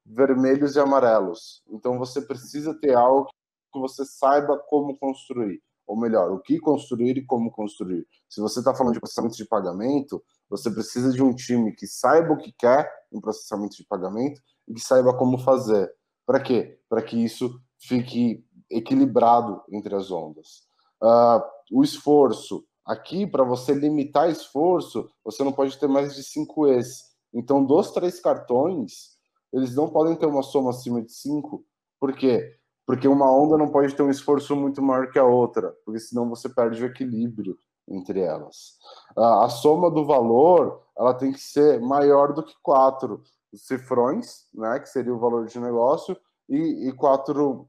vermelhos 0.05 0.77
e 0.77 0.81
amarelos. 0.81 1.65
Então 1.69 1.99
você 1.99 2.23
precisa 2.23 2.73
ter 2.75 2.95
algo 2.95 3.29
que 3.73 3.81
você 3.81 4.05
saiba 4.05 4.57
como 4.69 4.97
construir. 4.97 5.61
Ou 5.85 5.97
melhor, 5.97 6.31
o 6.31 6.41
que 6.41 6.61
construir 6.61 7.17
e 7.17 7.27
como 7.27 7.51
construir. 7.51 8.07
Se 8.29 8.41
você 8.41 8.61
está 8.61 8.75
falando 8.75 8.95
de 8.95 9.01
processamento 9.01 9.37
de 9.37 9.45
pagamento, 9.45 10.23
você 10.49 10.71
precisa 10.71 11.13
de 11.13 11.23
um 11.23 11.35
time 11.35 11.73
que 11.73 11.87
saiba 11.87 12.33
o 12.33 12.37
que 12.37 12.53
quer 12.53 12.89
em 13.13 13.21
processamento 13.21 13.77
de 13.77 13.85
pagamento 13.85 14.41
e 14.69 14.75
que 14.75 14.81
saiba 14.81 15.17
como 15.17 15.39
fazer. 15.39 15.93
Para 16.25 16.41
quê? 16.41 16.79
Para 16.89 17.03
que 17.03 17.17
isso 17.17 17.61
fique 17.79 18.46
equilibrado 18.71 19.63
entre 19.71 19.95
as 19.95 20.11
ondas. 20.11 20.63
Uh, 21.03 21.43
o 21.73 21.83
esforço. 21.83 22.65
Aqui, 22.85 23.27
para 23.27 23.43
você 23.43 23.75
limitar 23.75 24.31
esforço, 24.31 25.09
você 25.25 25.43
não 25.43 25.53
pode 25.53 25.77
ter 25.79 25.89
mais 25.89 26.15
de 26.15 26.23
5 26.23 26.69
E's. 26.69 27.03
Então, 27.35 27.65
dos 27.65 27.91
três 27.91 28.21
cartões, 28.21 29.17
eles 29.53 29.75
não 29.75 29.89
podem 29.89 30.15
ter 30.15 30.27
uma 30.27 30.43
soma 30.43 30.71
acima 30.71 31.03
de 31.03 31.13
5. 31.13 31.65
Por 31.99 32.13
quê? 32.15 32.57
Porque 32.87 33.09
uma 33.09 33.31
onda 33.31 33.59
não 33.59 33.69
pode 33.69 33.95
ter 33.95 34.03
um 34.03 34.11
esforço 34.11 34.55
muito 34.55 34.81
maior 34.81 35.11
que 35.11 35.19
a 35.19 35.25
outra, 35.25 35.75
porque 35.85 35.99
senão 35.99 36.29
você 36.29 36.49
perde 36.49 36.83
o 36.83 36.87
equilíbrio 36.87 37.57
entre 37.89 38.21
elas. 38.21 38.79
Uh, 39.17 39.43
a 39.43 39.49
soma 39.49 39.91
do 39.91 40.05
valor, 40.05 40.83
ela 40.97 41.15
tem 41.15 41.33
que 41.33 41.41
ser 41.41 41.81
maior 41.81 42.33
do 42.33 42.43
que 42.43 42.55
4 42.63 43.21
cifrões, 43.55 44.47
né, 44.55 44.79
que 44.79 44.89
seria 44.89 45.15
o 45.15 45.19
valor 45.19 45.47
de 45.47 45.59
negócio, 45.59 46.17
e, 46.49 46.89
e 46.89 46.93
quatro 46.93 47.69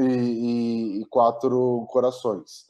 e, 0.00 0.98
e, 0.98 1.02
e 1.02 1.04
quatro 1.06 1.86
corações. 1.90 2.66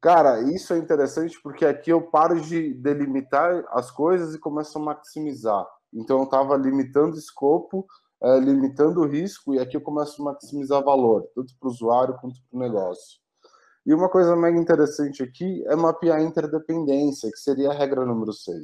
Cara, 0.00 0.40
isso 0.52 0.74
é 0.74 0.78
interessante 0.78 1.40
porque 1.42 1.64
aqui 1.64 1.90
eu 1.90 2.02
paro 2.02 2.40
de 2.40 2.74
delimitar 2.74 3.64
as 3.70 3.90
coisas 3.90 4.34
e 4.34 4.38
começo 4.38 4.76
a 4.78 4.82
maximizar. 4.82 5.66
Então 5.92 6.18
eu 6.18 6.24
estava 6.24 6.56
limitando 6.56 7.16
escopo, 7.16 7.86
é, 8.22 8.38
limitando 8.40 9.00
o 9.00 9.06
risco, 9.06 9.54
e 9.54 9.58
aqui 9.58 9.76
eu 9.76 9.80
começo 9.80 10.20
a 10.20 10.24
maximizar 10.24 10.82
valor, 10.82 11.28
tanto 11.34 11.54
para 11.58 11.68
o 11.68 11.70
usuário 11.70 12.16
quanto 12.20 12.40
para 12.48 12.56
o 12.56 12.60
negócio. 12.60 13.20
E 13.84 13.92
uma 13.92 14.08
coisa 14.08 14.36
mega 14.36 14.58
interessante 14.58 15.22
aqui 15.22 15.64
é 15.66 15.74
mapear 15.74 16.18
a 16.18 16.22
interdependência, 16.22 17.30
que 17.30 17.38
seria 17.38 17.70
a 17.70 17.74
regra 17.74 18.06
número 18.06 18.32
6. 18.32 18.56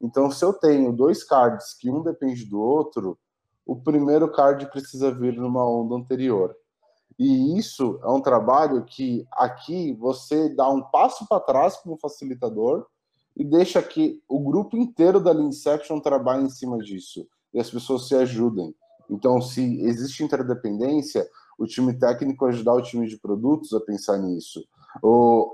Então, 0.00 0.30
se 0.30 0.44
eu 0.44 0.52
tenho 0.52 0.92
dois 0.92 1.24
cards 1.24 1.74
que 1.78 1.90
um 1.90 2.02
depende 2.02 2.44
do 2.44 2.60
outro, 2.60 3.18
o 3.66 3.76
primeiro 3.76 4.30
card 4.30 4.70
precisa 4.70 5.10
vir 5.10 5.34
numa 5.36 5.64
onda 5.64 5.94
anterior. 5.94 6.54
E 7.20 7.58
isso 7.58 8.00
é 8.02 8.08
um 8.08 8.22
trabalho 8.22 8.82
que 8.82 9.26
aqui 9.32 9.92
você 9.92 10.48
dá 10.48 10.66
um 10.70 10.80
passo 10.80 11.26
para 11.28 11.38
trás 11.38 11.76
como 11.76 11.98
facilitador 11.98 12.86
e 13.36 13.44
deixa 13.44 13.82
que 13.82 14.22
o 14.26 14.40
grupo 14.40 14.74
inteiro 14.74 15.20
da 15.20 15.34
Inception 15.34 16.00
trabalhe 16.00 16.44
em 16.44 16.48
cima 16.48 16.78
disso 16.78 17.28
e 17.52 17.60
as 17.60 17.70
pessoas 17.70 18.08
se 18.08 18.14
ajudem. 18.14 18.74
Então, 19.10 19.38
se 19.42 19.82
existe 19.82 20.24
interdependência, 20.24 21.28
o 21.58 21.66
time 21.66 21.92
técnico 21.92 22.46
ajudar 22.46 22.72
o 22.72 22.82
time 22.82 23.06
de 23.06 23.18
produtos 23.18 23.74
a 23.74 23.80
pensar 23.80 24.16
nisso. 24.16 24.64
O, 25.02 25.52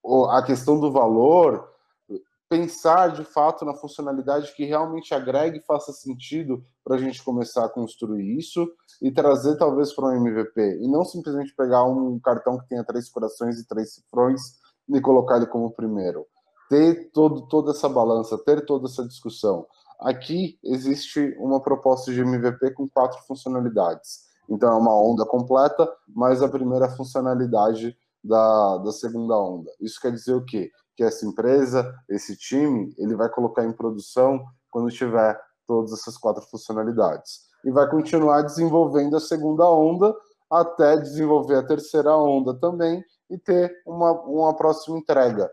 o, 0.00 0.26
a 0.26 0.40
questão 0.44 0.78
do 0.78 0.92
valor, 0.92 1.68
pensar 2.48 3.08
de 3.12 3.24
fato 3.24 3.64
na 3.64 3.74
funcionalidade 3.74 4.54
que 4.54 4.64
realmente 4.64 5.14
agregue 5.14 5.58
e 5.58 5.66
faça 5.66 5.92
sentido 5.92 6.64
para 6.82 6.96
a 6.96 6.98
gente 6.98 7.22
começar 7.22 7.64
a 7.64 7.68
construir 7.68 8.38
isso 8.38 8.66
e 9.02 9.10
trazer 9.10 9.56
talvez 9.56 9.92
para 9.92 10.06
um 10.06 10.16
MVP. 10.16 10.78
E 10.80 10.88
não 10.88 11.04
simplesmente 11.04 11.54
pegar 11.54 11.84
um 11.84 12.18
cartão 12.18 12.58
que 12.58 12.68
tenha 12.68 12.84
três 12.84 13.08
corações 13.10 13.58
e 13.58 13.66
três 13.66 13.94
cifrões 13.94 14.40
e 14.88 15.00
colocar 15.00 15.36
ele 15.36 15.46
como 15.46 15.70
primeiro. 15.70 16.26
Ter 16.70 17.10
todo, 17.12 17.46
toda 17.48 17.72
essa 17.72 17.88
balança, 17.88 18.38
ter 18.38 18.64
toda 18.64 18.86
essa 18.86 19.06
discussão. 19.06 19.66
Aqui 20.00 20.58
existe 20.64 21.36
uma 21.38 21.60
proposta 21.60 22.12
de 22.12 22.20
MVP 22.20 22.72
com 22.72 22.88
quatro 22.88 23.18
funcionalidades. 23.26 24.28
Então 24.48 24.72
é 24.72 24.76
uma 24.76 24.96
onda 24.96 25.26
completa, 25.26 25.90
mais 26.08 26.42
a 26.42 26.48
primeira 26.48 26.88
funcionalidade 26.90 27.96
da, 28.24 28.78
da 28.78 28.92
segunda 28.92 29.38
onda. 29.38 29.70
Isso 29.80 30.00
quer 30.00 30.12
dizer 30.12 30.34
o 30.34 30.44
quê? 30.44 30.70
Que 30.98 31.04
essa 31.04 31.24
empresa, 31.24 31.94
esse 32.08 32.36
time, 32.36 32.92
ele 32.98 33.14
vai 33.14 33.28
colocar 33.28 33.64
em 33.64 33.72
produção 33.72 34.44
quando 34.68 34.90
tiver 34.90 35.40
todas 35.64 35.92
essas 35.92 36.18
quatro 36.18 36.42
funcionalidades. 36.50 37.42
E 37.64 37.70
vai 37.70 37.88
continuar 37.88 38.42
desenvolvendo 38.42 39.16
a 39.16 39.20
segunda 39.20 39.70
onda 39.70 40.12
até 40.50 40.96
desenvolver 40.96 41.54
a 41.54 41.62
terceira 41.64 42.16
onda 42.16 42.52
também 42.52 43.00
e 43.30 43.38
ter 43.38 43.72
uma, 43.86 44.10
uma 44.22 44.56
próxima 44.56 44.98
entrega. 44.98 45.48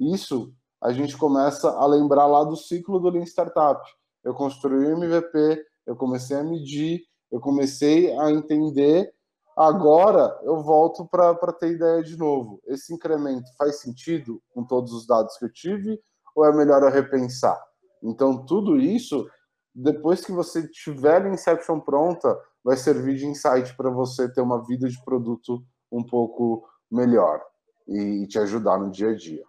Isso 0.00 0.52
a 0.82 0.92
gente 0.92 1.16
começa 1.16 1.70
a 1.70 1.86
lembrar 1.86 2.26
lá 2.26 2.42
do 2.42 2.56
ciclo 2.56 2.98
do 2.98 3.08
Lean 3.08 3.24
Startup. 3.24 3.80
Eu 4.24 4.34
construí 4.34 4.84
o 4.84 4.96
MVP, 4.96 5.64
eu 5.86 5.94
comecei 5.94 6.36
a 6.36 6.42
medir, 6.42 7.02
eu 7.30 7.38
comecei 7.38 8.12
a 8.18 8.32
entender. 8.32 9.12
Agora 9.58 10.38
eu 10.44 10.62
volto 10.62 11.04
para 11.04 11.52
ter 11.52 11.72
ideia 11.72 12.00
de 12.00 12.16
novo. 12.16 12.60
Esse 12.66 12.94
incremento 12.94 13.50
faz 13.58 13.80
sentido 13.80 14.40
com 14.50 14.64
todos 14.64 14.92
os 14.92 15.04
dados 15.04 15.36
que 15.36 15.46
eu 15.46 15.52
tive 15.52 16.00
ou 16.36 16.44
é 16.44 16.54
melhor 16.54 16.82
eu 16.84 16.90
repensar? 16.90 17.60
Então, 18.00 18.46
tudo 18.46 18.78
isso 18.78 19.28
depois 19.74 20.24
que 20.24 20.30
você 20.30 20.68
tiver 20.68 21.24
a 21.24 21.28
Inception 21.28 21.80
pronta, 21.80 22.36
vai 22.64 22.76
servir 22.76 23.16
de 23.16 23.26
insight 23.26 23.76
para 23.76 23.90
você 23.90 24.32
ter 24.32 24.40
uma 24.40 24.64
vida 24.64 24.88
de 24.88 25.02
produto 25.04 25.64
um 25.90 26.04
pouco 26.04 26.68
melhor 26.90 27.40
e 27.86 28.26
te 28.26 28.38
ajudar 28.38 28.78
no 28.78 28.90
dia 28.90 29.10
a 29.10 29.16
dia. 29.16 29.42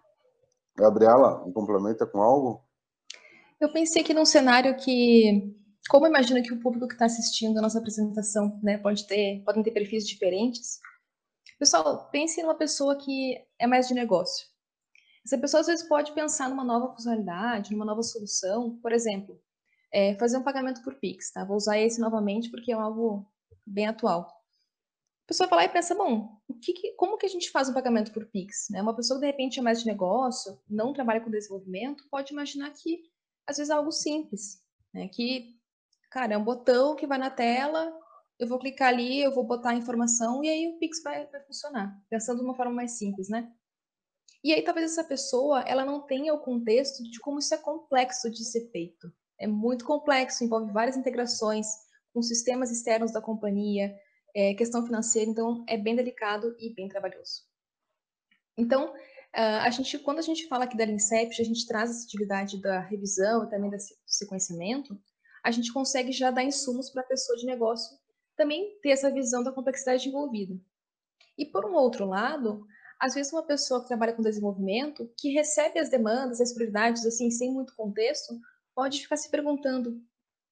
Gabriela, 0.76 1.44
um 1.44 1.52
complementa 1.52 2.06
com 2.06 2.22
algo? 2.22 2.62
Eu 3.60 3.70
pensei 3.72 4.02
que 4.02 4.14
num 4.14 4.24
cenário 4.24 4.76
que, 4.76 5.54
como 5.88 6.06
imagino 6.06 6.42
que 6.42 6.52
o 6.52 6.60
público 6.60 6.86
que 6.86 6.94
está 6.94 7.06
assistindo 7.06 7.58
a 7.58 7.62
nossa 7.62 7.78
apresentação, 7.78 8.60
né, 8.62 8.78
pode 8.78 9.06
ter, 9.06 9.42
podem 9.44 9.62
ter 9.62 9.70
perfis 9.70 10.06
diferentes. 10.06 10.78
Pessoal, 11.58 12.08
pense 12.10 12.40
numa 12.42 12.54
pessoa 12.54 12.96
que 12.96 13.36
é 13.58 13.66
mais 13.66 13.88
de 13.88 13.94
negócio. 13.94 14.46
Essa 15.24 15.38
pessoa 15.38 15.60
às 15.60 15.66
vezes 15.66 15.86
pode 15.86 16.12
pensar 16.12 16.48
numa 16.48 16.64
nova 16.64 16.92
funcionalidade, 16.92 17.72
numa 17.72 17.84
nova 17.84 18.02
solução, 18.02 18.78
por 18.80 18.92
exemplo, 18.92 19.40
é 19.92 20.14
fazer 20.14 20.38
um 20.38 20.42
pagamento 20.42 20.82
por 20.82 20.94
Pix, 20.94 21.30
tá? 21.32 21.44
Vou 21.44 21.56
usar 21.56 21.78
esse 21.78 22.00
novamente 22.00 22.50
porque 22.50 22.72
é 22.72 22.74
algo 22.74 23.26
bem 23.66 23.86
atual. 23.86 24.32
pessoa 25.26 25.48
vai 25.48 25.60
lá 25.60 25.64
e 25.66 25.68
pensa, 25.68 25.94
bom, 25.94 26.40
que 26.62 26.72
que, 26.72 26.92
como 26.92 27.18
que 27.18 27.26
a 27.26 27.28
gente 27.28 27.50
faz 27.50 27.68
um 27.68 27.74
pagamento 27.74 28.12
por 28.12 28.26
Pix? 28.26 28.68
Né? 28.70 28.80
Uma 28.82 28.94
pessoa 28.94 29.18
que 29.18 29.26
de 29.26 29.30
repente 29.30 29.58
é 29.58 29.62
mais 29.62 29.80
de 29.80 29.86
negócio, 29.86 30.58
não 30.68 30.92
trabalha 30.92 31.20
com 31.20 31.30
desenvolvimento, 31.30 32.08
pode 32.10 32.32
imaginar 32.32 32.70
que 32.70 33.02
às 33.46 33.56
vezes 33.56 33.70
é 33.70 33.74
algo 33.74 33.92
simples, 33.92 34.62
né? 34.94 35.08
Que, 35.08 35.59
cara, 36.10 36.34
é 36.34 36.38
um 36.38 36.44
botão 36.44 36.96
que 36.96 37.06
vai 37.06 37.18
na 37.18 37.30
tela, 37.30 37.92
eu 38.38 38.48
vou 38.48 38.58
clicar 38.58 38.88
ali, 38.88 39.22
eu 39.22 39.32
vou 39.32 39.44
botar 39.44 39.70
a 39.70 39.76
informação 39.76 40.42
e 40.42 40.48
aí 40.48 40.68
o 40.68 40.78
Pix 40.78 41.02
vai, 41.02 41.26
vai 41.26 41.42
funcionar, 41.44 41.96
pensando 42.08 42.38
de 42.38 42.44
uma 42.44 42.56
forma 42.56 42.72
mais 42.72 42.92
simples, 42.92 43.28
né? 43.28 43.50
E 44.42 44.52
aí 44.52 44.62
talvez 44.62 44.90
essa 44.90 45.04
pessoa, 45.04 45.60
ela 45.62 45.84
não 45.84 46.06
tenha 46.06 46.32
o 46.34 46.40
contexto 46.40 47.02
de 47.02 47.20
como 47.20 47.38
isso 47.38 47.54
é 47.54 47.58
complexo 47.58 48.30
de 48.30 48.44
ser 48.44 48.70
feito. 48.70 49.12
É 49.38 49.46
muito 49.46 49.84
complexo, 49.84 50.42
envolve 50.42 50.72
várias 50.72 50.96
integrações 50.96 51.66
com 52.12 52.22
sistemas 52.22 52.70
externos 52.70 53.12
da 53.12 53.20
companhia, 53.20 53.94
é, 54.34 54.54
questão 54.54 54.84
financeira, 54.84 55.30
então 55.30 55.64
é 55.68 55.76
bem 55.76 55.94
delicado 55.94 56.56
e 56.58 56.74
bem 56.74 56.88
trabalhoso. 56.88 57.42
Então, 58.56 58.92
a 59.32 59.70
gente, 59.70 59.98
quando 59.98 60.18
a 60.18 60.22
gente 60.22 60.48
fala 60.48 60.64
aqui 60.64 60.76
da 60.76 60.84
Incept, 60.84 61.40
a 61.40 61.44
gente 61.44 61.66
traz 61.66 61.90
essa 61.90 62.04
atividade 62.04 62.60
da 62.60 62.80
revisão 62.80 63.44
e 63.44 63.50
também 63.50 63.70
do 63.70 63.76
sequenciamento, 64.06 65.00
a 65.44 65.50
gente 65.50 65.72
consegue 65.72 66.12
já 66.12 66.30
dar 66.30 66.44
insumos 66.44 66.90
para 66.90 67.02
a 67.02 67.06
pessoa 67.06 67.36
de 67.38 67.46
negócio 67.46 67.98
também 68.36 68.78
ter 68.80 68.90
essa 68.90 69.10
visão 69.10 69.42
da 69.42 69.52
complexidade 69.52 70.08
envolvida. 70.08 70.58
E 71.36 71.44
por 71.44 71.66
um 71.66 71.74
outro 71.74 72.06
lado, 72.06 72.66
às 72.98 73.14
vezes 73.14 73.32
uma 73.32 73.42
pessoa 73.42 73.82
que 73.82 73.88
trabalha 73.88 74.14
com 74.14 74.22
desenvolvimento, 74.22 75.12
que 75.18 75.30
recebe 75.30 75.78
as 75.78 75.90
demandas, 75.90 76.40
as 76.40 76.52
prioridades, 76.52 77.04
assim, 77.04 77.30
sem 77.30 77.52
muito 77.52 77.74
contexto, 77.74 78.38
pode 78.74 79.00
ficar 79.00 79.16
se 79.16 79.30
perguntando, 79.30 80.00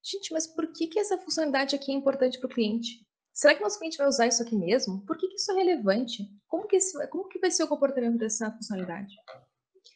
gente, 0.03 0.33
mas 0.33 0.47
por 0.47 0.71
que, 0.73 0.87
que 0.87 0.99
essa 0.99 1.19
funcionalidade 1.19 1.75
aqui 1.75 1.91
é 1.91 1.95
importante 1.95 2.39
para 2.39 2.47
o 2.47 2.51
cliente? 2.51 3.07
Será 3.33 3.55
que 3.55 3.63
nosso 3.63 3.79
cliente 3.79 3.97
vai 3.97 4.09
usar 4.09 4.27
isso 4.27 4.43
aqui 4.43 4.57
mesmo? 4.57 5.05
Por 5.07 5.17
que, 5.17 5.29
que 5.29 5.37
isso 5.37 5.53
é 5.53 5.55
relevante? 5.55 6.25
Como 6.47 6.67
que, 6.67 6.77
esse, 6.77 7.07
como 7.09 7.29
que 7.29 7.39
vai 7.39 7.51
ser 7.51 7.65
o 7.65 7.69
comportamento 7.69 8.19
dessa 8.19 8.51
funcionalidade? 8.51 9.15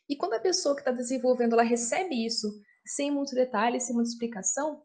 E 0.09 0.17
quando 0.17 0.35
a 0.35 0.41
pessoa 0.41 0.75
que 0.75 0.81
está 0.81 0.93
desenvolvendo 0.93 1.55
ela 1.55 1.63
recebe 1.63 2.25
isso 2.25 2.49
sem 2.87 3.11
muito 3.11 3.35
detalhe, 3.35 3.81
sem 3.81 3.95
muita 3.95 4.11
explicação, 4.11 4.83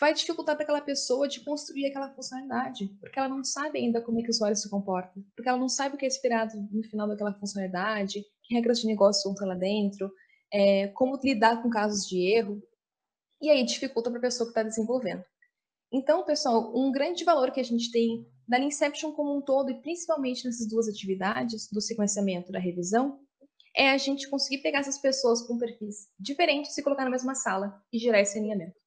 vai 0.00 0.12
dificultar 0.12 0.56
para 0.56 0.64
aquela 0.64 0.80
pessoa 0.80 1.28
de 1.28 1.40
construir 1.40 1.86
aquela 1.86 2.10
funcionalidade, 2.10 2.88
porque 3.00 3.18
ela 3.18 3.28
não 3.28 3.44
sabe 3.44 3.78
ainda 3.78 4.00
como 4.00 4.18
é 4.18 4.22
que 4.22 4.28
o 4.28 4.30
usuário 4.30 4.56
se 4.56 4.68
comporta, 4.68 5.20
porque 5.36 5.48
ela 5.48 5.58
não 5.58 5.68
sabe 5.68 5.94
o 5.94 5.98
que 5.98 6.04
é 6.04 6.08
esperado 6.08 6.54
no 6.70 6.82
final 6.82 7.06
daquela 7.06 7.32
funcionalidade, 7.34 8.24
que 8.42 8.54
regras 8.54 8.80
de 8.80 8.86
negócio 8.86 9.30
estar 9.30 9.46
lá 9.46 9.54
dentro, 9.54 10.10
é, 10.52 10.88
como 10.88 11.18
lidar 11.22 11.62
com 11.62 11.70
casos 11.70 12.06
de 12.08 12.18
erro, 12.32 12.60
e 13.40 13.50
aí 13.50 13.64
dificulta 13.64 14.10
para 14.10 14.18
a 14.18 14.22
pessoa 14.22 14.46
que 14.46 14.50
está 14.50 14.62
desenvolvendo. 14.62 15.24
Então, 15.92 16.24
pessoal, 16.24 16.72
um 16.74 16.90
grande 16.90 17.24
valor 17.24 17.52
que 17.52 17.60
a 17.60 17.64
gente 17.64 17.90
tem 17.92 18.26
da 18.48 18.58
Inception 18.58 19.12
como 19.12 19.36
um 19.36 19.40
todo, 19.40 19.70
e 19.70 19.80
principalmente 19.80 20.44
nessas 20.44 20.68
duas 20.68 20.88
atividades, 20.88 21.68
do 21.70 21.80
sequenciamento 21.80 22.50
e 22.50 22.52
da 22.52 22.58
revisão, 22.58 23.20
é 23.76 23.90
a 23.90 23.98
gente 23.98 24.28
conseguir 24.28 24.62
pegar 24.62 24.80
essas 24.80 24.98
pessoas 24.98 25.42
com 25.42 25.58
perfis 25.58 26.08
diferentes 26.18 26.76
e 26.78 26.82
colocar 26.82 27.04
na 27.04 27.10
mesma 27.10 27.34
sala 27.34 27.82
e 27.92 27.98
gerar 27.98 28.20
esse 28.20 28.38
alinhamento. 28.38 28.78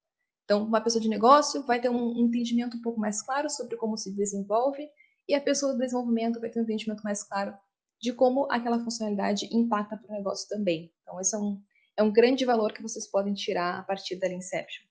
Então, 0.45 0.63
uma 0.63 0.79
pessoa 0.79 1.01
de 1.01 1.09
negócio 1.09 1.61
vai 1.65 1.81
ter 1.81 1.89
um 1.89 2.17
entendimento 2.17 2.77
um 2.77 2.81
pouco 2.81 2.99
mais 2.99 3.21
claro 3.21 3.49
sobre 3.49 3.75
como 3.75 3.97
se 3.97 4.15
desenvolve, 4.15 4.89
e 5.27 5.35
a 5.35 5.41
pessoa 5.41 5.73
do 5.73 5.79
desenvolvimento 5.79 6.39
vai 6.39 6.49
ter 6.49 6.59
um 6.59 6.63
entendimento 6.63 7.03
mais 7.03 7.21
claro 7.21 7.53
de 7.99 8.13
como 8.13 8.47
aquela 8.49 8.79
funcionalidade 8.79 9.49
impacta 9.51 9.97
para 9.97 10.09
o 10.09 10.17
negócio 10.17 10.47
também. 10.47 10.93
Então, 11.01 11.19
esse 11.19 11.35
é 11.35 11.37
um, 11.37 11.61
é 11.97 12.03
um 12.03 12.11
grande 12.11 12.45
valor 12.45 12.71
que 12.71 12.81
vocês 12.81 13.05
podem 13.07 13.33
tirar 13.33 13.79
a 13.79 13.83
partir 13.83 14.15
da 14.15 14.31
Inception. 14.31 14.85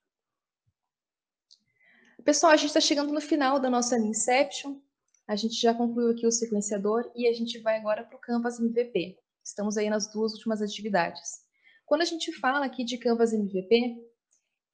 Pessoal, 2.23 2.53
a 2.53 2.57
gente 2.57 2.69
está 2.69 2.81
chegando 2.81 3.13
no 3.13 3.21
final 3.21 3.59
da 3.59 3.71
nossa 3.71 3.97
Inception. 3.97 4.79
A 5.27 5.37
gente 5.37 5.55
já 5.55 5.73
concluiu 5.73 6.11
aqui 6.11 6.27
o 6.27 6.31
sequenciador 6.31 7.11
e 7.15 7.27
a 7.27 7.33
gente 7.33 7.59
vai 7.61 7.79
agora 7.79 8.05
para 8.05 8.17
o 8.17 8.21
Canvas 8.21 8.61
MVP. 8.61 9.17
Estamos 9.47 9.77
aí 9.77 9.89
nas 9.89 10.11
duas 10.11 10.33
últimas 10.33 10.61
atividades. 10.61 11.41
Quando 11.87 12.01
a 12.01 12.05
gente 12.05 12.33
fala 12.33 12.67
aqui 12.67 12.83
de 12.83 12.99
Canvas 12.99 13.33
MVP, 13.33 13.97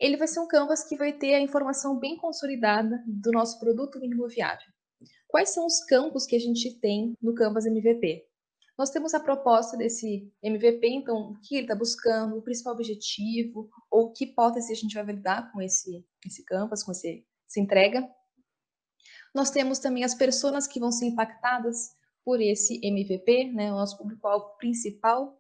ele 0.01 0.17
vai 0.17 0.27
ser 0.27 0.41
um 0.41 0.49
Canvas 0.49 0.83
que 0.83 0.97
vai 0.97 1.13
ter 1.13 1.35
a 1.35 1.41
informação 1.41 1.99
bem 1.99 2.17
consolidada 2.17 3.05
do 3.07 3.31
nosso 3.33 3.61
produto 3.61 4.01
mínimo 4.01 4.27
viável. 4.27 4.67
Quais 5.29 5.51
são 5.51 5.67
os 5.67 5.85
campos 5.85 6.25
que 6.25 6.35
a 6.35 6.39
gente 6.39 6.81
tem 6.81 7.15
no 7.21 7.35
Canvas 7.35 7.67
MVP? 7.67 8.27
Nós 8.79 8.89
temos 8.89 9.13
a 9.13 9.21
proposta 9.21 9.77
desse 9.77 10.33
MVP, 10.43 10.89
então, 10.89 11.33
o 11.33 11.41
que 11.41 11.55
ele 11.55 11.65
está 11.65 11.75
buscando, 11.75 12.39
o 12.39 12.43
principal 12.43 12.73
objetivo, 12.73 13.69
ou 13.91 14.11
que 14.11 14.25
hipótese 14.25 14.73
a 14.73 14.75
gente 14.75 14.95
vai 14.95 15.05
validar 15.05 15.53
com 15.53 15.61
esse, 15.61 16.03
esse 16.27 16.43
Canvas, 16.47 16.83
com 16.83 16.93
esse, 16.93 17.27
se 17.47 17.61
entrega. 17.61 18.09
Nós 19.35 19.51
temos 19.51 19.79
também 19.79 20.03
as 20.03 20.15
pessoas 20.15 20.67
que 20.67 20.81
vão 20.81 20.91
ser 20.91 21.05
impactadas 21.05 21.91
por 22.25 22.41
esse 22.41 22.81
MVP, 22.83 23.53
né, 23.53 23.73
o 23.73 23.77
nosso 23.77 23.97
público-alvo 23.99 24.57
principal. 24.59 25.39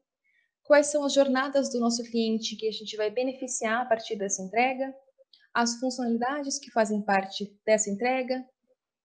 Quais 0.62 0.86
são 0.86 1.04
as 1.04 1.12
jornadas 1.12 1.70
do 1.70 1.80
nosso 1.80 2.02
cliente 2.04 2.56
que 2.56 2.68
a 2.68 2.72
gente 2.72 2.96
vai 2.96 3.10
beneficiar 3.10 3.82
a 3.82 3.84
partir 3.84 4.16
dessa 4.16 4.42
entrega? 4.42 4.94
As 5.52 5.78
funcionalidades 5.78 6.58
que 6.58 6.70
fazem 6.70 7.02
parte 7.02 7.54
dessa 7.64 7.90
entrega. 7.90 8.44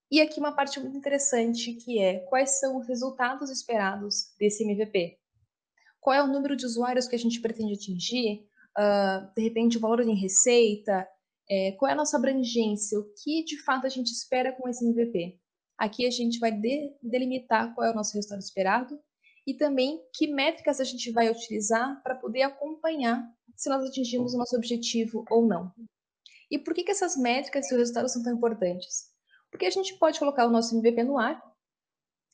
E 0.10 0.22
aqui 0.22 0.40
uma 0.40 0.56
parte 0.56 0.80
muito 0.80 0.98
interessante 0.98 1.74
que 1.74 2.00
é 2.00 2.20
quais 2.20 2.60
são 2.60 2.78
os 2.78 2.88
resultados 2.88 3.50
esperados 3.50 4.34
desse 4.40 4.64
MVP? 4.64 5.18
Qual 6.00 6.16
é 6.16 6.24
o 6.24 6.28
número 6.28 6.56
de 6.56 6.66
usuários 6.66 7.08
que 7.08 7.16
a 7.16 7.20
gente 7.20 7.42
pretende 7.42 7.74
atingir? 7.74 8.48
Uh, 8.78 9.34
de 9.36 9.42
repente, 9.42 9.78
o 9.78 9.82
valor 9.82 10.00
em 10.02 10.16
receita, 10.16 11.06
é, 11.50 11.72
qual 11.74 11.90
é 11.90 11.94
a 11.94 11.98
nossa 11.98 12.18
abrangência? 12.18 13.00
O 13.00 13.06
que 13.24 13.44
de 13.44 13.62
fato 13.64 13.86
a 13.86 13.90
gente 13.90 14.12
espera 14.12 14.52
com 14.52 14.68
esse 14.68 14.86
MVP? 14.86 15.40
Aqui 15.78 16.06
a 16.06 16.12
gente 16.12 16.40
vai 16.40 16.52
de, 16.52 16.96
delimitar 17.02 17.74
qual 17.76 17.86
é 17.86 17.92
o 17.92 17.96
nosso 17.96 18.14
resultado 18.14 18.40
esperado 18.40 19.00
e 19.46 19.54
também 19.54 20.02
que 20.14 20.28
métricas 20.28 20.80
a 20.80 20.84
gente 20.84 21.12
vai 21.12 21.30
utilizar 21.30 22.02
para 22.02 22.16
poder 22.16 22.42
acompanhar 22.42 23.24
se 23.56 23.70
nós 23.70 23.88
atingimos 23.88 24.34
o 24.34 24.38
nosso 24.38 24.56
objetivo 24.56 25.24
ou 25.30 25.46
não. 25.46 25.72
E 26.50 26.58
por 26.58 26.74
que, 26.74 26.84
que 26.84 26.92
essas 26.92 27.16
métricas 27.16 27.66
e 27.66 27.74
os 27.74 27.80
resultados 27.80 28.12
são 28.12 28.24
tão 28.24 28.34
importantes? 28.34 29.08
Porque 29.52 29.66
a 29.66 29.70
gente 29.70 29.98
pode 29.98 30.20
colocar 30.20 30.46
o 30.46 30.52
nosso 30.52 30.76
MVP 30.78 31.04
no 31.04 31.18
ar 31.18 31.42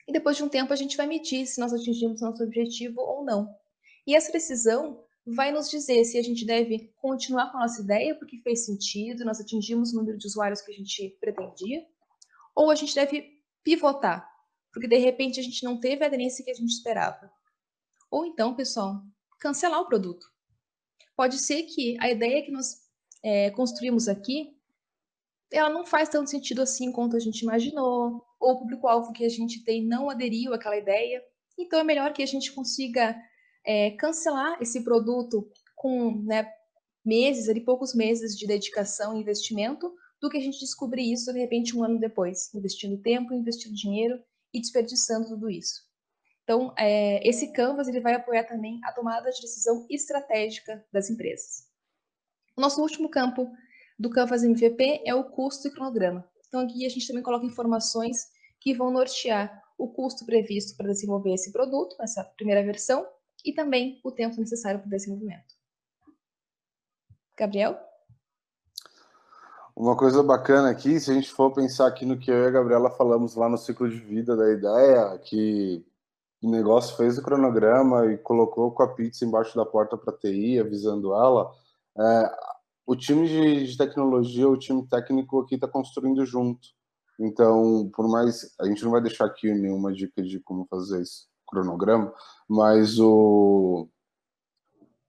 e 0.08 0.12
depois 0.12 0.38
de 0.38 0.44
um 0.44 0.50
tempo 0.50 0.72
a 0.74 0.76
gente 0.76 0.98
vai 0.98 1.08
medir 1.08 1.46
se 1.46 1.60
nós 1.60 1.74
atingimos 1.74 2.22
o 2.22 2.26
nosso 2.26 2.44
objetivo 2.44 3.02
ou 3.02 3.24
não. 3.24 3.54
E 4.06 4.16
essa 4.16 4.32
decisão 4.32 5.04
vai 5.26 5.52
nos 5.52 5.70
dizer 5.70 6.04
se 6.06 6.18
a 6.18 6.22
gente 6.22 6.46
deve 6.46 6.92
continuar 6.98 7.52
com 7.52 7.58
a 7.58 7.62
nossa 7.62 7.82
ideia, 7.82 8.16
porque 8.16 8.42
fez 8.42 8.66
sentido, 8.66 9.24
nós 9.24 9.40
atingimos 9.40 9.94
o 9.94 9.98
número 9.98 10.18
de 10.18 10.28
usuários 10.28 10.62
que 10.62 10.72
a 10.72 10.76
gente 10.76 11.18
pretendia, 11.20 11.86
ou 12.56 12.70
a 12.70 12.76
gente 12.76 12.94
deve 12.94 13.33
pivotar, 13.64 14.28
porque 14.72 14.88
de 14.88 14.98
repente 14.98 15.40
a 15.40 15.44
gente 15.44 15.64
não 15.64 15.80
teve 15.80 16.04
a 16.04 16.08
aderência 16.08 16.44
que 16.44 16.52
a 16.52 16.56
gente 16.56 16.72
esperava. 16.72 17.32
Ou 18.10 18.26
então, 18.26 18.56
pessoal, 18.56 19.02
cancelar 19.40 19.82
o 19.82 19.88
produto. 19.88 20.26
Pode 21.16 21.38
ser 21.38 21.64
que 21.64 21.98
a 22.00 22.10
ideia 22.10 22.44
que 22.44 22.52
nós 22.52 22.84
é, 23.24 23.50
construímos 23.52 24.08
aqui, 24.08 24.56
ela 25.52 25.70
não 25.70 25.86
faz 25.86 26.10
tanto 26.10 26.30
sentido 26.30 26.62
assim 26.62 26.92
quanto 26.92 27.16
a 27.16 27.20
gente 27.20 27.42
imaginou, 27.42 28.26
ou 28.40 28.52
o 28.52 28.60
público-alvo 28.60 29.14
que 29.14 29.24
a 29.24 29.30
gente 29.30 29.64
tem 29.64 29.86
não 29.86 30.10
aderiu 30.10 30.54
àquela 30.54 30.78
ideia. 30.78 31.24
Então 31.58 31.80
é 31.80 31.84
melhor 31.84 32.12
que 32.14 32.24
a 32.24 32.26
gente 32.26 32.52
consiga 32.52 33.16
é, 33.66 33.92
cancelar 33.92 34.58
esse 34.62 34.84
produto 34.84 35.50
com 35.76 36.24
né, 36.24 36.52
meses, 37.06 37.48
ali, 37.48 37.62
poucos 37.62 37.94
meses 37.94 38.38
de 38.38 38.48
dedicação 38.48 39.16
e 39.16 39.22
investimento, 39.22 39.94
do 40.24 40.30
que 40.30 40.38
a 40.38 40.40
gente 40.42 40.58
descobrir 40.58 41.12
isso 41.12 41.34
de 41.34 41.40
repente 41.40 41.78
um 41.78 41.84
ano 41.84 42.00
depois, 42.00 42.50
investindo 42.54 42.98
tempo, 43.02 43.34
investindo 43.34 43.76
dinheiro 43.76 44.24
e 44.54 44.62
desperdiçando 44.62 45.28
tudo 45.28 45.50
isso. 45.50 45.82
Então, 46.44 46.74
é, 46.78 47.28
esse 47.28 47.52
Canvas 47.52 47.90
ele 47.90 48.00
vai 48.00 48.14
apoiar 48.14 48.46
também 48.46 48.80
a 48.86 48.94
tomada 48.94 49.30
de 49.32 49.42
decisão 49.42 49.86
estratégica 49.90 50.82
das 50.94 51.10
empresas. 51.10 51.68
O 52.56 52.62
nosso 52.62 52.82
último 52.82 53.10
campo 53.10 53.52
do 54.00 54.10
Canvas 54.10 54.46
MVP 54.46 55.04
é 55.06 55.14
o 55.14 55.26
custo 55.26 55.68
e 55.68 55.72
cronograma. 55.72 56.26
Então, 56.48 56.62
aqui 56.62 56.86
a 56.86 56.90
gente 56.90 57.06
também 57.06 57.22
coloca 57.22 57.46
informações 57.46 58.28
que 58.62 58.74
vão 58.74 58.92
nortear 58.92 59.62
o 59.78 59.90
custo 59.90 60.26
previsto 60.26 60.78
para 60.78 60.88
desenvolver 60.88 61.34
esse 61.34 61.52
produto, 61.52 61.98
essa 62.02 62.24
primeira 62.24 62.64
versão, 62.64 63.06
e 63.44 63.52
também 63.52 64.00
o 64.06 64.12
tempo 64.12 64.40
necessário 64.40 64.80
para 64.80 64.88
o 64.88 64.90
desenvolvimento. 64.90 65.54
Gabriel? 67.38 67.93
Uma 69.76 69.98
coisa 69.98 70.22
bacana 70.22 70.70
aqui, 70.70 71.00
se 71.00 71.10
a 71.10 71.14
gente 71.16 71.32
for 71.32 71.52
pensar 71.52 71.88
aqui 71.88 72.06
no 72.06 72.18
que 72.18 72.30
eu 72.30 72.44
e 72.44 72.48
a 72.48 72.52
Gabriela 72.52 72.92
falamos 72.92 73.36
lá 73.36 73.50
no 73.50 73.58
ciclo 73.58 73.90
de 73.90 73.98
vida 73.98 74.36
da 74.36 74.52
ideia, 74.52 75.18
que 75.18 75.84
o 76.44 76.50
negócio 76.50 76.96
fez 76.96 77.18
o 77.18 77.24
cronograma 77.24 78.06
e 78.12 78.18
colocou 78.18 78.72
com 78.72 78.84
a 78.84 78.94
pizza 78.94 79.26
embaixo 79.26 79.56
da 79.56 79.66
porta 79.66 79.98
para 79.98 80.16
TI, 80.16 80.60
avisando 80.60 81.14
ela, 81.14 81.52
é, 81.98 82.32
o 82.86 82.96
time 82.96 83.28
de, 83.28 83.66
de, 83.66 83.78
tecnologia, 83.78 84.48
o 84.48 84.58
time 84.58 84.86
técnico 84.88 85.40
aqui 85.40 85.56
está 85.56 85.68
construindo 85.68 86.26
junto. 86.26 86.68
Então, 87.20 87.90
por 87.96 88.08
mais. 88.10 88.54
A 88.60 88.66
gente 88.66 88.84
não 88.84 88.92
vai 88.92 89.02
deixar 89.02 89.26
aqui 89.26 89.52
nenhuma 89.54 89.94
dica 89.94 90.22
de 90.22 90.40
como 90.40 90.66
fazer 90.70 91.02
isso 91.02 91.28
cronograma, 91.48 92.12
mas 92.48 93.00
o 93.00 93.88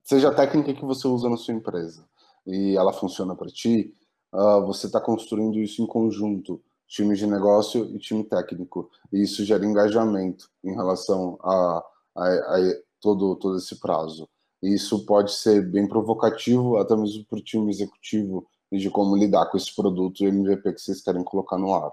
seja 0.02 0.28
a 0.28 0.34
técnica 0.34 0.74
que 0.74 0.84
você 0.84 1.08
usa 1.08 1.28
na 1.30 1.36
sua 1.36 1.54
empresa 1.54 2.06
e 2.46 2.76
ela 2.76 2.92
funciona 2.92 3.34
para 3.34 3.48
ti, 3.48 3.94
uh, 4.34 4.66
você 4.66 4.86
está 4.86 5.00
construindo 5.00 5.58
isso 5.58 5.80
em 5.80 5.86
conjunto, 5.86 6.60
time 6.86 7.16
de 7.16 7.26
negócio 7.26 7.84
e 7.94 7.98
time 7.98 8.24
técnico. 8.24 8.90
E 9.12 9.22
isso 9.22 9.44
gera 9.44 9.64
engajamento 9.64 10.50
em 10.62 10.74
relação 10.74 11.38
a, 11.42 11.84
a, 12.16 12.28
a 12.28 12.58
todo, 13.00 13.36
todo 13.36 13.56
esse 13.56 13.78
prazo. 13.78 14.28
E 14.62 14.74
isso 14.74 15.06
pode 15.06 15.32
ser 15.32 15.62
bem 15.62 15.86
provocativo, 15.86 16.76
até 16.78 16.96
mesmo 16.96 17.24
para 17.26 17.38
o 17.38 17.42
time 17.42 17.70
executivo, 17.70 18.46
e 18.72 18.78
de 18.78 18.90
como 18.90 19.16
lidar 19.16 19.46
com 19.46 19.56
esse 19.56 19.74
produto 19.74 20.24
MVP 20.24 20.72
que 20.72 20.80
vocês 20.80 21.00
querem 21.00 21.22
colocar 21.22 21.56
no 21.58 21.74
ar. 21.74 21.92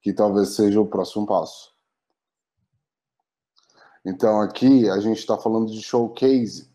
Que 0.00 0.12
talvez 0.12 0.50
seja 0.50 0.80
o 0.80 0.86
próximo 0.86 1.26
passo. 1.26 1.72
Então, 4.04 4.40
aqui 4.40 4.88
a 4.90 4.98
gente 4.98 5.18
está 5.18 5.38
falando 5.38 5.70
de 5.70 5.80
showcase. 5.80 6.70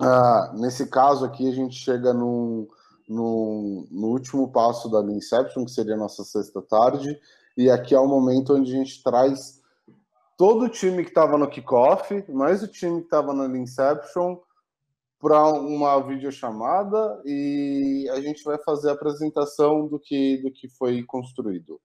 Ah, 0.00 0.52
nesse 0.56 0.86
caso 0.88 1.24
aqui, 1.24 1.48
a 1.48 1.52
gente 1.52 1.76
chega 1.76 2.12
no, 2.12 2.68
no, 3.08 3.86
no 3.90 4.08
último 4.08 4.50
passo 4.50 4.88
da 4.88 5.00
Inception, 5.02 5.64
que 5.64 5.70
seria 5.70 5.94
a 5.94 5.98
nossa 5.98 6.24
sexta 6.24 6.60
tarde, 6.62 7.18
e 7.56 7.70
aqui 7.70 7.94
é 7.94 7.98
o 7.98 8.06
momento 8.06 8.54
onde 8.54 8.72
a 8.72 8.76
gente 8.76 9.02
traz 9.02 9.62
todo 10.36 10.64
o 10.64 10.68
time 10.68 11.02
que 11.02 11.10
estava 11.10 11.38
no 11.38 11.48
kickoff, 11.48 12.24
mais 12.30 12.62
o 12.62 12.68
time 12.68 13.00
que 13.00 13.06
estava 13.06 13.32
na 13.32 13.46
Inception, 13.56 14.36
para 15.18 15.44
uma 15.48 15.98
videochamada 16.06 17.20
e 17.24 18.08
a 18.12 18.20
gente 18.20 18.44
vai 18.44 18.58
fazer 18.58 18.90
a 18.90 18.92
apresentação 18.92 19.88
do 19.88 19.98
que, 19.98 20.36
do 20.38 20.52
que 20.52 20.68
foi 20.68 21.02
construído. 21.04 21.80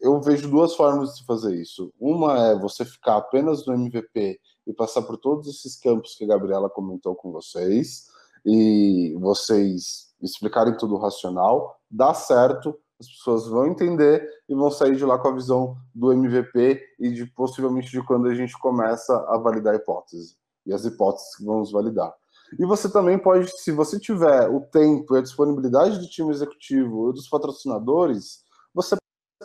Eu 0.00 0.20
vejo 0.20 0.50
duas 0.50 0.74
formas 0.74 1.16
de 1.16 1.24
fazer 1.24 1.54
isso. 1.54 1.92
Uma 1.98 2.48
é 2.48 2.58
você 2.58 2.84
ficar 2.84 3.18
apenas 3.18 3.64
no 3.64 3.74
MVP 3.74 4.40
e 4.66 4.72
passar 4.72 5.02
por 5.02 5.16
todos 5.16 5.46
esses 5.46 5.76
campos 5.78 6.16
que 6.16 6.24
a 6.24 6.26
Gabriela 6.26 6.68
comentou 6.68 7.14
com 7.14 7.30
vocês 7.30 8.08
e 8.44 9.16
vocês 9.20 10.03
explicarem 10.24 10.76
tudo 10.76 10.96
racional, 10.96 11.78
dá 11.90 12.14
certo, 12.14 12.78
as 13.00 13.08
pessoas 13.08 13.46
vão 13.46 13.66
entender 13.66 14.26
e 14.48 14.54
vão 14.54 14.70
sair 14.70 14.96
de 14.96 15.04
lá 15.04 15.18
com 15.18 15.28
a 15.28 15.34
visão 15.34 15.76
do 15.94 16.12
MVP 16.12 16.82
e 16.98 17.10
de 17.10 17.26
possivelmente 17.26 17.90
de 17.90 18.02
quando 18.02 18.28
a 18.28 18.34
gente 18.34 18.56
começa 18.58 19.14
a 19.28 19.36
validar 19.36 19.74
a 19.74 19.76
hipótese 19.76 20.36
e 20.64 20.72
as 20.72 20.84
hipóteses 20.84 21.36
que 21.36 21.44
vamos 21.44 21.70
validar. 21.72 22.14
E 22.58 22.64
você 22.64 22.90
também 22.90 23.18
pode, 23.18 23.50
se 23.60 23.72
você 23.72 23.98
tiver 23.98 24.48
o 24.48 24.60
tempo 24.60 25.14
e 25.14 25.18
a 25.18 25.22
disponibilidade 25.22 25.98
do 25.98 26.08
time 26.08 26.30
executivo 26.30 27.10
e 27.10 27.14
dos 27.14 27.28
patrocinadores, 27.28 28.44
você 28.72 28.96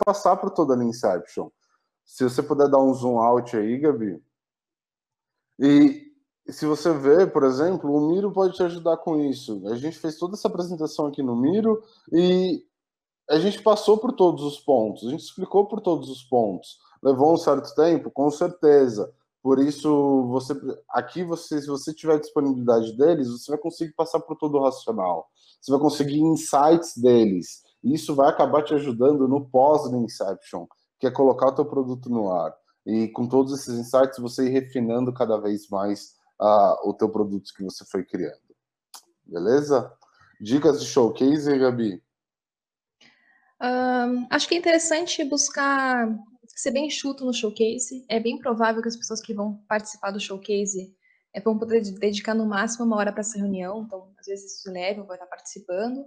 passar 0.04 0.36
por 0.36 0.50
toda 0.50 0.74
a 0.74 0.84
Inception. 0.84 1.50
Se 2.04 2.24
você 2.24 2.42
puder 2.42 2.68
dar 2.68 2.78
um 2.78 2.94
zoom 2.94 3.18
out 3.18 3.56
aí, 3.56 3.78
Gabi. 3.78 4.22
E 5.58 6.09
se 6.52 6.66
você 6.66 6.92
ver, 6.92 7.32
por 7.32 7.44
exemplo, 7.44 7.94
o 7.94 8.08
Miro 8.08 8.32
pode 8.32 8.54
te 8.54 8.62
ajudar 8.62 8.96
com 8.98 9.20
isso. 9.20 9.62
A 9.66 9.76
gente 9.76 9.98
fez 9.98 10.16
toda 10.16 10.34
essa 10.34 10.48
apresentação 10.48 11.06
aqui 11.06 11.22
no 11.22 11.36
Miro 11.36 11.82
e 12.12 12.64
a 13.28 13.38
gente 13.38 13.62
passou 13.62 13.98
por 13.98 14.12
todos 14.12 14.42
os 14.42 14.58
pontos, 14.58 15.06
a 15.06 15.10
gente 15.10 15.22
explicou 15.22 15.66
por 15.66 15.80
todos 15.80 16.08
os 16.10 16.22
pontos. 16.24 16.78
Levou 17.02 17.32
um 17.32 17.36
certo 17.36 17.74
tempo, 17.74 18.10
com 18.10 18.30
certeza. 18.30 19.12
Por 19.42 19.58
isso, 19.58 20.26
você 20.28 20.54
aqui 20.90 21.24
você, 21.24 21.62
se 21.62 21.66
você 21.66 21.94
tiver 21.94 22.18
disponibilidade 22.18 22.92
deles, 22.96 23.28
você 23.28 23.52
vai 23.52 23.60
conseguir 23.60 23.94
passar 23.94 24.20
por 24.20 24.36
todo 24.36 24.58
o 24.58 24.62
racional. 24.62 25.28
Você 25.60 25.72
vai 25.72 25.80
conseguir 25.80 26.20
insights 26.20 26.96
deles. 26.96 27.62
E 27.82 27.94
isso 27.94 28.14
vai 28.14 28.28
acabar 28.28 28.62
te 28.62 28.74
ajudando 28.74 29.26
no 29.26 29.46
pós 29.48 29.90
Inception, 29.90 30.66
que 30.98 31.06
é 31.06 31.10
colocar 31.10 31.48
o 31.48 31.54
teu 31.54 31.64
produto 31.64 32.10
no 32.10 32.30
ar. 32.30 32.54
E 32.84 33.08
com 33.08 33.26
todos 33.26 33.52
esses 33.52 33.78
insights, 33.78 34.18
você 34.18 34.46
ir 34.46 34.50
refinando 34.50 35.12
cada 35.12 35.38
vez 35.38 35.68
mais 35.68 36.19
o 36.84 36.94
teu 36.94 37.08
produto 37.08 37.52
que 37.54 37.62
você 37.62 37.84
foi 37.84 38.04
criando. 38.04 38.40
Beleza? 39.24 39.92
Dicas 40.40 40.80
de 40.80 40.86
showcase, 40.86 41.58
Gabi? 41.58 42.02
Um, 43.62 44.26
acho 44.30 44.48
que 44.48 44.54
é 44.54 44.58
interessante 44.58 45.22
buscar 45.24 46.08
ser 46.60 46.70
bem 46.70 46.86
enxuto 46.86 47.24
no 47.24 47.32
showcase. 47.32 48.04
É 48.08 48.20
bem 48.20 48.38
provável 48.38 48.82
que 48.82 48.88
as 48.88 48.96
pessoas 48.96 49.20
que 49.20 49.34
vão 49.34 49.62
participar 49.68 50.10
do 50.10 50.20
showcase 50.20 50.94
é, 51.34 51.40
vão 51.40 51.58
poder 51.58 51.80
dedicar 51.98 52.34
no 52.34 52.46
máximo 52.46 52.84
uma 52.84 52.96
hora 52.96 53.12
para 53.12 53.20
essa 53.20 53.38
reunião. 53.38 53.82
Então, 53.82 54.12
às 54.18 54.26
vezes, 54.26 54.58
isso 54.58 54.70
leva, 54.70 55.04
vai 55.04 55.16
estar 55.16 55.26
participando. 55.26 56.06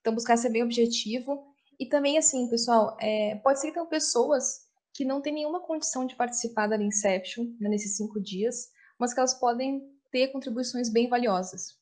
Então, 0.00 0.14
buscar 0.14 0.36
ser 0.36 0.50
bem 0.50 0.62
objetivo. 0.62 1.44
E 1.78 1.86
também, 1.86 2.18
assim, 2.18 2.48
pessoal, 2.48 2.96
é, 3.00 3.36
pode 3.36 3.60
ser 3.60 3.68
que 3.68 3.74
tenham 3.74 3.88
pessoas 3.88 4.60
que 4.94 5.04
não 5.04 5.20
têm 5.20 5.34
nenhuma 5.34 5.60
condição 5.60 6.06
de 6.06 6.16
participar 6.16 6.66
da 6.66 6.76
Inception 6.76 7.44
né, 7.60 7.68
nesses 7.68 7.96
cinco 7.96 8.20
dias, 8.20 8.68
mas 9.00 9.14
que 9.14 9.18
elas 9.18 9.34
podem 9.34 9.82
ter 10.12 10.28
contribuições 10.28 10.90
bem 10.90 11.08
valiosas. 11.08 11.78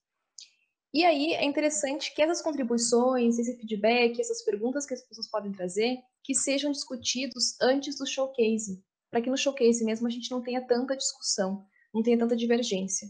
E 0.95 1.05
aí 1.05 1.35
é 1.35 1.45
interessante 1.45 2.15
que 2.15 2.23
essas 2.23 2.41
contribuições, 2.41 3.39
esse 3.39 3.57
feedback, 3.57 4.19
essas 4.19 4.43
perguntas 4.43 4.87
que 4.87 4.95
as 4.95 5.03
pessoas 5.03 5.29
podem 5.29 5.53
trazer, 5.53 5.99
que 6.23 6.35
sejam 6.35 6.71
discutidos 6.71 7.61
antes 7.61 7.99
do 7.99 8.07
showcase, 8.07 8.83
para 9.11 9.21
que 9.21 9.29
no 9.29 9.37
showcase 9.37 9.85
mesmo 9.85 10.07
a 10.07 10.11
gente 10.11 10.31
não 10.31 10.41
tenha 10.41 10.67
tanta 10.67 10.97
discussão, 10.97 11.67
não 11.93 12.03
tenha 12.03 12.19
tanta 12.19 12.37
divergência. 12.37 13.09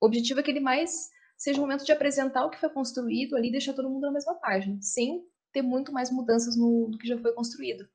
O 0.00 0.06
objetivo 0.06 0.40
é 0.40 0.42
que 0.42 0.50
ele 0.50 0.60
mais 0.60 1.08
seja 1.36 1.58
um 1.58 1.62
momento 1.62 1.84
de 1.84 1.92
apresentar 1.92 2.44
o 2.44 2.50
que 2.50 2.60
foi 2.60 2.68
construído 2.68 3.36
ali 3.36 3.48
e 3.48 3.52
deixar 3.52 3.72
todo 3.72 3.88
mundo 3.88 4.02
na 4.02 4.12
mesma 4.12 4.34
página, 4.34 4.78
sem 4.82 5.24
ter 5.52 5.62
muito 5.62 5.92
mais 5.92 6.10
mudanças 6.10 6.56
no, 6.56 6.88
no 6.88 6.98
que 6.98 7.08
já 7.08 7.18
foi 7.18 7.32
construído. 7.32 7.88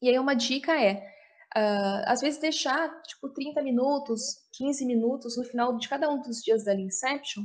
E 0.00 0.08
aí 0.08 0.18
uma 0.18 0.34
dica 0.34 0.80
é, 0.80 1.17
uh, 1.58 2.02
às 2.06 2.20
vezes 2.20 2.40
deixar 2.40 2.88
tipo 3.02 3.28
30 3.28 3.62
minutos, 3.62 4.48
15 4.56 4.86
minutos 4.86 5.36
no 5.36 5.44
final 5.44 5.76
de 5.76 5.88
cada 5.88 6.08
um 6.10 6.20
dos 6.20 6.42
dias 6.42 6.64
da 6.64 6.74
Inception, 6.74 7.44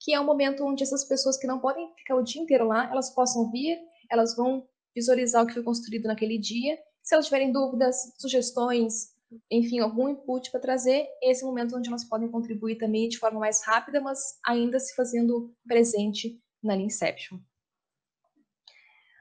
que 0.00 0.12
é 0.12 0.20
um 0.20 0.24
momento 0.24 0.64
onde 0.64 0.82
essas 0.82 1.04
pessoas 1.04 1.38
que 1.38 1.46
não 1.46 1.58
podem 1.58 1.92
ficar 1.96 2.16
o 2.16 2.22
dia 2.22 2.42
inteiro 2.42 2.66
lá, 2.66 2.90
elas 2.90 3.10
possam 3.14 3.50
vir, 3.50 3.78
elas 4.10 4.36
vão 4.36 4.68
visualizar 4.94 5.42
o 5.42 5.46
que 5.46 5.54
foi 5.54 5.62
construído 5.62 6.06
naquele 6.06 6.38
dia. 6.38 6.78
Se 7.02 7.14
elas 7.14 7.26
tiverem 7.26 7.52
dúvidas, 7.52 7.96
sugestões, 8.18 9.14
enfim, 9.50 9.80
algum 9.80 10.08
input 10.08 10.50
para 10.50 10.60
trazer, 10.60 11.06
esse 11.22 11.42
é 11.42 11.46
o 11.46 11.48
momento 11.48 11.76
onde 11.76 11.88
elas 11.88 12.04
podem 12.04 12.30
contribuir 12.30 12.76
também 12.76 13.08
de 13.08 13.18
forma 13.18 13.40
mais 13.40 13.64
rápida, 13.64 14.00
mas 14.00 14.38
ainda 14.46 14.78
se 14.78 14.94
fazendo 14.94 15.54
presente 15.66 16.40
na 16.62 16.76
Inception. 16.76 17.38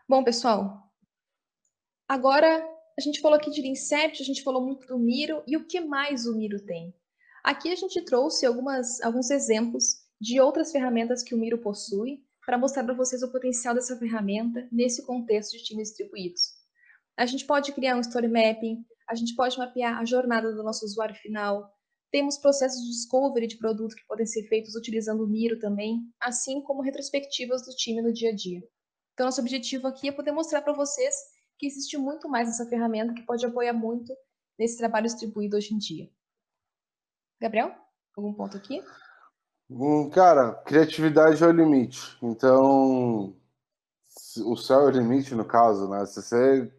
Bom, 0.08 0.24
pessoal, 0.24 0.92
agora 2.08 2.73
a 2.98 3.02
gente 3.02 3.20
falou 3.20 3.38
aqui 3.38 3.50
de 3.50 3.68
Inception, 3.68 4.22
a 4.22 4.26
gente 4.26 4.44
falou 4.44 4.64
muito 4.64 4.88
do 4.88 5.00
Miro, 5.00 5.44
e 5.48 5.58
o 5.58 5.66
que 5.66 5.80
mais 5.80 6.26
o 6.26 6.36
Miro 6.36 6.64
tem? 6.64 6.94
Aqui 7.44 7.72
a 7.72 7.76
gente 7.76 8.02
trouxe 8.06 8.46
algumas, 8.46 9.02
alguns 9.02 9.30
exemplos 9.30 10.04
de 10.20 10.40
outras 10.40 10.72
ferramentas 10.72 11.24
que 11.24 11.34
o 11.34 11.38
Miro 11.38 11.58
possui, 11.58 12.24
para 12.46 12.58
mostrar 12.58 12.84
para 12.84 12.94
vocês 12.94 13.24
o 13.24 13.32
potencial 13.32 13.74
dessa 13.74 13.98
ferramenta 13.98 14.68
nesse 14.72 15.06
contexto 15.06 15.58
de 15.58 15.64
times 15.64 15.90
distribuídos. 15.90 16.54
A 17.18 17.26
gente 17.26 17.46
pode 17.46 17.72
criar 17.72 17.96
um 17.96 18.02
story 18.02 18.28
mapping, 18.28 18.86
a 19.10 19.16
gente 19.16 19.36
pode 19.36 19.58
mapear 19.58 20.00
a 20.00 20.06
jornada 20.06 20.54
do 20.54 20.64
nosso 20.64 20.86
usuário 20.86 21.16
final, 21.16 21.72
temos 22.12 22.38
processos 22.38 22.80
de 22.82 22.92
discovery 22.92 23.48
de 23.48 23.58
produto 23.58 23.96
que 23.96 24.06
podem 24.06 24.26
ser 24.26 24.44
feitos 24.44 24.76
utilizando 24.76 25.24
o 25.24 25.28
Miro 25.28 25.58
também, 25.58 26.00
assim 26.22 26.62
como 26.62 26.82
retrospectivas 26.82 27.66
do 27.66 27.72
time 27.76 28.02
no 28.02 28.14
dia 28.14 28.30
a 28.30 28.36
dia. 28.36 28.62
Então, 29.14 29.26
nosso 29.26 29.42
objetivo 29.42 29.88
aqui 29.88 30.10
é 30.10 30.12
poder 30.12 30.32
mostrar 30.32 30.62
para 30.62 30.74
vocês 30.74 31.16
que 31.58 31.68
existe 31.68 31.98
muito 31.98 32.30
mais 32.30 32.48
nessa 32.48 32.66
ferramenta 32.66 33.14
que 33.14 33.24
pode 33.24 33.46
apoiar 33.46 33.74
muito 33.74 34.14
nesse 34.58 34.78
trabalho 34.78 35.06
distribuído 35.06 35.58
hoje 35.58 35.74
em 35.74 35.78
dia. 35.78 36.10
Gabriel, 37.42 37.74
algum 38.16 38.34
ponto 38.34 38.58
aqui? 38.58 38.84
Hum, 39.70 40.10
cara, 40.10 40.54
criatividade 40.66 41.44
é 41.44 41.48
o 41.48 41.52
limite. 41.52 42.18
Então, 42.22 43.36
o 44.46 44.56
céu 44.56 44.82
é 44.82 44.86
o 44.86 44.90
limite 44.90 45.34
no 45.36 45.46
caso, 45.46 45.90
né? 45.90 46.06
Se 46.06 46.22
você 46.22 46.72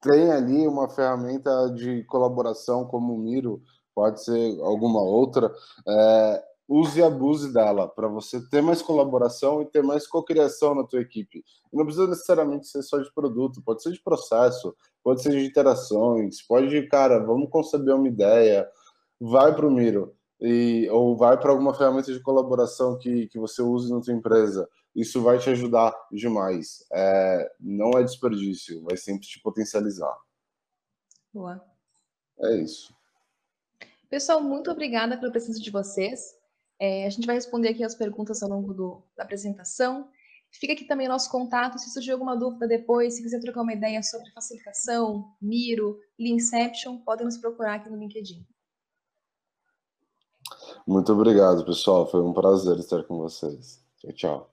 tem 0.00 0.30
ali 0.32 0.66
uma 0.66 0.88
ferramenta 0.88 1.70
de 1.70 2.04
colaboração 2.04 2.86
como 2.86 3.14
o 3.14 3.18
Miro, 3.18 3.62
pode 3.94 4.22
ser 4.24 4.60
alguma 4.60 5.00
outra, 5.02 5.52
é, 5.86 6.44
use 6.72 7.00
e 7.00 7.02
abuse 7.02 7.52
dela 7.52 7.88
para 7.88 8.08
você 8.08 8.40
ter 8.48 8.62
mais 8.62 8.80
colaboração 8.80 9.60
e 9.60 9.66
ter 9.66 9.82
mais 9.82 10.06
cocriação 10.06 10.74
na 10.74 10.84
tua 10.84 11.00
equipe. 11.00 11.44
não 11.72 11.84
precisa 11.84 12.06
necessariamente 12.06 12.66
ser 12.66 12.82
só 12.82 12.98
de 12.98 13.12
produto, 13.12 13.62
pode 13.62 13.82
ser 13.82 13.92
de 13.92 14.02
processo, 14.02 14.74
pode 15.02 15.22
ser 15.22 15.30
de 15.32 15.44
interações, 15.44 16.40
pode, 16.42 16.88
cara, 16.88 17.18
vamos 17.18 17.50
conceber 17.50 17.94
uma 17.94 18.08
ideia, 18.08 18.66
vai 19.20 19.54
para 19.54 19.66
o 19.66 19.70
Miro 19.70 20.14
e, 20.40 20.88
ou 20.90 21.16
vai 21.16 21.38
para 21.38 21.50
alguma 21.50 21.74
ferramenta 21.74 22.12
de 22.12 22.20
colaboração 22.20 22.98
que, 22.98 23.28
que 23.28 23.38
você 23.38 23.60
use 23.62 23.92
na 23.92 24.02
sua 24.02 24.14
empresa. 24.14 24.68
Isso 24.94 25.22
vai 25.22 25.38
te 25.38 25.50
ajudar 25.50 25.94
demais. 26.10 26.84
É, 26.92 27.52
não 27.60 27.90
é 27.92 28.02
desperdício, 28.02 28.82
vai 28.82 28.96
sempre 28.96 29.26
te 29.26 29.40
potencializar. 29.40 30.14
Boa. 31.32 31.62
É 32.40 32.56
isso. 32.56 32.94
Pessoal, 34.08 34.40
muito 34.42 34.70
obrigada 34.70 35.16
pela 35.16 35.32
presença 35.32 35.60
de 35.60 35.70
vocês. 35.70 36.41
É, 36.82 37.06
a 37.06 37.10
gente 37.10 37.26
vai 37.26 37.36
responder 37.36 37.68
aqui 37.68 37.84
as 37.84 37.94
perguntas 37.94 38.42
ao 38.42 38.48
longo 38.48 38.74
do, 38.74 39.04
da 39.16 39.22
apresentação. 39.22 40.08
Fica 40.50 40.72
aqui 40.72 40.84
também 40.84 41.06
nosso 41.06 41.30
contato. 41.30 41.78
Se 41.78 41.88
surgir 41.92 42.10
alguma 42.10 42.36
dúvida 42.36 42.66
depois, 42.66 43.14
se 43.14 43.22
quiser 43.22 43.38
trocar 43.38 43.62
uma 43.62 43.72
ideia 43.72 44.02
sobre 44.02 44.28
facilitação, 44.32 45.32
Miro, 45.40 45.96
Leanception, 46.18 46.98
podem 47.04 47.24
nos 47.24 47.38
procurar 47.38 47.76
aqui 47.76 47.88
no 47.88 47.96
LinkedIn. 47.96 48.44
Muito 50.84 51.12
obrigado, 51.12 51.64
pessoal. 51.64 52.10
Foi 52.10 52.20
um 52.20 52.32
prazer 52.32 52.76
estar 52.80 53.04
com 53.04 53.16
vocês. 53.16 53.80
Tchau, 53.98 54.12
tchau. 54.12 54.51